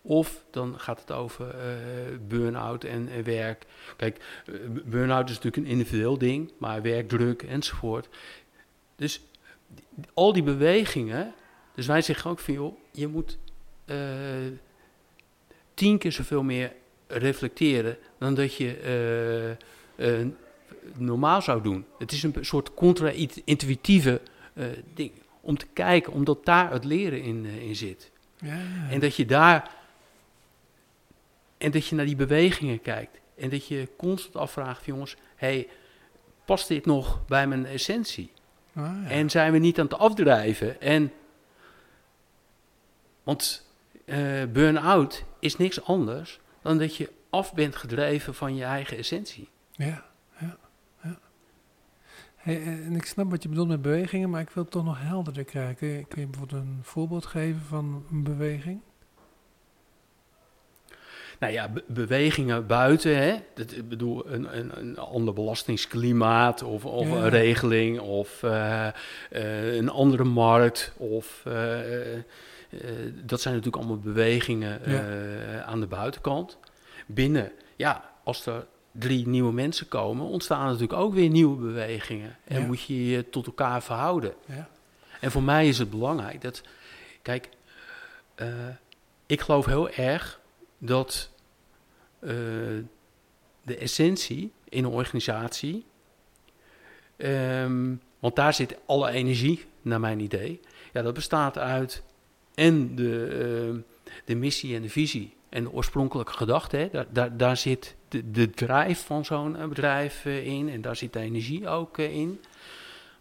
of 0.01 0.45
dan 0.49 0.79
gaat 0.79 0.99
het 0.99 1.12
over 1.12 1.55
burn-out 2.27 2.84
en, 2.84 3.23
werk. 3.23 3.65
Kijk, 3.97 4.43
burn-out 4.86 5.29
is 5.29 5.36
natuurlijk 5.36 5.65
een 5.65 5.71
individueel 5.71 6.17
ding, 6.17 6.51
maar 6.57 6.81
werkdruk 6.81 7.43
enzovoort. 7.43 8.07
Dus 8.95 9.21
al 10.13 10.34
die 10.34 10.43
bewegingen, 10.43 11.34
dus 11.75 11.88
wij 11.88 12.01
zeggen 12.01 12.31
ook 12.31 12.39
van 12.39 12.53
joh, 12.53 12.77
je 12.91 13.07
moet 13.07 13.38
tien 15.73 15.97
keer 15.97 16.12
zoveel 16.12 16.43
meer 16.43 16.73
reflecteren 17.07 17.97
dan 18.17 18.34
dat 18.34 18.55
je 18.55 18.77
eh, 18.77 20.19
eh, 20.19 20.27
normaal 20.93 21.41
zou 21.41 21.62
doen. 21.62 21.86
Het 21.99 22.12
is 22.12 22.23
een 22.23 22.36
soort 22.41 22.73
contra-intuïtieve 22.73 24.21
eh, 24.53 24.65
ding 24.93 25.12
om 25.41 25.57
te 25.57 25.67
kijken, 25.73 26.13
omdat 26.13 26.45
daar 26.45 26.71
het 26.71 26.84
leren 26.84 27.21
in, 27.21 27.45
in 27.45 27.75
zit. 27.75 28.12
Ja. 28.38 28.60
En 28.89 28.99
dat 28.99 29.15
je 29.15 29.25
daar. 29.25 29.71
En 31.57 31.71
dat 31.71 31.86
je 31.86 31.95
naar 31.95 32.05
die 32.05 32.15
bewegingen 32.15 32.81
kijkt. 32.81 33.19
En 33.36 33.49
dat 33.49 33.67
je 33.67 33.88
constant 33.97 34.36
afvraagt: 34.36 34.86
jongens, 34.86 35.15
hey, 35.36 35.67
past 36.45 36.67
dit 36.67 36.86
nog 36.86 37.26
bij 37.26 37.47
mijn 37.47 37.65
essentie? 37.65 38.32
Ah, 38.74 38.84
ja. 39.03 39.09
En 39.09 39.30
zijn 39.30 39.51
we 39.51 39.57
niet 39.57 39.80
aan 39.80 39.86
het 39.86 39.97
afdrijven? 39.97 40.82
En. 40.82 41.11
Want 43.24 43.69
eh 44.05 44.43
burn-out 44.51 45.24
is 45.42 45.58
niks 45.58 45.84
anders 45.84 46.39
dan 46.62 46.78
dat 46.78 46.96
je 46.96 47.10
af 47.30 47.54
bent 47.54 47.76
gedreven 47.76 48.34
van 48.36 48.56
je 48.56 48.64
eigen 48.64 48.98
essentie. 48.98 49.50
Ja, 49.72 50.06
ja, 50.39 50.58
ja. 51.04 51.20
Hey, 52.36 52.64
en 52.64 52.96
ik 52.96 53.06
snap 53.06 53.30
wat 53.30 53.44
je 53.44 53.50
bedoelt 53.50 53.68
met 53.68 53.82
bewegingen, 53.82 54.30
maar 54.30 54.42
ik 54.42 54.50
wil 54.50 54.64
het 54.64 54.72
toch 54.72 54.84
nog 54.86 54.98
helderder 55.02 55.44
krijgen. 55.44 55.76
Kun 55.76 55.88
je, 55.88 56.06
kun 56.06 56.22
je 56.22 56.28
bijvoorbeeld 56.28 56.62
een 56.62 56.80
voorbeeld 56.82 57.26
geven 57.26 57.62
van 57.62 58.06
een 58.12 58.24
beweging? 58.24 58.82
Nou 61.39 61.54
ja, 61.54 61.70
be- 61.70 61.84
bewegingen 61.88 62.68
buiten, 62.68 63.18
hè? 63.18 63.36
Dat, 63.54 63.72
ik 63.72 63.89
bedoel, 63.89 64.28
een, 64.32 64.58
een, 64.58 64.80
een 64.80 64.98
ander 64.98 65.34
belastingsklimaat 65.34 66.64
of, 66.64 66.86
of 66.86 67.08
Ja. 67.08 67.14
een 67.16 67.30
regeling 67.30 68.00
of 68.00 68.44
eh, 68.44 68.88
eh, 69.30 69.76
een 69.76 69.89
andere 69.89 70.24
markt. 70.24 70.94
Of, 70.98 71.42
eh, 71.46 72.16
eh, 72.16 72.24
dat 73.24 73.41
zijn 73.41 73.55
natuurlijk 73.55 73.84
allemaal 73.84 73.99
bewegingen 74.03 74.82
Ja. 74.91 75.07
eh, 75.09 75.61
aan 75.67 75.80
de 75.80 75.88
buitenkant. 75.88 76.57
Binnen, 77.05 77.51
ja, 77.76 78.11
als 78.24 78.45
er 78.45 78.65
drie 78.91 79.28
nieuwe 79.28 79.53
mensen 79.53 79.88
komen, 79.88 80.26
ontstaan 80.26 80.65
natuurlijk 80.65 80.93
ook 80.93 81.13
weer 81.13 81.30
nieuwe 81.30 81.57
bewegingen. 81.61 82.38
En 82.43 82.59
Ja. 82.59 82.65
moet 82.65 82.82
je 82.82 83.05
je 83.05 83.30
tot 83.30 83.45
elkaar 83.45 83.84
verhouden. 83.84 84.34
Ja. 84.45 84.69
En 85.19 85.32
voor 85.32 85.43
mij 85.43 85.67
is 85.67 85.78
het 85.78 85.89
belangrijk 85.89 86.41
dat, 86.41 86.61
kijk, 87.22 87.49
eh, 88.36 88.47
ik 89.26 89.41
geloof 89.41 89.65
heel 89.65 89.89
erg 89.89 90.39
dat 90.78 91.30
eh, 92.19 92.30
de 93.63 93.78
essentie 93.78 94.51
in 94.69 94.84
een 94.84 94.91
organisatie, 94.91 95.86
ehm, 97.17 97.93
want 98.19 98.36
daar 98.36 98.53
zit 98.53 98.76
alle 98.86 99.11
energie, 99.11 99.65
naar 99.82 99.99
mijn 99.99 100.19
idee, 100.19 100.59
ja, 100.93 101.01
dat 101.01 101.13
bestaat 101.13 101.57
uit 101.57 102.03
en 102.56 102.95
de, 102.95 103.26
ehm, 103.26 103.80
de 104.26 104.36
missie 104.36 104.76
en 104.76 104.82
de 104.82 104.89
visie 104.89 105.34
en 105.49 105.64
de 105.64 105.72
oorspronkelijke 105.72 106.34
gedachte. 106.34 106.78
Hè, 106.78 106.89
daar, 106.91 107.06
daar, 107.10 107.38
daar 107.38 107.58
zit 107.58 107.95
de, 108.08 108.32
de 108.32 108.49
drijf 108.49 109.06
van 109.06 109.26
zo'n 109.26 109.58
eh, 109.58 109.68
bedrijf 109.68 110.26
eh, 110.26 110.45
in 110.45 110.70
en 110.70 110.82
daar 110.82 110.95
zit 110.95 111.14
de 111.14 111.20
energie 111.20 111.68
ook 111.68 111.97
eh, 111.97 112.16
in. 112.16 112.41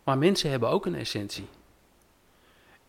Maar 0.05 0.19
mensen 0.19 0.51
hebben 0.51 0.69
ook 0.69 0.87
een 0.87 0.95
essentie. 0.95 1.47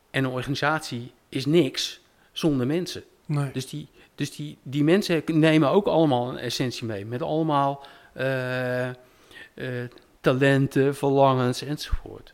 En 0.10 0.24
een 0.24 0.32
organisatie 0.32 1.12
is 1.30 1.46
niks 1.46 2.02
zonder 2.32 2.68
mensen. 2.68 3.04
Nee. 3.26 3.52
Dus 3.52 3.70
die, 3.70 3.88
dus 4.16 4.36
die, 4.36 4.58
die 4.64 4.84
mensen 4.84 5.24
nemen 5.26 5.70
ook 5.70 5.86
allemaal 5.86 6.30
een 6.30 6.38
essentie 6.38 6.86
mee. 6.86 7.06
Met 7.06 7.22
allemaal 7.22 7.86
eh, 8.14 8.90
eh, 8.90 8.96
talenten, 10.22 10.96
verlangens 10.96 11.62
enzovoort. 11.62 12.34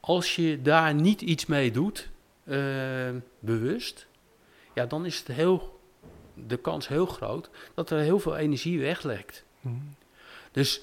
Als 0.00 0.36
je 0.36 0.62
daar 0.62 0.94
niet 0.94 1.20
iets 1.20 1.46
mee 1.46 1.70
doet, 1.70 2.08
eh, 2.44 3.10
bewust, 3.38 4.06
ja, 4.74 4.86
dan 4.86 5.06
is 5.06 5.18
het 5.18 5.26
heel, 5.26 5.80
de 6.34 6.56
kans 6.56 6.88
heel 6.88 7.06
groot 7.06 7.50
dat 7.74 7.90
er 7.90 7.98
heel 7.98 8.18
veel 8.18 8.36
energie 8.36 8.80
weglekt. 8.80 9.44
Hm. 9.60 9.68
Dus 10.52 10.82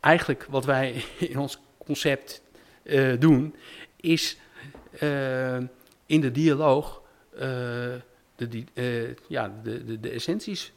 eigenlijk 0.00 0.46
wat 0.48 0.64
wij 0.64 1.04
in 1.18 1.38
ons 1.38 1.58
concept 1.78 2.42
eh, 2.82 3.12
doen, 3.18 3.54
is 3.96 4.38
eh, 4.98 5.56
in 6.06 6.20
de 6.20 6.30
dialoog 6.30 7.02
eh, 7.32 7.40
de, 8.36 8.48
die, 8.48 8.66
eh, 8.74 9.14
ja, 9.28 9.52
de, 9.62 9.84
de, 9.84 10.00
de 10.00 10.10
essenties 10.10 10.72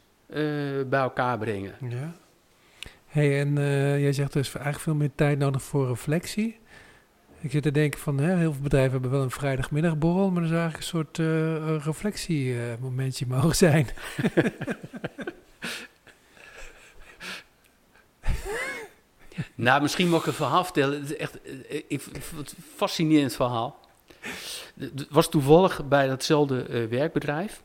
bij 0.86 1.00
elkaar 1.00 1.38
brengen. 1.38 1.74
Ja. 1.88 2.14
Hey, 3.06 3.40
en 3.40 3.54
jij 4.00 4.12
zegt 4.12 4.32
dus 4.32 4.46
eigenlijk 4.46 4.84
veel 4.84 4.94
meer 4.94 5.10
tijd 5.14 5.38
nodig 5.38 5.62
voor 5.62 5.88
reflectie. 5.88 6.58
Ik 7.44 7.50
zit 7.50 7.62
te 7.62 7.70
denken 7.70 8.00
van, 8.00 8.18
hè, 8.18 8.36
heel 8.36 8.52
veel 8.52 8.62
bedrijven 8.62 8.92
hebben 8.92 9.10
wel 9.10 9.22
een 9.22 9.30
vrijdagmiddagborrel, 9.30 10.30
maar 10.30 10.42
er 10.42 10.48
zou 10.48 10.60
eigenlijk 10.60 10.92
een 10.92 10.98
soort 10.98 11.18
eh 11.18 11.84
reflectiemomentje 11.84 13.26
mogen 13.26 13.56
zijn. 13.56 13.88
Nou, 19.54 19.82
misschien 19.82 20.08
mag 20.08 20.20
ik 20.20 20.26
een 20.26 20.32
verhaal 20.32 20.64
vertellen. 20.64 21.00
Het 21.00 21.10
is 21.10 21.16
echt 21.16 21.42
eh, 21.42 21.82
ik, 21.88 22.02
het 22.36 22.54
fascinerend 22.76 23.34
verhaal. 23.34 23.78
Was 25.10 25.28
toevallig 25.28 25.88
bij 25.88 26.06
datzelfde 26.06 26.62
eh, 26.62 26.88
werkbedrijf. 26.88 27.62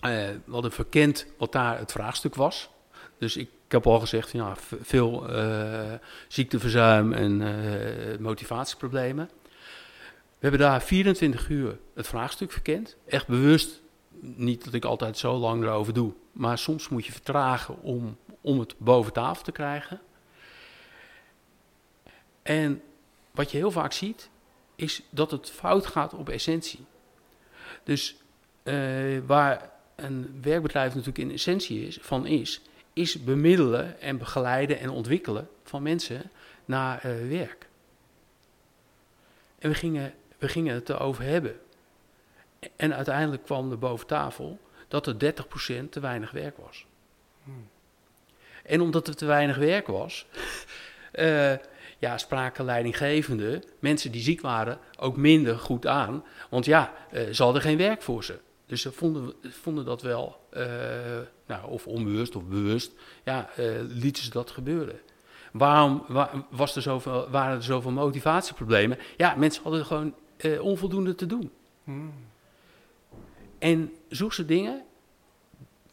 Eh, 0.00 0.10
we 0.44 0.52
hadden 0.52 0.72
verkend 0.72 1.26
wat 1.38 1.52
daar 1.52 1.78
het 1.78 1.92
vraagstuk 1.92 2.34
was. 2.34 2.70
Dus 3.18 3.36
ik, 3.36 3.50
ik 3.72 3.82
heb 3.84 3.92
al 3.92 4.00
gezegd, 4.00 4.32
ja, 4.32 4.56
veel 4.82 5.28
eh, 5.28 5.92
ziekteverzuim 6.28 7.12
en 7.12 7.42
eh, 7.42 8.18
motivatieproblemen. 8.18 9.30
We 10.38 10.48
hebben 10.48 10.60
daar 10.60 10.82
24 10.82 11.48
uur 11.48 11.78
het 11.94 12.06
vraagstuk 12.06 12.52
verkend. 12.52 12.96
Echt 13.06 13.26
bewust, 13.26 13.80
niet 14.20 14.64
dat 14.64 14.74
ik 14.74 14.84
altijd 14.84 15.18
zo 15.18 15.36
lang 15.36 15.62
erover 15.62 15.92
doe. 15.92 16.12
Maar 16.32 16.58
soms 16.58 16.88
moet 16.88 17.06
je 17.06 17.12
vertragen 17.12 17.82
om, 17.82 18.16
om 18.40 18.58
het 18.58 18.74
boven 18.78 19.12
tafel 19.12 19.44
te 19.44 19.52
krijgen. 19.52 20.00
En 22.42 22.82
wat 23.30 23.50
je 23.50 23.56
heel 23.56 23.70
vaak 23.70 23.92
ziet, 23.92 24.30
is 24.74 25.02
dat 25.10 25.30
het 25.30 25.50
fout 25.50 25.86
gaat 25.86 26.14
op 26.14 26.28
essentie. 26.28 26.84
Dus 27.84 28.16
eh, 28.62 28.74
waar 29.26 29.70
een 29.96 30.38
werkbedrijf 30.42 30.88
natuurlijk 30.88 31.18
in 31.18 31.32
essentie 31.32 31.86
is, 31.86 31.98
van 32.00 32.26
is, 32.26 32.62
is 32.92 33.24
bemiddelen 33.24 34.00
en 34.00 34.18
begeleiden 34.18 34.78
en 34.78 34.90
ontwikkelen 34.90 35.48
van 35.64 35.82
mensen 35.82 36.30
naar 36.64 37.04
eh, 37.04 37.28
werk. 37.28 37.68
En 39.58 39.68
we 39.68 39.74
gingen, 39.74 40.14
we 40.38 40.48
gingen 40.48 40.74
het 40.74 40.88
erover 40.88 41.24
hebben. 41.24 41.60
En 42.76 42.94
uiteindelijk 42.94 43.42
kwam 43.42 43.70
er 43.70 43.78
boven 43.78 44.06
tafel 44.06 44.58
dat 44.88 45.06
er 45.06 45.34
30% 45.84 45.88
te 45.90 46.00
weinig 46.00 46.30
werk 46.30 46.56
was. 46.56 46.86
En 48.62 48.80
omdat 48.80 49.08
er 49.08 49.16
te 49.16 49.26
weinig 49.26 49.56
werk 49.56 49.86
was, 49.86 50.26
eh, 51.12 51.52
ja, 51.98 52.18
spraken 52.18 52.64
leidinggevenden, 52.64 53.62
mensen 53.78 54.12
die 54.12 54.22
ziek 54.22 54.40
waren, 54.40 54.78
ook 54.98 55.16
minder 55.16 55.58
goed 55.58 55.86
aan. 55.86 56.24
Want 56.50 56.64
ja, 56.64 56.92
eh, 57.10 57.28
ze 57.32 57.42
hadden 57.42 57.62
geen 57.62 57.76
werk 57.76 58.02
voor 58.02 58.24
ze. 58.24 58.38
Dus 58.72 58.82
ze 58.82 58.92
vonden, 58.92 59.32
vonden 59.42 59.84
dat 59.84 60.02
wel, 60.02 60.46
eh, 60.50 60.66
nou, 61.46 61.70
of 61.70 61.86
onbewust 61.86 62.36
of 62.36 62.44
bewust, 62.44 62.92
ja, 63.24 63.50
eh, 63.56 63.80
lieten 63.80 64.22
ze 64.22 64.30
dat 64.30 64.50
gebeuren. 64.50 65.00
Waarom 65.52 66.04
wa- 66.08 66.46
was 66.50 66.76
er 66.76 66.82
zoveel, 66.82 67.30
waren 67.30 67.56
er 67.56 67.62
zoveel 67.62 67.90
motivatieproblemen? 67.90 68.98
Ja, 69.16 69.34
mensen 69.34 69.62
hadden 69.62 69.86
gewoon 69.86 70.14
eh, 70.36 70.60
onvoldoende 70.64 71.14
te 71.14 71.26
doen. 71.26 71.50
Hm. 71.84 72.08
En 73.58 73.92
zulke 74.08 74.34
soort 74.34 74.48
dingen, 74.48 74.84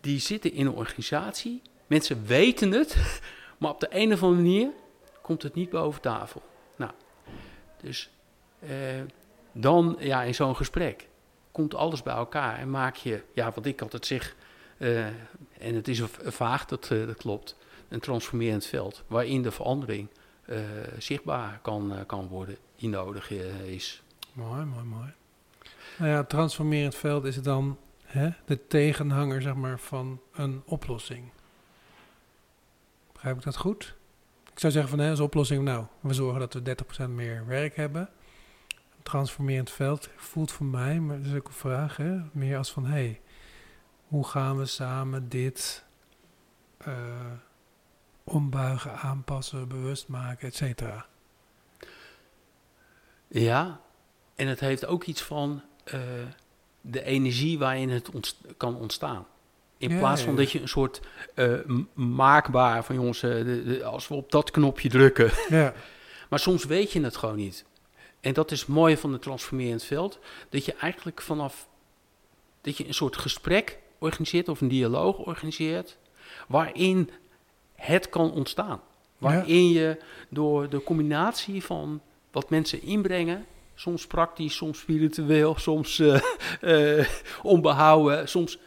die 0.02 0.20
zitten 0.20 0.52
in 0.54 0.66
een 0.66 0.74
organisatie. 0.74 1.62
Mensen 1.88 2.26
weten 2.26 2.72
het, 2.72 3.22
maar 3.60 3.72
op 3.72 3.80
de 3.80 3.88
een 3.90 4.14
of 4.14 4.24
andere 4.24 4.42
manier 4.44 4.70
komt 5.22 5.44
het 5.44 5.56
niet 5.56 5.70
boven 5.70 6.02
tafel. 6.02 6.42
Nou, 6.76 6.92
dus 7.82 8.10
dan, 9.52 9.96
ja, 10.00 10.24
in 10.24 10.36
zo'n 10.36 10.56
gesprek 10.56 11.08
komt 11.52 11.76
alles 11.76 12.04
bij 12.04 12.14
elkaar 12.14 12.58
en 12.58 12.70
maak 12.70 12.95
je, 12.95 13.24
ja, 13.34 13.52
wat 13.56 13.66
ik 13.66 13.82
altijd 13.82 14.06
zeg, 14.06 14.36
eh, 14.78 15.06
en 15.06 15.76
het 15.76 15.88
is 15.88 16.02
vaag, 16.24 16.66
dat, 16.66 16.91
eh, 16.91 17.06
dat 17.06 17.18
klopt, 17.18 17.56
een 17.88 18.00
transformerend 18.00 18.66
veld 18.66 19.04
waarin 19.08 19.41
de 19.41 19.52
verandering 19.52 20.08
eh, 20.45 20.58
zichtbaar 20.97 21.60
kan, 21.62 21.93
kan 22.06 22.28
worden 22.28 22.58
die 22.76 22.89
nodig 22.89 23.32
is. 23.66 24.04
Mooi, 24.34 24.66
mooi, 24.66 24.84
mooi. 24.84 25.14
Nou 25.97 26.12
ja, 26.12 26.24
transformerend 26.24 26.95
veld 26.95 27.26
is 27.26 27.41
dan 27.41 27.78
hè, 28.04 28.30
de 28.45 28.68
tegenhanger 28.68 29.41
zeg 29.41 29.56
maar, 29.56 29.80
van 29.80 30.22
een 30.34 30.62
oplossing. 30.66 31.32
Begrijp 33.14 33.38
ik 33.38 33.43
dat 33.43 33.58
goed? 33.58 33.95
Ik 34.54 34.60
zou 34.60 34.74
zeggen 34.74 34.89
van 34.91 35.00
hè, 35.00 35.10
als 35.10 35.20
oplossing, 35.20 35.64
nou, 35.64 35.86
we 36.00 36.14
zorgen 36.14 36.39
dat 36.39 36.54
we 36.54 36.62
30% 37.06 37.10
meer 37.10 37.45
werk 37.45 37.76
hebben. 37.76 38.10
Transformerend 39.10 39.70
veld 39.72 40.10
voelt 40.16 40.51
voor 40.51 40.66
mij, 40.66 40.99
maar 40.99 41.18
dat 41.18 41.26
is 41.26 41.34
ook 41.34 41.47
een 41.47 41.53
vraag, 41.53 41.97
hè, 41.97 42.18
meer 42.32 42.57
als 42.57 42.72
van 42.72 42.86
hé, 42.86 42.91
hey, 42.91 43.22
hoe 44.07 44.28
gaan 44.28 44.57
we 44.57 44.66
samen 44.66 45.30
dit 45.30 45.84
eh, 46.78 46.93
ombuigen, 48.24 48.93
aanpassen, 48.95 49.68
bewust 49.68 50.07
maken, 50.07 50.47
et 50.47 50.55
cetera. 50.55 51.05
Ja, 53.28 53.80
en 54.36 54.47
het 54.47 54.60
heeft 54.60 54.86
ook 54.86 55.03
iets 55.03 55.22
van 55.22 55.62
eh, 55.84 55.99
de 56.82 57.03
energie 57.03 57.60
waarin 57.60 57.89
het 57.89 58.10
ontst- 58.10 58.38
kan 58.57 58.76
ontstaan. 58.76 59.26
In 59.78 59.89
Ja, 59.89 59.97
plaats 59.99 60.22
van 60.22 60.32
ja. 60.32 60.38
dat 60.38 60.51
je 60.51 60.62
een 60.62 60.68
soort 60.68 61.01
eh, 61.36 61.53
maakbaar 61.93 62.84
van 62.84 62.95
jongens, 62.95 63.20
de, 63.20 63.64
de- 63.66 63.84
als 63.84 64.07
we 64.07 64.14
op 64.14 64.32
dat 64.32 64.51
knopje 64.51 64.89
drukken. 64.89 65.32
Ja, 65.49 65.74
Maar 66.30 66.39
soms 66.39 66.66
weet 66.66 66.91
je 66.91 67.01
het 67.01 67.18
gewoon 67.18 67.36
niet. 67.36 67.66
En 68.22 68.34
dat 68.34 68.51
is 68.51 68.59
het 68.59 68.70
mooie 68.70 68.97
van 68.97 69.11
het 69.11 69.22
transformerend 69.22 69.84
veld. 69.84 70.20
Dat 70.49 70.65
je 70.65 70.74
eigenlijk 70.74 71.22
vanaf, 71.22 71.67
dat 72.61 72.78
je 72.78 72.88
een 72.88 72.93
soort 72.93 73.17
gesprek 73.17 73.80
organiseert 73.97 74.49
of 74.49 74.61
een 74.61 74.67
dialoog 74.67 75.17
organiseert. 75.17 75.97
Waarin 76.47 77.09
het 77.76 78.09
kan 78.09 78.32
ontstaan. 78.32 78.82
Waarin 79.17 79.70
je 79.70 80.01
door 80.30 80.70
de 80.70 80.84
combinatie 80.84 81.63
van 81.63 82.01
wat 82.32 82.49
mensen 82.49 82.82
inbrengen. 82.82 83.45
Soms 83.76 84.07
praktisch, 84.07 84.55
soms 84.55 84.80
spiritueel, 84.80 85.55
soms 85.57 85.99
eh, 85.99 86.99
eh, 86.99 87.07
onbehouden, 87.43 88.30
soms 88.30 88.57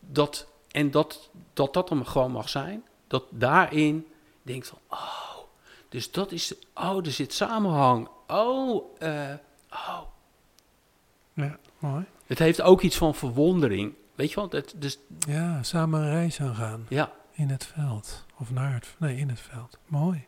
dat 0.00 0.48
en 0.70 0.90
dat 0.90 1.30
dat 1.52 1.74
dat 1.74 1.88
dan 1.88 2.06
gewoon 2.06 2.30
mag 2.30 2.48
zijn, 2.48 2.84
dat 3.06 3.24
daarin 3.30 4.06
denkt 4.42 4.68
van, 4.68 4.78
oh, 4.88 5.31
dus 5.92 6.10
dat 6.10 6.32
is, 6.32 6.54
oh, 6.74 7.06
er 7.06 7.12
zit 7.12 7.32
samenhang, 7.32 8.08
oh, 8.26 8.84
eh, 8.98 9.34
oh. 9.70 10.00
ja, 11.32 11.58
mooi. 11.78 12.04
Het 12.26 12.38
heeft 12.38 12.62
ook 12.62 12.80
iets 12.82 12.96
van 12.96 13.14
verwondering, 13.14 13.94
weet 14.14 14.28
je 14.30 14.34
wel? 14.34 14.62
Dus 14.76 14.98
Ja, 15.18 15.62
samen 15.62 16.00
een 16.00 16.10
reis 16.10 16.40
aangaan. 16.40 16.86
ja, 16.88 17.12
In 17.32 17.48
het 17.48 17.64
veld. 17.74 18.24
Of 18.38 18.50
naar 18.50 18.74
het... 18.74 18.94
Nee, 18.98 19.16
in 19.16 19.28
het 19.28 19.40
veld. 19.40 19.78
Mooi. 19.86 20.26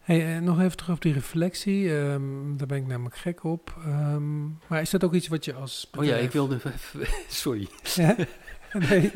Hey, 0.00 0.36
eh, 0.36 0.42
nog 0.42 0.60
even 0.60 0.76
terug 0.76 0.94
op 0.94 1.02
die 1.02 1.12
reflectie. 1.12 1.98
Ehm, 1.98 2.56
daar 2.56 2.66
ben 2.66 2.76
ik 2.78 2.86
namelijk 2.86 3.16
gek 3.16 3.44
op. 3.44 3.74
Ehm, 3.84 4.42
maar 4.66 4.80
is 4.80 4.90
dat 4.90 5.04
ook 5.04 5.14
iets 5.14 5.28
wat 5.28 5.44
je 5.44 5.54
als 5.54 5.90
oh 5.98 6.04
ja, 6.04 6.16
ik 6.16 6.30
wilde, 6.32 6.60
sorry. 7.28 7.68
Ja? 7.94 8.16
Nee. 8.88 9.10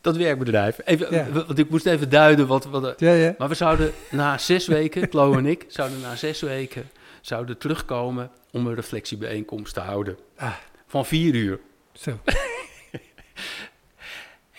Dat 0.00 0.16
werkbedrijf. 0.16 0.78
Even, 0.84 1.14
Ja. 1.14 1.30
Want 1.32 1.58
ik 1.58 1.70
moest 1.70 1.86
even 1.86 2.08
duiden 2.08 2.46
wat... 2.46 2.64
wat 2.64 3.00
Ja, 3.00 3.12
ja. 3.12 3.34
maar 3.38 3.48
we 3.48 3.54
zouden 3.54 3.92
na 4.10 4.38
zes 4.38 4.66
weken, 4.66 5.08
Chloe 5.10 5.36
en 5.36 5.46
ik, 5.46 5.64
zouden 5.68 6.00
na 6.00 6.16
zes 6.16 6.40
weken 6.40 6.90
zouden 7.20 7.58
terugkomen 7.58 8.30
om 8.50 8.66
een 8.66 8.74
reflectiebijeenkomst 8.74 9.74
te 9.74 9.80
houden. 9.80 10.16
Ah. 10.36 10.52
Van 10.86 11.06
vier 11.06 11.34
uur. 11.34 11.60
Zo. 11.92 12.18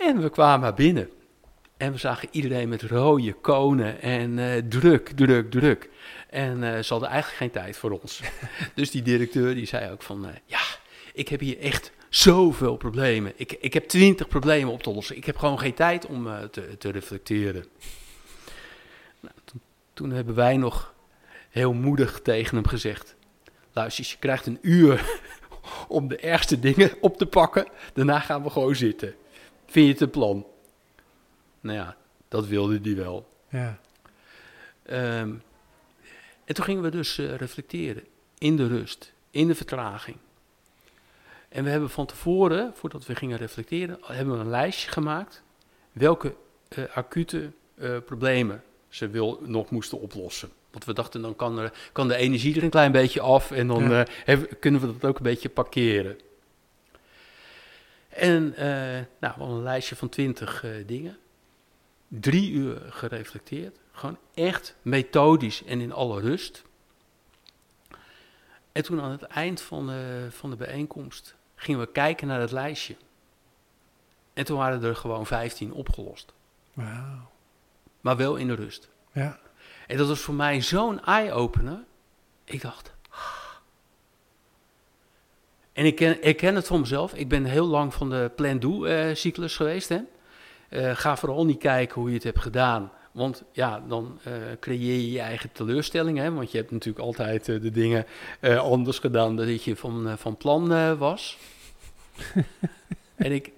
En 0.02 0.22
we 0.22 0.30
kwamen 0.30 0.76
binnen. 0.76 1.10
En 1.78 1.92
we 1.92 1.98
zagen 1.98 2.28
iedereen 2.32 2.70
met 2.70 2.82
rode 2.82 3.34
konen 3.34 4.02
en 4.02 4.40
eh, 4.40 4.62
druk, 4.70 5.10
druk, 5.10 5.52
druk. 5.52 5.90
En 6.30 6.64
eh, 6.64 6.84
ze 6.84 6.94
hadden 6.94 7.10
eigenlijk 7.10 7.38
geen 7.38 7.52
tijd 7.52 7.78
voor 7.78 8.00
ons. 8.02 8.22
dus 8.76 8.92
die 8.92 9.02
directeur 9.02 9.56
die 9.56 9.66
zei 9.66 9.92
ook 9.92 10.02
van, 10.02 10.26
eh, 10.26 10.34
ja, 10.46 10.60
ik 11.14 11.28
heb 11.28 11.40
hier 11.40 11.60
echt 11.60 11.92
zoveel 12.12 12.78
problemen. 12.78 13.34
Ik, 13.36 13.52
ik 13.52 13.74
heb 13.74 13.88
twintig 13.88 14.28
problemen 14.28 14.74
op 14.74 14.84
te 14.84 14.92
lossen. 14.92 15.18
Ik 15.18 15.26
heb 15.26 15.38
gewoon 15.38 15.60
geen 15.60 15.74
tijd 15.74 16.06
om 16.06 16.28
eh, 16.28 16.44
te, 16.44 16.78
te 16.78 16.90
reflecteren. 16.90 17.66
Nou, 19.20 19.34
toen, 19.46 19.62
toen 19.94 20.12
hebben 20.12 20.36
wij 20.36 20.58
nog 20.58 20.94
heel 21.50 21.74
moedig 21.74 22.20
tegen 22.22 22.56
hem 22.56 22.68
gezegd, 22.68 23.16
luister, 23.74 24.06
je 24.10 24.16
krijgt 24.20 24.46
een 24.46 24.60
uur 24.62 25.20
om 25.88 26.08
de 26.08 26.18
ergste 26.18 26.60
dingen 26.60 26.92
op 27.02 27.18
te 27.18 27.26
pakken. 27.26 27.68
Daarna 27.94 28.20
gaan 28.20 28.44
we 28.44 28.50
gewoon 28.50 28.76
zitten. 28.76 29.16
Vind 29.66 29.86
je 29.86 29.92
het 29.92 30.02
een 30.02 30.10
plan? 30.10 30.46
Nou 31.62 31.78
ja, 31.78 31.98
dat 32.28 32.48
wilde 32.48 32.80
hij 32.84 32.96
wel. 32.96 33.30
Ja. 33.50 33.80
Ehm, 34.84 35.34
en 36.46 36.54
toen 36.54 36.66
gingen 36.66 36.84
we 36.84 36.90
dus 36.90 37.18
eh, 37.18 37.36
reflecteren. 37.36 38.04
In 38.38 38.56
de 38.56 38.68
rust, 38.68 39.14
in 39.30 39.48
de 39.48 39.56
vertraging. 39.56 40.18
En 41.52 41.64
we 41.64 41.70
hebben 41.70 41.90
van 41.90 42.06
tevoren, 42.06 42.72
voordat 42.76 43.06
we 43.06 43.16
gingen 43.16 43.38
reflecteren, 43.38 43.98
hebben 44.02 44.36
we 44.36 44.40
een 44.40 44.50
lijstje 44.50 44.92
gemaakt. 44.92 45.44
Welke 45.92 46.36
eh, 46.68 46.84
acute 46.94 47.52
eh, 47.76 47.98
problemen 48.06 48.64
ze 48.90 49.10
wil, 49.10 49.40
nog 49.42 49.70
moesten 49.70 50.00
oplossen. 50.00 50.50
Want 50.72 50.86
we 50.86 50.94
dachten, 50.94 51.22
dan 51.22 51.36
kan, 51.36 51.60
er, 51.60 51.74
kan 51.92 52.08
de 52.08 52.16
energie 52.16 52.56
er 52.56 52.64
een 52.64 52.70
klein 52.70 52.92
beetje 52.92 53.22
af 53.22 53.52
en 53.52 53.68
dan 53.68 53.90
Ja. 53.90 54.06
eh, 54.26 54.40
kunnen 54.60 54.82
we 54.82 54.88
dat 54.88 55.06
ook 55.06 55.18
een 55.18 55.24
beetje 55.24 55.50
parkeren. 55.50 56.20
En 58.10 58.42
nou, 58.44 59.06
we 59.20 59.28
hadden 59.28 59.58
een 59.58 59.64
lijstje 59.64 59.96
van 59.96 60.10
twintig 60.10 60.66
dingen. 60.86 61.18
Drie 62.08 62.52
uur 62.52 62.82
gereflecteerd. 62.90 63.78
Gewoon 63.92 64.18
echt 64.34 64.76
methodisch 64.82 65.64
en 65.64 65.82
in 65.82 65.92
alle 65.92 66.22
rust. 66.22 66.64
En 68.72 68.84
toen 68.84 69.02
aan 69.02 69.12
het 69.12 69.24
eind 69.24 69.62
van 69.62 69.88
de, 69.88 70.28
van 70.30 70.50
de 70.50 70.56
bijeenkomst 70.56 71.36
gingen 71.62 71.80
we 71.80 71.92
kijken 71.92 72.28
naar 72.28 72.40
het 72.40 72.52
lijstje. 72.52 72.96
En 74.34 74.46
toen 74.46 74.58
waren 74.58 74.84
er 74.84 74.96
gewoon 74.96 75.26
15 75.26 75.74
opgelost. 75.74 76.34
Wauw. 76.74 77.30
Maar 78.02 78.18
wel 78.18 78.36
in 78.36 78.48
de 78.48 78.54
rust. 78.56 78.90
Ja. 79.12 79.40
En 79.88 79.98
dat 79.98 80.08
was 80.08 80.20
voor 80.20 80.34
mij 80.34 80.62
zo'n 80.62 81.04
eye-opener. 81.06 81.84
Ik 82.44 82.62
dacht. 82.62 82.94
"Ah." 83.10 83.20
En 85.74 85.86
ik 85.86 85.96
ken, 85.96 86.24
ik 86.24 86.38
ken 86.38 86.56
het 86.56 86.68
van 86.68 86.80
mezelf. 86.80 87.14
Ik 87.14 87.30
ben 87.30 87.46
heel 87.46 87.68
lang 87.68 87.94
van 87.94 88.10
de 88.10 88.32
plan-do-cyclus 88.36 89.56
geweest. 89.56 89.90
Hè? 89.90 90.00
Eh, 90.70 90.96
ga 90.96 91.18
vooral 91.18 91.46
niet 91.46 91.60
kijken 91.60 92.02
hoe 92.02 92.10
je 92.10 92.16
het 92.16 92.24
hebt 92.24 92.40
gedaan. 92.40 92.92
Want 93.12 93.44
ja, 93.52 93.80
dan 93.80 94.20
eh, 94.24 94.34
creëer 94.60 94.96
je 94.96 95.12
je 95.12 95.20
eigen 95.20 95.52
teleurstelling. 95.52 96.18
Hè? 96.18 96.34
Want 96.34 96.52
je 96.52 96.58
hebt 96.58 96.72
natuurlijk 96.72 97.06
altijd 97.06 97.50
eh, 97.50 97.62
de 97.62 97.72
dingen 97.72 98.06
eh, 98.40 98.58
anders 98.58 99.00
gedaan 99.00 99.36
dan 99.36 99.48
dat 99.48 99.64
je 99.64 99.76
van, 99.76 100.18
van 100.18 100.38
plan 100.38 100.98
was. 100.98 101.38
en 103.16 103.32
ik, 103.32 103.52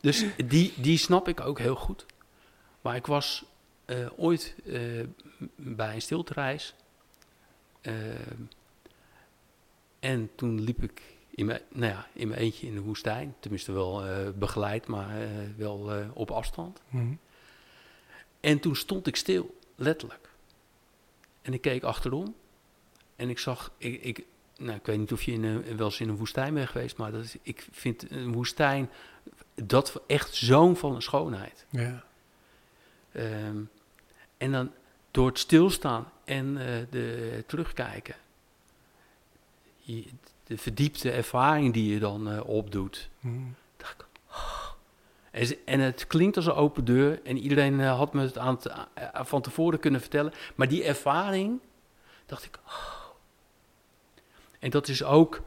dus 0.00 0.24
die, 0.46 0.72
die 0.76 0.98
snap 0.98 1.28
ik 1.28 1.40
ook 1.40 1.58
heel 1.58 1.74
goed. 1.74 2.06
Maar 2.80 2.96
ik 2.96 3.06
was 3.06 3.44
ooit 4.16 4.54
bij 5.56 5.94
een 5.94 6.02
stiltereis. 6.02 6.74
En 9.98 10.30
toen 10.34 10.60
liep 10.60 10.82
ik 10.82 11.02
in 11.30 11.46
mijn, 11.46 11.60
nou 11.68 11.92
ja, 11.92 12.06
in 12.12 12.28
mijn 12.28 12.40
eentje 12.40 12.66
in 12.66 12.74
de 12.74 12.80
woestijn. 12.80 13.34
Tenminste 13.40 13.72
wel 13.72 14.02
begeleid, 14.38 14.86
maar 14.86 15.16
wel 15.56 15.90
op 16.14 16.30
afstand. 16.30 16.80
Mhm. 16.88 17.14
En 18.46 18.58
toen 18.60 18.76
stond 18.76 19.06
ik 19.06 19.16
stil, 19.16 19.58
letterlijk. 19.74 20.28
En 21.42 21.52
ik 21.52 21.60
keek 21.60 21.82
achterom. 21.82 22.34
En 23.16 23.28
ik 23.30 23.38
zag, 23.38 23.70
ik, 23.78 24.02
ik, 24.02 24.24
nou, 24.56 24.76
ik 24.76 24.86
weet 24.86 24.98
niet 24.98 25.12
of 25.12 25.22
je 25.22 25.32
in 25.32 25.44
een, 25.44 25.76
wel 25.76 25.86
eens 25.86 26.00
in 26.00 26.08
een 26.08 26.16
woestijn 26.16 26.54
bent 26.54 26.68
geweest, 26.68 26.96
maar 26.96 27.12
dat 27.12 27.24
is, 27.24 27.36
ik 27.42 27.66
vind 27.72 28.10
een 28.10 28.32
woestijn, 28.32 28.90
dat 29.54 30.00
echt 30.06 30.34
zo'n 30.34 30.76
van 30.76 30.94
een 30.94 31.02
schoonheid. 31.02 31.66
Ja. 31.70 32.04
Ehm, 33.12 33.56
en 34.36 34.52
dan 34.52 34.70
door 35.10 35.26
het 35.26 35.38
stilstaan 35.38 36.12
en 36.24 36.56
eh, 36.58 36.82
de 36.90 37.44
terugkijken, 37.46 38.14
je- 39.76 40.04
de 40.44 40.58
verdiepte 40.58 41.10
ervaring 41.10 41.72
die 41.72 41.92
je 41.92 41.98
dan 41.98 42.30
eh, 42.30 42.48
opdoet. 42.48 43.08
Mhm. 43.20 43.40
En, 45.64 45.80
het 45.80 46.06
klinkt 46.06 46.36
als 46.36 46.46
een 46.46 46.52
open 46.52 46.84
deur 46.84 47.20
en 47.24 47.38
iedereen 47.38 47.80
eh, 47.80 47.96
had 47.96 48.12
me 48.12 48.22
het 48.22 48.38
aan 48.38 48.54
het- 48.54 48.66
eh, 48.66 49.24
van 49.24 49.42
tevoren 49.42 49.78
kunnen 49.80 50.00
vertellen. 50.00 50.32
Maar 50.54 50.68
die 50.68 50.84
ervaring, 50.84 51.60
dacht 52.26 52.44
ik, 52.44 52.58
"Oh." 52.66 53.04
en 54.58 54.70
dat 54.70 54.88
is 54.88 55.04
ook 55.04 55.42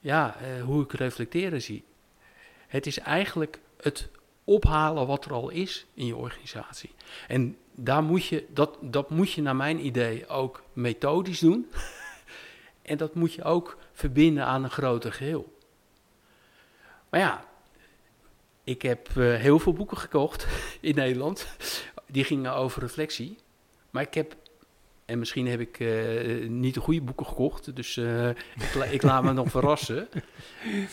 ja, 0.00 0.36
eh, 0.36 0.62
hoe 0.62 0.82
ik 0.82 0.92
reflecteren 0.92 1.62
zie. 1.62 1.84
Het 2.66 2.86
is 2.86 2.98
eigenlijk 2.98 3.58
het 3.80 4.08
ophalen 4.44 5.06
wat 5.06 5.24
er 5.24 5.32
al 5.32 5.48
is 5.48 5.86
in 5.94 6.06
je 6.06 6.16
organisatie. 6.16 6.94
En 7.28 7.56
daar 7.74 8.02
moet 8.02 8.26
je, 8.26 8.46
dat, 8.48 8.78
dat 8.80 9.10
moet 9.10 9.32
je 9.32 9.42
naar 9.42 9.56
mijn 9.56 9.86
idee 9.86 10.28
ook 10.28 10.62
methodisch 10.72 11.38
doen. 11.38 11.70
en 12.82 12.96
dat 12.96 13.14
moet 13.14 13.32
je 13.32 13.44
ook 13.44 13.78
verbinden 13.92 14.44
aan 14.44 14.64
een 14.64 14.70
groter 14.70 15.12
geheel. 15.12 15.58
Maar 17.08 17.20
ja, 17.20 17.44
ik 18.64 18.82
heb 18.82 19.08
eh, 19.08 19.34
heel 19.34 19.58
veel 19.58 19.72
boeken 19.72 19.96
gekocht 19.96 20.46
in 20.80 20.94
Nederland. 20.94 21.46
Die 22.06 22.24
gingen 22.24 22.54
over 22.54 22.82
reflectie. 22.82 23.38
Maar 23.90 24.02
ik 24.02 24.14
heb, 24.14 24.36
en 25.04 25.18
misschien 25.18 25.46
heb 25.46 25.60
ik 25.60 25.80
eh, 25.80 26.48
niet 26.48 26.74
de 26.74 26.80
goede 26.80 27.00
boeken 27.00 27.26
gekocht. 27.26 27.76
Dus 27.76 27.96
eh, 27.96 28.28
ik, 28.28 28.74
la- 28.74 28.84
ik 28.84 29.02
laat 29.02 29.22
me 29.22 29.32
nog 29.32 29.50
verrassen. 29.56 30.08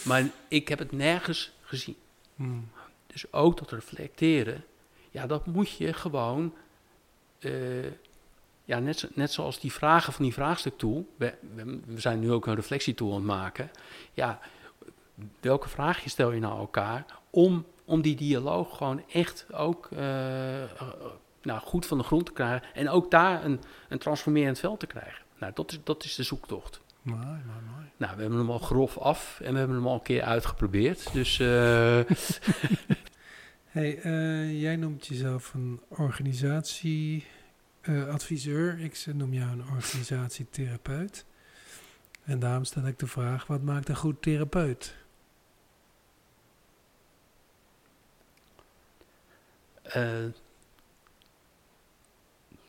Maar 0.03 0.23
ik 0.47 0.67
heb 0.67 0.79
het 0.79 0.91
nergens 0.91 1.51
gezien. 1.61 1.95
Mhm. 2.35 2.59
Dus 3.07 3.33
ook 3.33 3.57
dat 3.57 3.71
reflecteren, 3.71 4.63
ja, 5.11 5.27
dat 5.27 5.45
moet 5.45 5.69
je 5.77 5.93
gewoon, 5.93 6.53
ja, 8.65 8.79
net, 8.79 9.09
net 9.13 9.31
zoals 9.31 9.59
die 9.59 9.71
vragen 9.71 10.13
van 10.13 10.23
die 10.23 10.33
vraagstuktool, 10.33 11.07
we, 11.17 11.33
we, 11.55 11.79
we 11.85 11.99
zijn 11.99 12.19
nu 12.19 12.31
ook 12.31 12.45
een 12.47 12.55
reflectietool 12.55 13.09
aan 13.09 13.15
het 13.15 13.25
maken, 13.25 13.71
ja, 14.13 14.39
welke 15.39 15.69
vraagje 15.69 16.09
stel 16.09 16.31
je 16.31 16.39
nou 16.39 16.59
elkaar 16.59 17.05
om, 17.29 17.65
om 17.85 18.01
die 18.01 18.15
dialoog 18.15 18.77
gewoon 18.77 19.03
echt 19.11 19.53
ook 19.53 19.89
eh, 19.91 19.99
nou, 21.41 21.59
goed 21.59 21.85
van 21.85 21.97
de 21.97 22.03
grond 22.03 22.25
te 22.25 22.31
krijgen 22.31 22.67
en 22.73 22.89
ook 22.89 23.11
daar 23.11 23.45
een, 23.45 23.61
een 23.89 23.99
transformerend 23.99 24.59
veld 24.59 24.79
te 24.79 24.87
krijgen. 24.87 25.23
Nou, 25.39 25.51
dat 25.55 25.71
is, 25.71 25.79
dat 25.83 26.03
is 26.03 26.15
de 26.15 26.23
zoektocht. 26.23 26.81
Mooi, 27.01 27.21
mooi, 27.21 27.41
mooi. 27.75 27.85
Nou, 27.97 28.15
we 28.15 28.21
hebben 28.21 28.39
hem 28.39 28.51
al 28.51 28.59
grof 28.59 28.97
af 28.97 29.39
en 29.43 29.51
we 29.51 29.57
hebben 29.57 29.77
hem 29.77 29.87
al 29.87 29.93
een 29.93 30.01
keer 30.01 30.23
uitgeprobeerd. 30.23 31.13
Dus 31.13 31.39
eh, 31.39 31.99
Hey, 33.69 34.01
eh, 34.01 34.61
jij 34.61 34.75
noemt 34.75 35.07
jezelf 35.07 35.53
een 35.53 35.81
organisatieadviseur. 35.87 38.79
ik 38.79 39.05
noem 39.13 39.33
jou 39.33 39.51
een 39.51 39.69
organisatietherapeut. 39.69 41.25
En 42.23 42.39
daarom 42.39 42.63
stel 42.63 42.87
ik 42.87 42.99
de 42.99 43.07
vraag, 43.07 43.47
wat 43.47 43.61
maakt 43.61 43.89
een 43.89 43.95
goed 43.95 44.21
therapeut? 44.21 44.95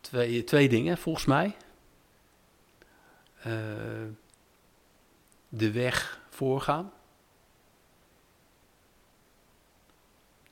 Twee, 0.01 0.45
twee 0.45 0.69
dingen, 0.69 0.99
volgens 0.99 1.25
mij. 1.25 1.57
Eh, 3.43 3.53
de 5.49 5.73
weg 5.73 6.21
voorgaan. 6.29 6.93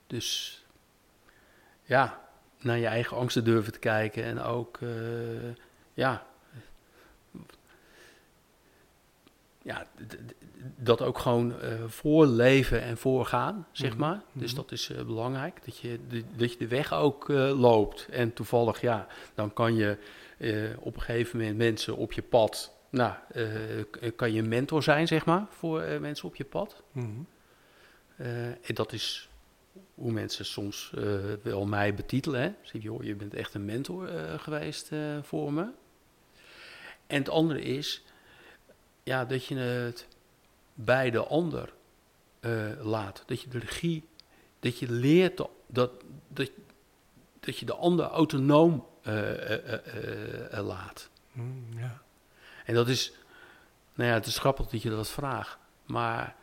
Dus 0.07 0.63
ja, 1.83 2.29
naar 2.59 2.79
je 2.79 2.87
eigen 2.87 3.17
angsten 3.17 3.45
durven 3.45 3.73
te 3.73 3.79
kijken 3.79 4.25
en 4.25 4.41
ook, 4.41 4.79
eh, 4.81 5.55
ja, 5.95 6.27
ja, 9.69 9.87
dat 10.77 11.03
ook 11.03 11.19
gewoon 11.19 11.61
eh, 11.61 11.85
voorleven 11.87 12.83
en 12.83 12.97
voorgaan, 12.97 13.67
zeg 13.73 13.91
Mhm, 13.91 14.01
maar. 14.01 14.23
Dus 14.33 14.53
mhm. 14.53 14.61
dat 14.61 14.73
is 14.73 14.91
eh, 14.91 15.05
belangrijk, 15.05 15.65
dat 15.65 15.79
je, 15.79 15.99
de, 16.09 16.25
dat 16.37 16.53
je 16.53 16.59
de 16.59 16.69
weg 16.69 16.93
ook 16.93 17.31
eh, 17.31 17.61
loopt. 17.61 18.09
En 18.11 18.33
toevallig, 18.33 18.81
ja, 18.81 19.07
dan 19.35 19.53
kan 19.53 19.75
je 19.75 19.99
op 20.79 20.95
een 20.95 21.03
gegeven 21.03 21.39
moment 21.39 21.57
mensen 21.57 21.97
op 21.97 22.13
je 22.13 22.23
pad, 22.23 22.73
nou, 22.91 23.15
kan 24.17 24.33
je 24.33 24.41
een 24.41 24.49
mentor 24.49 24.83
zijn, 24.83 25.07
zeg 25.07 25.25
maar, 25.25 25.47
voor 25.51 25.83
mensen 26.01 26.29
op 26.29 26.37
je 26.37 26.45
pad. 26.45 26.83
Mhm. 26.93 27.07
En 28.63 28.75
dat 28.75 28.93
is 28.93 29.29
hoe 29.95 30.13
mensen 30.13 30.45
soms 30.45 30.93
wel 31.43 31.67
mij 31.67 31.95
betitelen. 31.95 32.41
Hè? 32.41 32.51
Zeg 32.63 32.73
je, 32.73 32.81
joh, 32.81 33.03
je 33.03 33.15
bent 33.15 33.35
echt 33.35 33.55
een 33.55 33.65
mentor 33.65 34.09
geweest 34.39 34.91
voor 35.23 35.53
me. 35.53 35.71
En 37.07 37.19
het 37.19 37.29
andere 37.29 37.63
is 37.63 38.03
ja, 39.09 39.25
dat 39.25 39.45
je 39.45 39.55
het 39.55 40.07
bij 40.75 41.11
de 41.11 41.27
ander 41.27 41.73
laat. 42.81 43.23
Dat 43.27 43.41
je 43.41 43.49
de 43.49 43.59
regie, 43.59 44.09
dat 44.61 44.79
je 44.79 44.91
leert 44.91 45.37
dat, 45.37 45.91
dat, 46.27 46.51
dat 47.41 47.59
je 47.59 47.67
de 47.67 47.75
ander 47.75 48.05
autonoom 48.05 48.87
laat. 50.51 51.11
Mm, 51.33 51.67
ja. 51.77 52.03
En 52.65 52.75
dat 52.75 52.89
is, 52.89 53.13
nou 53.95 54.09
ja, 54.09 54.15
het 54.15 54.27
is 54.27 54.39
grappig 54.39 54.67
dat 54.67 54.83
je 54.83 54.91
dat 54.91 55.11
vraagt. 55.11 55.59
Maar 55.87 56.37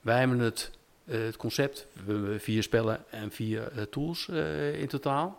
wij 0.00 0.18
hebben 0.18 0.38
het 0.38 0.70
eh, 1.04 1.24
het 1.24 1.36
concept. 1.36 1.86
We 2.04 2.12
hebben 2.12 2.40
vier 2.40 2.62
spellen 2.62 3.04
en 3.10 3.30
vier 3.30 3.72
eh, 3.72 3.82
tools 3.82 4.28
eh, 4.28 4.80
in 4.80 4.88
totaal. 4.88 5.36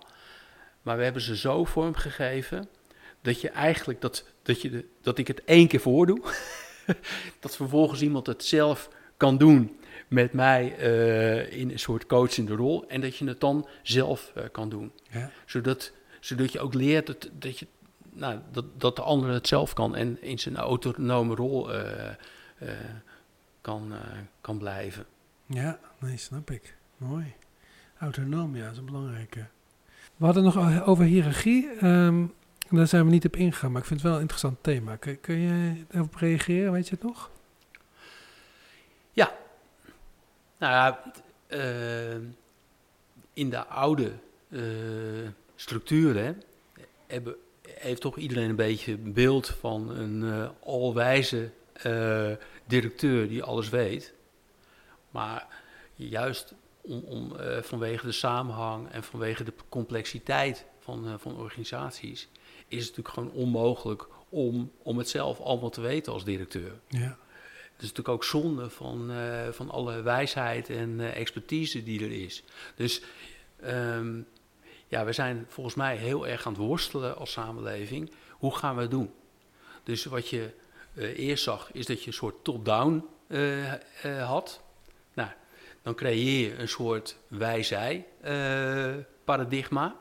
Maar 0.82 0.98
we 0.98 1.04
hebben 1.04 1.22
ze 1.22 1.38
zo 1.38 1.66
vormgegeven 1.66 2.70
dat 3.22 3.42
je 3.42 3.50
eigenlijk 3.50 4.02
dat, 4.02 4.26
dat, 4.46 4.62
je 4.62 4.70
de, 4.70 4.86
dat 5.02 5.18
ik 5.18 5.28
het 5.28 5.44
één 5.44 5.68
keer 5.68 5.80
voordoe. 5.80 6.22
dat 7.40 7.56
vervolgens 7.56 8.02
iemand 8.02 8.28
het 8.28 8.44
zelf 8.44 8.90
kan 9.18 9.38
doen 9.38 9.78
met 10.08 10.34
mij 10.34 10.68
in 11.50 11.72
een 11.72 11.80
soort 11.80 12.06
coachende 12.06 12.56
rol. 12.56 12.88
En 12.88 13.02
dat 13.02 13.18
je 13.18 13.28
het 13.28 13.40
dan 13.40 13.68
zelf 13.82 14.34
kan 14.52 14.70
doen. 14.70 14.92
Ja. 15.12 15.32
Zodat, 15.46 15.92
zodat 16.20 16.52
je 16.52 16.60
ook 16.60 16.74
leert 16.74 17.08
dat, 17.08 17.30
dat, 17.34 17.60
je, 17.60 17.68
nou, 18.12 18.40
dat, 18.52 18.66
dat 18.78 18.96
de 18.96 19.02
ander 19.02 19.30
het 19.30 19.48
zelf 19.48 19.74
kan 19.74 19.96
en 19.96 20.22
in 20.22 20.40
zijn 20.40 20.56
autonome 20.56 21.36
rol 21.36 21.70
kan, 23.62 23.94
kan 24.42 24.58
blijven. 24.58 25.06
Ja, 25.46 25.80
nee, 26.00 26.18
snap 26.18 26.52
ik. 26.52 26.76
Mooi. 26.98 27.34
Autonoom, 28.00 28.56
ja, 28.56 28.64
dat 28.64 28.72
is 28.72 28.78
een 28.78 28.86
belangrijke. 28.86 29.46
We 30.16 30.26
hadden 30.26 30.44
nog 30.44 30.84
over 30.86 31.04
hiërarchie. 31.04 31.86
Um, 31.86 32.34
daar 32.70 32.88
zijn 32.88 33.06
we 33.06 33.12
niet 33.12 33.26
op 33.26 33.36
ingegaan, 33.36 33.72
maar 33.72 33.82
ik 33.82 33.88
vind 33.88 34.00
het 34.00 34.08
wel 34.10 34.16
een 34.16 34.22
interessant 34.22 34.64
thema. 34.64 34.96
Kun, 34.96 35.20
kun 35.20 35.40
je 35.40 35.86
erop 35.90 36.16
reageren, 36.16 36.72
weet 36.72 36.88
je 36.88 36.96
het 36.96 37.04
nog? 37.04 37.30
Ja. 39.12 39.36
Nou 40.58 40.74
ja, 40.74 41.14
uh, 41.48 42.22
in 43.34 43.50
de 43.50 43.66
oude 43.66 44.12
uh, 44.50 44.62
structuren 45.56 46.42
heeft 47.64 48.02
toch 48.02 48.18
iedereen 48.18 48.50
een 48.50 48.56
beetje 48.56 48.92
een 48.92 49.14
beeld 49.14 49.48
van 49.48 49.90
een 49.90 50.22
uh, 50.22 50.50
alwijze 50.60 51.52
directeur 52.66 53.28
die 53.28 53.44
alles 53.44 53.70
weet. 53.70 54.14
Maar 55.10 55.48
juist 55.96 56.54
om, 56.82 57.00
om 57.00 57.34
vanwege 57.62 58.06
de 58.06 58.12
samenhang 58.12 58.92
en 58.92 59.04
vanwege 59.04 59.44
de 59.44 59.54
complexiteit 59.70 60.66
van, 60.80 61.20
van 61.20 61.38
organisaties, 61.38 62.30
is 62.68 62.88
het 62.88 62.98
natuurlijk 62.98 63.16
gewoon 63.16 63.32
onmogelijk 63.32 64.08
om, 64.30 64.72
om 64.84 64.98
het 64.98 65.10
zelf 65.10 65.40
allemaal 65.40 65.70
te 65.70 65.82
weten 65.82 66.14
als 66.14 66.24
directeur. 66.24 66.72
Ja. 66.88 67.18
Het 67.74 67.84
is 67.84 67.90
natuurlijk 67.90 68.10
ook 68.10 68.24
zonde 68.24 68.70
van, 68.70 69.12
uh, 69.12 69.48
van 69.52 69.70
alle 69.70 70.02
wijsheid 70.02 70.70
en 70.70 71.14
expertise 71.14 71.84
die 71.84 72.04
er 72.04 72.24
is. 72.24 72.44
Dus 72.76 73.02
um, 73.66 74.28
ja, 74.88 75.06
we 75.06 75.14
zijn 75.14 75.46
volgens 75.48 75.76
mij 75.76 75.96
heel 75.96 76.28
erg 76.28 76.46
aan 76.46 76.54
het 76.54 76.62
worstelen 76.62 77.18
als 77.18 77.32
samenleving. 77.32 78.12
Hoe 78.30 78.56
gaan 78.56 78.76
we 78.76 78.82
het 78.82 78.92
doen? 78.92 79.12
Dus 79.84 80.06
wat 80.06 80.30
je 80.30 80.50
eerst 81.16 81.44
zag, 81.44 81.72
is 81.72 81.86
dat 81.86 82.02
je 82.02 82.08
een 82.08 82.14
soort 82.14 82.44
top-down 82.44 83.06
had 84.20 84.64
dan 85.86 85.96
creëer 85.96 86.50
je 86.50 86.58
een 86.58 86.68
soort 86.68 87.18
wij-zij-paradigma. 87.28 89.86
Eh, 89.86 89.92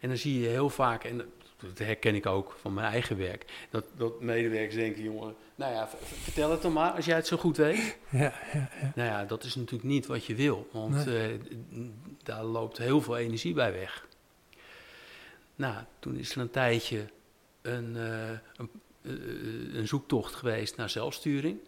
en 0.00 0.08
dan 0.08 0.18
zie 0.18 0.40
je 0.40 0.46
heel 0.46 0.70
vaak, 0.70 1.04
en 1.04 1.32
dat 1.58 1.78
herken 1.78 2.14
ik 2.14 2.26
ook 2.26 2.56
van 2.60 2.74
mijn 2.74 2.92
eigen 2.92 3.18
werk, 3.18 3.44
dat, 3.70 3.84
dat 3.96 4.20
medewerkers 4.20 4.74
denken, 4.74 5.02
jongen, 5.02 5.34
nou 5.54 5.72
ja, 5.72 5.88
vertel 6.22 6.50
het 6.50 6.62
dan 6.62 6.72
maar 6.72 6.90
als 6.90 7.04
jij 7.04 7.16
het 7.16 7.26
zo 7.26 7.36
goed 7.36 7.56
weet. 7.56 7.96
Ja, 8.10 8.32
ja, 8.52 8.70
ja. 8.80 8.92
Nou 8.94 9.08
ja, 9.08 9.24
dat 9.24 9.44
is 9.44 9.54
natuurlijk 9.54 9.88
niet 9.88 10.06
wat 10.06 10.24
je 10.24 10.34
wil, 10.34 10.68
want 10.72 11.06
eh, 11.06 11.24
daar 12.22 12.44
loopt 12.44 12.78
heel 12.78 13.00
veel 13.00 13.16
energie 13.16 13.54
bij 13.54 13.72
weg. 13.72 14.06
Nou, 15.54 15.84
toen 15.98 16.16
is 16.16 16.30
er 16.30 16.40
een 16.40 16.50
tijdje 16.50 17.06
een, 17.62 17.96
uh, 17.96 18.30
een, 18.56 18.70
een 19.76 19.88
zoektocht 19.88 20.34
geweest 20.34 20.76
naar 20.76 20.90
zelfsturing 20.90 21.58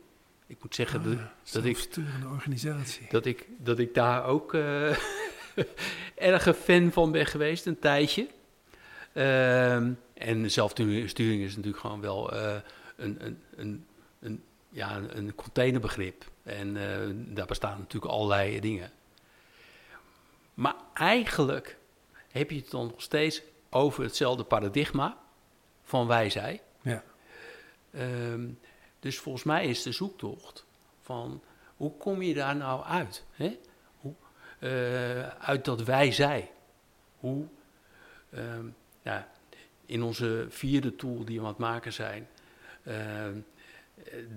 ik 0.51 0.57
moet 0.63 0.75
zeggen 0.75 1.01
oh, 1.01 1.19
dat, 1.53 1.65
ik, 1.65 1.89
organisatie. 2.33 3.07
Dat 3.11 3.27
ik, 3.27 3.47
dat 3.59 3.79
ik 3.79 3.95
daar 3.95 4.25
ook 4.25 4.55
erg 6.15 6.47
een 6.47 6.55
fan 6.55 6.93
van 6.93 7.13
ben 7.13 7.27
geweest, 7.27 7.67
een 7.67 7.79
tijdje. 7.79 8.27
Uh, 9.21 9.75
en 10.15 10.51
zelfsturing 10.51 11.43
is 11.43 11.57
natuurlijk 11.57 11.83
gewoon 11.83 12.01
wel 12.01 12.35
uh, 12.35 12.57
een, 12.97 13.27
een, 13.27 13.43
een, 13.57 13.87
een, 14.21 14.45
ja, 14.69 14.97
een 14.97 15.35
containerbegrip. 15.35 16.31
En 16.43 16.77
uh, 16.77 16.85
daar 17.15 17.47
bestaan 17.47 17.79
natuurlijk 17.79 18.13
allerlei 18.13 18.61
dingen. 18.61 18.93
Maar 20.55 20.75
eigenlijk 20.95 21.79
heb 22.29 22.51
je 22.51 22.57
het 22.57 22.71
dan 22.71 22.87
nog 22.87 23.03
steeds 23.03 23.43
over 23.71 24.03
hetzelfde 24.03 24.45
paradigma 24.45 25.19
van 25.83 26.07
wij 26.07 26.61
Ja. 26.83 27.03
Um, 27.95 28.59
dus 29.01 29.19
volgens 29.19 29.45
mij 29.45 29.67
is 29.67 29.83
de 29.83 29.93
zoektocht 29.93 30.65
van 31.01 31.43
hoe 31.77 31.97
kom 31.97 32.23
je 32.23 32.35
daar 32.35 32.57
nou 32.57 32.85
uit? 32.85 33.25
Hè? 33.31 33.59
Hoe, 34.01 34.15
uh, 34.59 35.29
uit 35.29 35.65
dat 35.65 35.83
wij-zij. 35.83 36.51
Hoe, 37.19 37.47
uh, 38.31 38.41
ja, 39.03 39.29
in 39.87 40.03
onze 40.03 40.47
vierde 40.49 40.97
tool 40.97 41.25
die 41.25 41.37
we 41.39 41.43
aan 41.43 41.51
het 41.51 41.59
maken 41.59 41.93
zijn, 41.93 42.29
uh, 42.83 42.95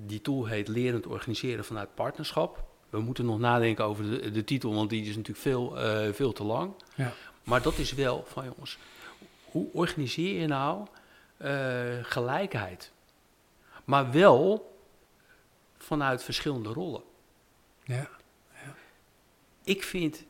die 0.05 0.22
tool 0.22 0.45
heet 0.45 0.68
Lerend 0.68 1.07
Organiseren 1.07 1.66
vanuit 1.66 1.95
Partnerschap. 1.95 2.64
We 2.89 2.99
moeten 2.99 3.26
nog 3.26 3.39
nadenken 3.39 3.86
over 3.86 4.09
de, 4.09 4.32
de 4.32 4.43
titel, 4.43 4.74
want 4.74 4.89
die 4.89 5.01
is 5.01 5.16
natuurlijk 5.16 5.39
veel, 5.39 5.80
eh, 5.80 6.14
veel 6.14 6.34
te 6.34 6.43
lang. 6.43 6.74
Ja. 6.95 7.14
Maar 7.43 7.61
dat 7.61 7.78
is 7.78 7.93
wel 7.93 8.24
van 8.28 8.43
jongens, 8.43 8.78
hoe 9.45 9.68
organiseer 9.74 10.41
je 10.41 10.47
nou 10.47 10.88
eh, 11.38 11.97
gelijkheid? 12.01 12.93
maar 13.84 14.11
wel 14.11 14.76
vanuit 15.78 16.24
verschillende 16.24 16.70
rollen. 16.70 17.03
Ja. 17.84 18.09
ja. 18.53 18.76
Ik, 19.64 19.84
vind, 19.84 20.26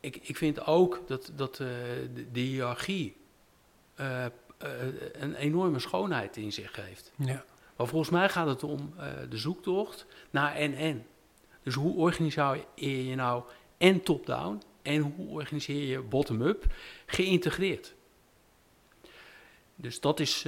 ik, 0.00 0.16
ik 0.16 0.36
vind 0.36 0.66
ook 0.66 1.02
dat, 1.06 1.32
dat 1.36 1.56
de, 1.56 2.26
de 2.32 2.40
hiërarchie 2.40 3.16
uh, 4.02 4.24
uh, 4.24 4.30
een 5.12 5.34
enorme 5.34 5.78
schoonheid 5.78 6.36
in 6.36 6.52
zich 6.52 6.76
heeft. 6.76 7.12
Ja. 7.16 7.44
Maar 7.76 7.86
volgens 7.86 8.10
mij 8.10 8.28
gaat 8.28 8.46
het 8.46 8.62
om 8.62 8.94
de 9.28 9.36
zoektocht 9.36 10.06
naar 10.30 10.54
en-en. 10.54 11.06
Dus 11.62 11.74
hoe 11.74 11.96
organiseer 11.96 12.64
je 12.74 13.14
nou 13.14 13.42
en 13.78 14.02
top-down 14.02 14.62
en 14.82 15.00
hoe 15.00 15.28
organiseer 15.28 15.86
je 15.86 16.00
bottom-up 16.00 16.64
geïntegreerd? 17.06 17.94
Dus 19.74 20.00
dat 20.00 20.20
is, 20.20 20.44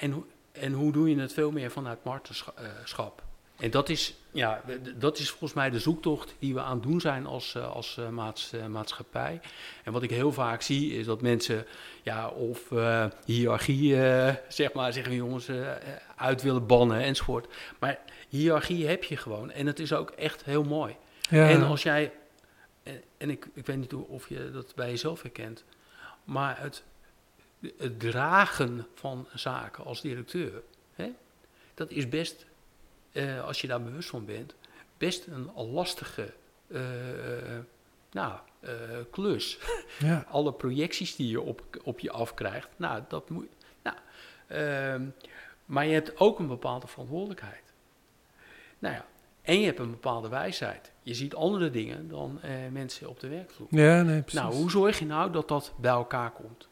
en 0.00 0.24
en 0.60 0.72
hoe 0.72 0.92
doe 0.92 1.08
je 1.08 1.18
het 1.18 1.32
veel 1.32 1.50
meer 1.50 1.70
vanuit 1.70 2.02
partnerschap? 2.02 3.22
En 3.58 3.70
dat 3.70 3.88
is, 3.88 4.14
ja, 4.30 4.62
dat 4.96 5.18
is 5.18 5.30
volgens 5.30 5.52
mij 5.52 5.70
de 5.70 5.78
zoektocht 5.78 6.34
die 6.38 6.54
we 6.54 6.60
aan 6.60 6.74
het 6.74 6.82
doen 6.82 7.00
zijn 7.00 7.26
als, 7.26 7.54
eh, 7.54 7.70
als 7.70 7.96
eh, 7.96 8.08
maats, 8.08 8.52
eh, 8.52 8.66
maatschappij. 8.66 9.40
En 9.84 9.92
wat 9.92 10.02
ik 10.02 10.10
heel 10.10 10.32
vaak 10.32 10.62
zie 10.62 10.98
is 10.98 11.06
dat 11.06 11.22
mensen 11.22 11.66
ja, 12.02 12.28
of 12.28 12.70
uh, 12.70 13.06
hiërarchie, 13.24 13.96
zeg 14.48 14.72
maar, 14.72 14.92
zeggen 14.92 15.14
jongens, 15.14 15.48
uit 16.16 16.42
willen 16.42 16.66
bannen 16.66 17.00
enzovoort. 17.00 17.46
Maar 17.78 17.98
hiërarchie 18.28 18.86
heb 18.86 19.04
je 19.04 19.16
gewoon 19.16 19.50
en 19.50 19.66
het 19.66 19.78
is 19.78 19.92
ook 19.92 20.10
echt 20.10 20.44
heel 20.44 20.64
mooi. 20.64 20.96
Ja. 21.30 21.48
En 21.48 21.62
als 21.62 21.82
jij, 21.82 22.12
en, 22.82 23.02
en 23.16 23.30
ik, 23.30 23.48
ik 23.54 23.66
weet 23.66 23.76
niet 23.76 23.94
of 23.94 24.28
je 24.28 24.50
dat 24.52 24.74
bij 24.74 24.90
jezelf 24.90 25.22
herkent, 25.22 25.64
maar 26.24 26.60
het 26.60 26.82
het 27.76 28.00
dragen 28.00 28.86
van 28.94 29.26
zaken 29.34 29.84
als 29.84 30.00
directeur, 30.00 30.62
hè, 30.94 31.10
dat 31.74 31.90
is 31.90 32.08
best, 32.08 32.46
uh, 33.18 33.44
als 33.44 33.60
je 33.60 33.66
daar 33.66 33.82
bewust 33.82 34.08
van 34.08 34.24
bent, 34.24 34.54
best 34.98 35.26
een 35.26 35.70
lastige 35.72 36.32
uh, 36.68 36.80
nou, 38.10 38.38
uh, 38.60 38.70
klus. 39.10 39.58
Ja. 39.98 40.24
Alle 40.28 40.52
projecties 40.52 41.16
die 41.16 41.28
je 41.28 41.40
op, 41.40 41.62
op 41.82 42.00
je 42.00 42.10
afkrijgt, 42.10 42.68
nou, 42.76 43.02
dat 43.08 43.30
moet. 43.30 43.48
Nou, 43.82 43.96
ehm, 44.46 45.06
maar 45.64 45.86
je 45.86 45.92
hebt 45.92 46.20
ook 46.20 46.38
een 46.38 46.46
bepaalde 46.46 46.86
verantwoordelijkheid. 46.86 47.62
Nou 48.78 48.94
ja, 48.94 49.06
en 49.42 49.60
je 49.60 49.66
hebt 49.66 49.78
een 49.78 49.90
bepaalde 49.90 50.28
wijsheid. 50.28 50.92
Je 51.02 51.14
ziet 51.14 51.34
andere 51.34 51.70
dingen 51.70 52.08
dan 52.08 52.40
mensen 52.72 53.08
op 53.08 53.20
de 53.20 53.28
werkvloer. 53.28 53.68
Ja, 53.70 54.02
nee, 54.02 54.20
precies. 54.22 54.40
Nou, 54.40 54.54
hoe 54.54 54.70
zorg 54.70 54.98
je 54.98 55.06
nou 55.06 55.32
dat 55.32 55.48
dat 55.48 55.72
bij 55.76 55.90
elkaar 55.90 56.30
komt? 56.30 56.68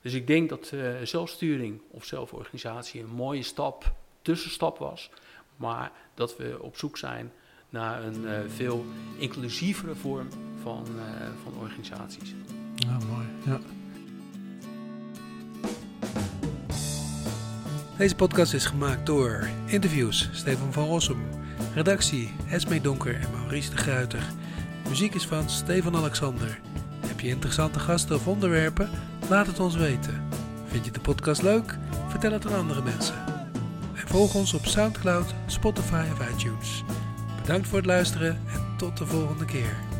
Dus 0.00 0.12
ik 0.12 0.26
denk 0.26 0.48
dat 0.48 0.72
zelfsturing 1.02 1.80
of 1.90 2.04
zelforganisatie 2.04 3.02
een 3.02 3.14
mooie 3.14 3.42
stap, 3.42 3.92
tussenstap 4.22 4.78
was. 4.78 5.10
Maar 5.56 5.92
dat 6.14 6.36
we 6.36 6.58
op 6.60 6.76
zoek 6.76 6.96
zijn 6.98 7.32
naar 7.68 8.04
een 8.04 8.26
eh, 8.26 8.38
veel 8.48 8.84
inclusievere 9.18 9.94
vorm 9.94 10.28
van, 10.62 10.86
eh, 10.86 11.26
van 11.42 11.52
organisaties. 11.60 12.34
Mooi. 13.08 13.26
Ja. 13.44 13.60
Deze 17.96 18.14
podcast 18.14 18.54
is 18.54 18.66
gemaakt 18.66 19.06
door 19.06 19.48
interviews 19.66 20.28
Stefan 20.32 20.72
van 20.72 20.84
Rossum, 20.84 21.22
redactie 21.74 22.32
Esme 22.48 22.80
Donker 22.80 23.20
en 23.20 23.30
Maurice 23.30 23.70
de 23.70 23.76
Gruiter. 23.76 24.22
Muziek 24.88 25.14
is 25.14 25.26
van 25.26 25.50
Stefan 25.50 25.96
Alexander. 25.96 26.60
Heb 27.06 27.20
je 27.20 27.28
interessante 27.28 27.78
gasten 27.78 28.16
of 28.16 28.26
onderwerpen? 28.26 28.90
Laat 29.28 29.46
het 29.46 29.60
ons 29.60 29.76
weten. 29.76 30.28
Vind 30.66 30.84
je 30.84 30.90
de 30.90 31.00
podcast 31.00 31.42
leuk? 31.42 31.78
Vertel 32.08 32.32
het 32.32 32.46
aan 32.46 32.58
andere 32.58 32.82
mensen. 32.82 33.23
Volg 34.14 34.34
ons 34.34 34.54
op 34.54 34.66
SoundCloud, 34.66 35.34
Spotify 35.46 36.04
of 36.12 36.30
iTunes. 36.30 36.84
Bedankt 37.40 37.68
voor 37.68 37.76
het 37.76 37.86
luisteren 37.86 38.40
en 38.52 38.76
tot 38.76 38.96
de 38.96 39.06
volgende 39.06 39.44
keer. 39.44 39.93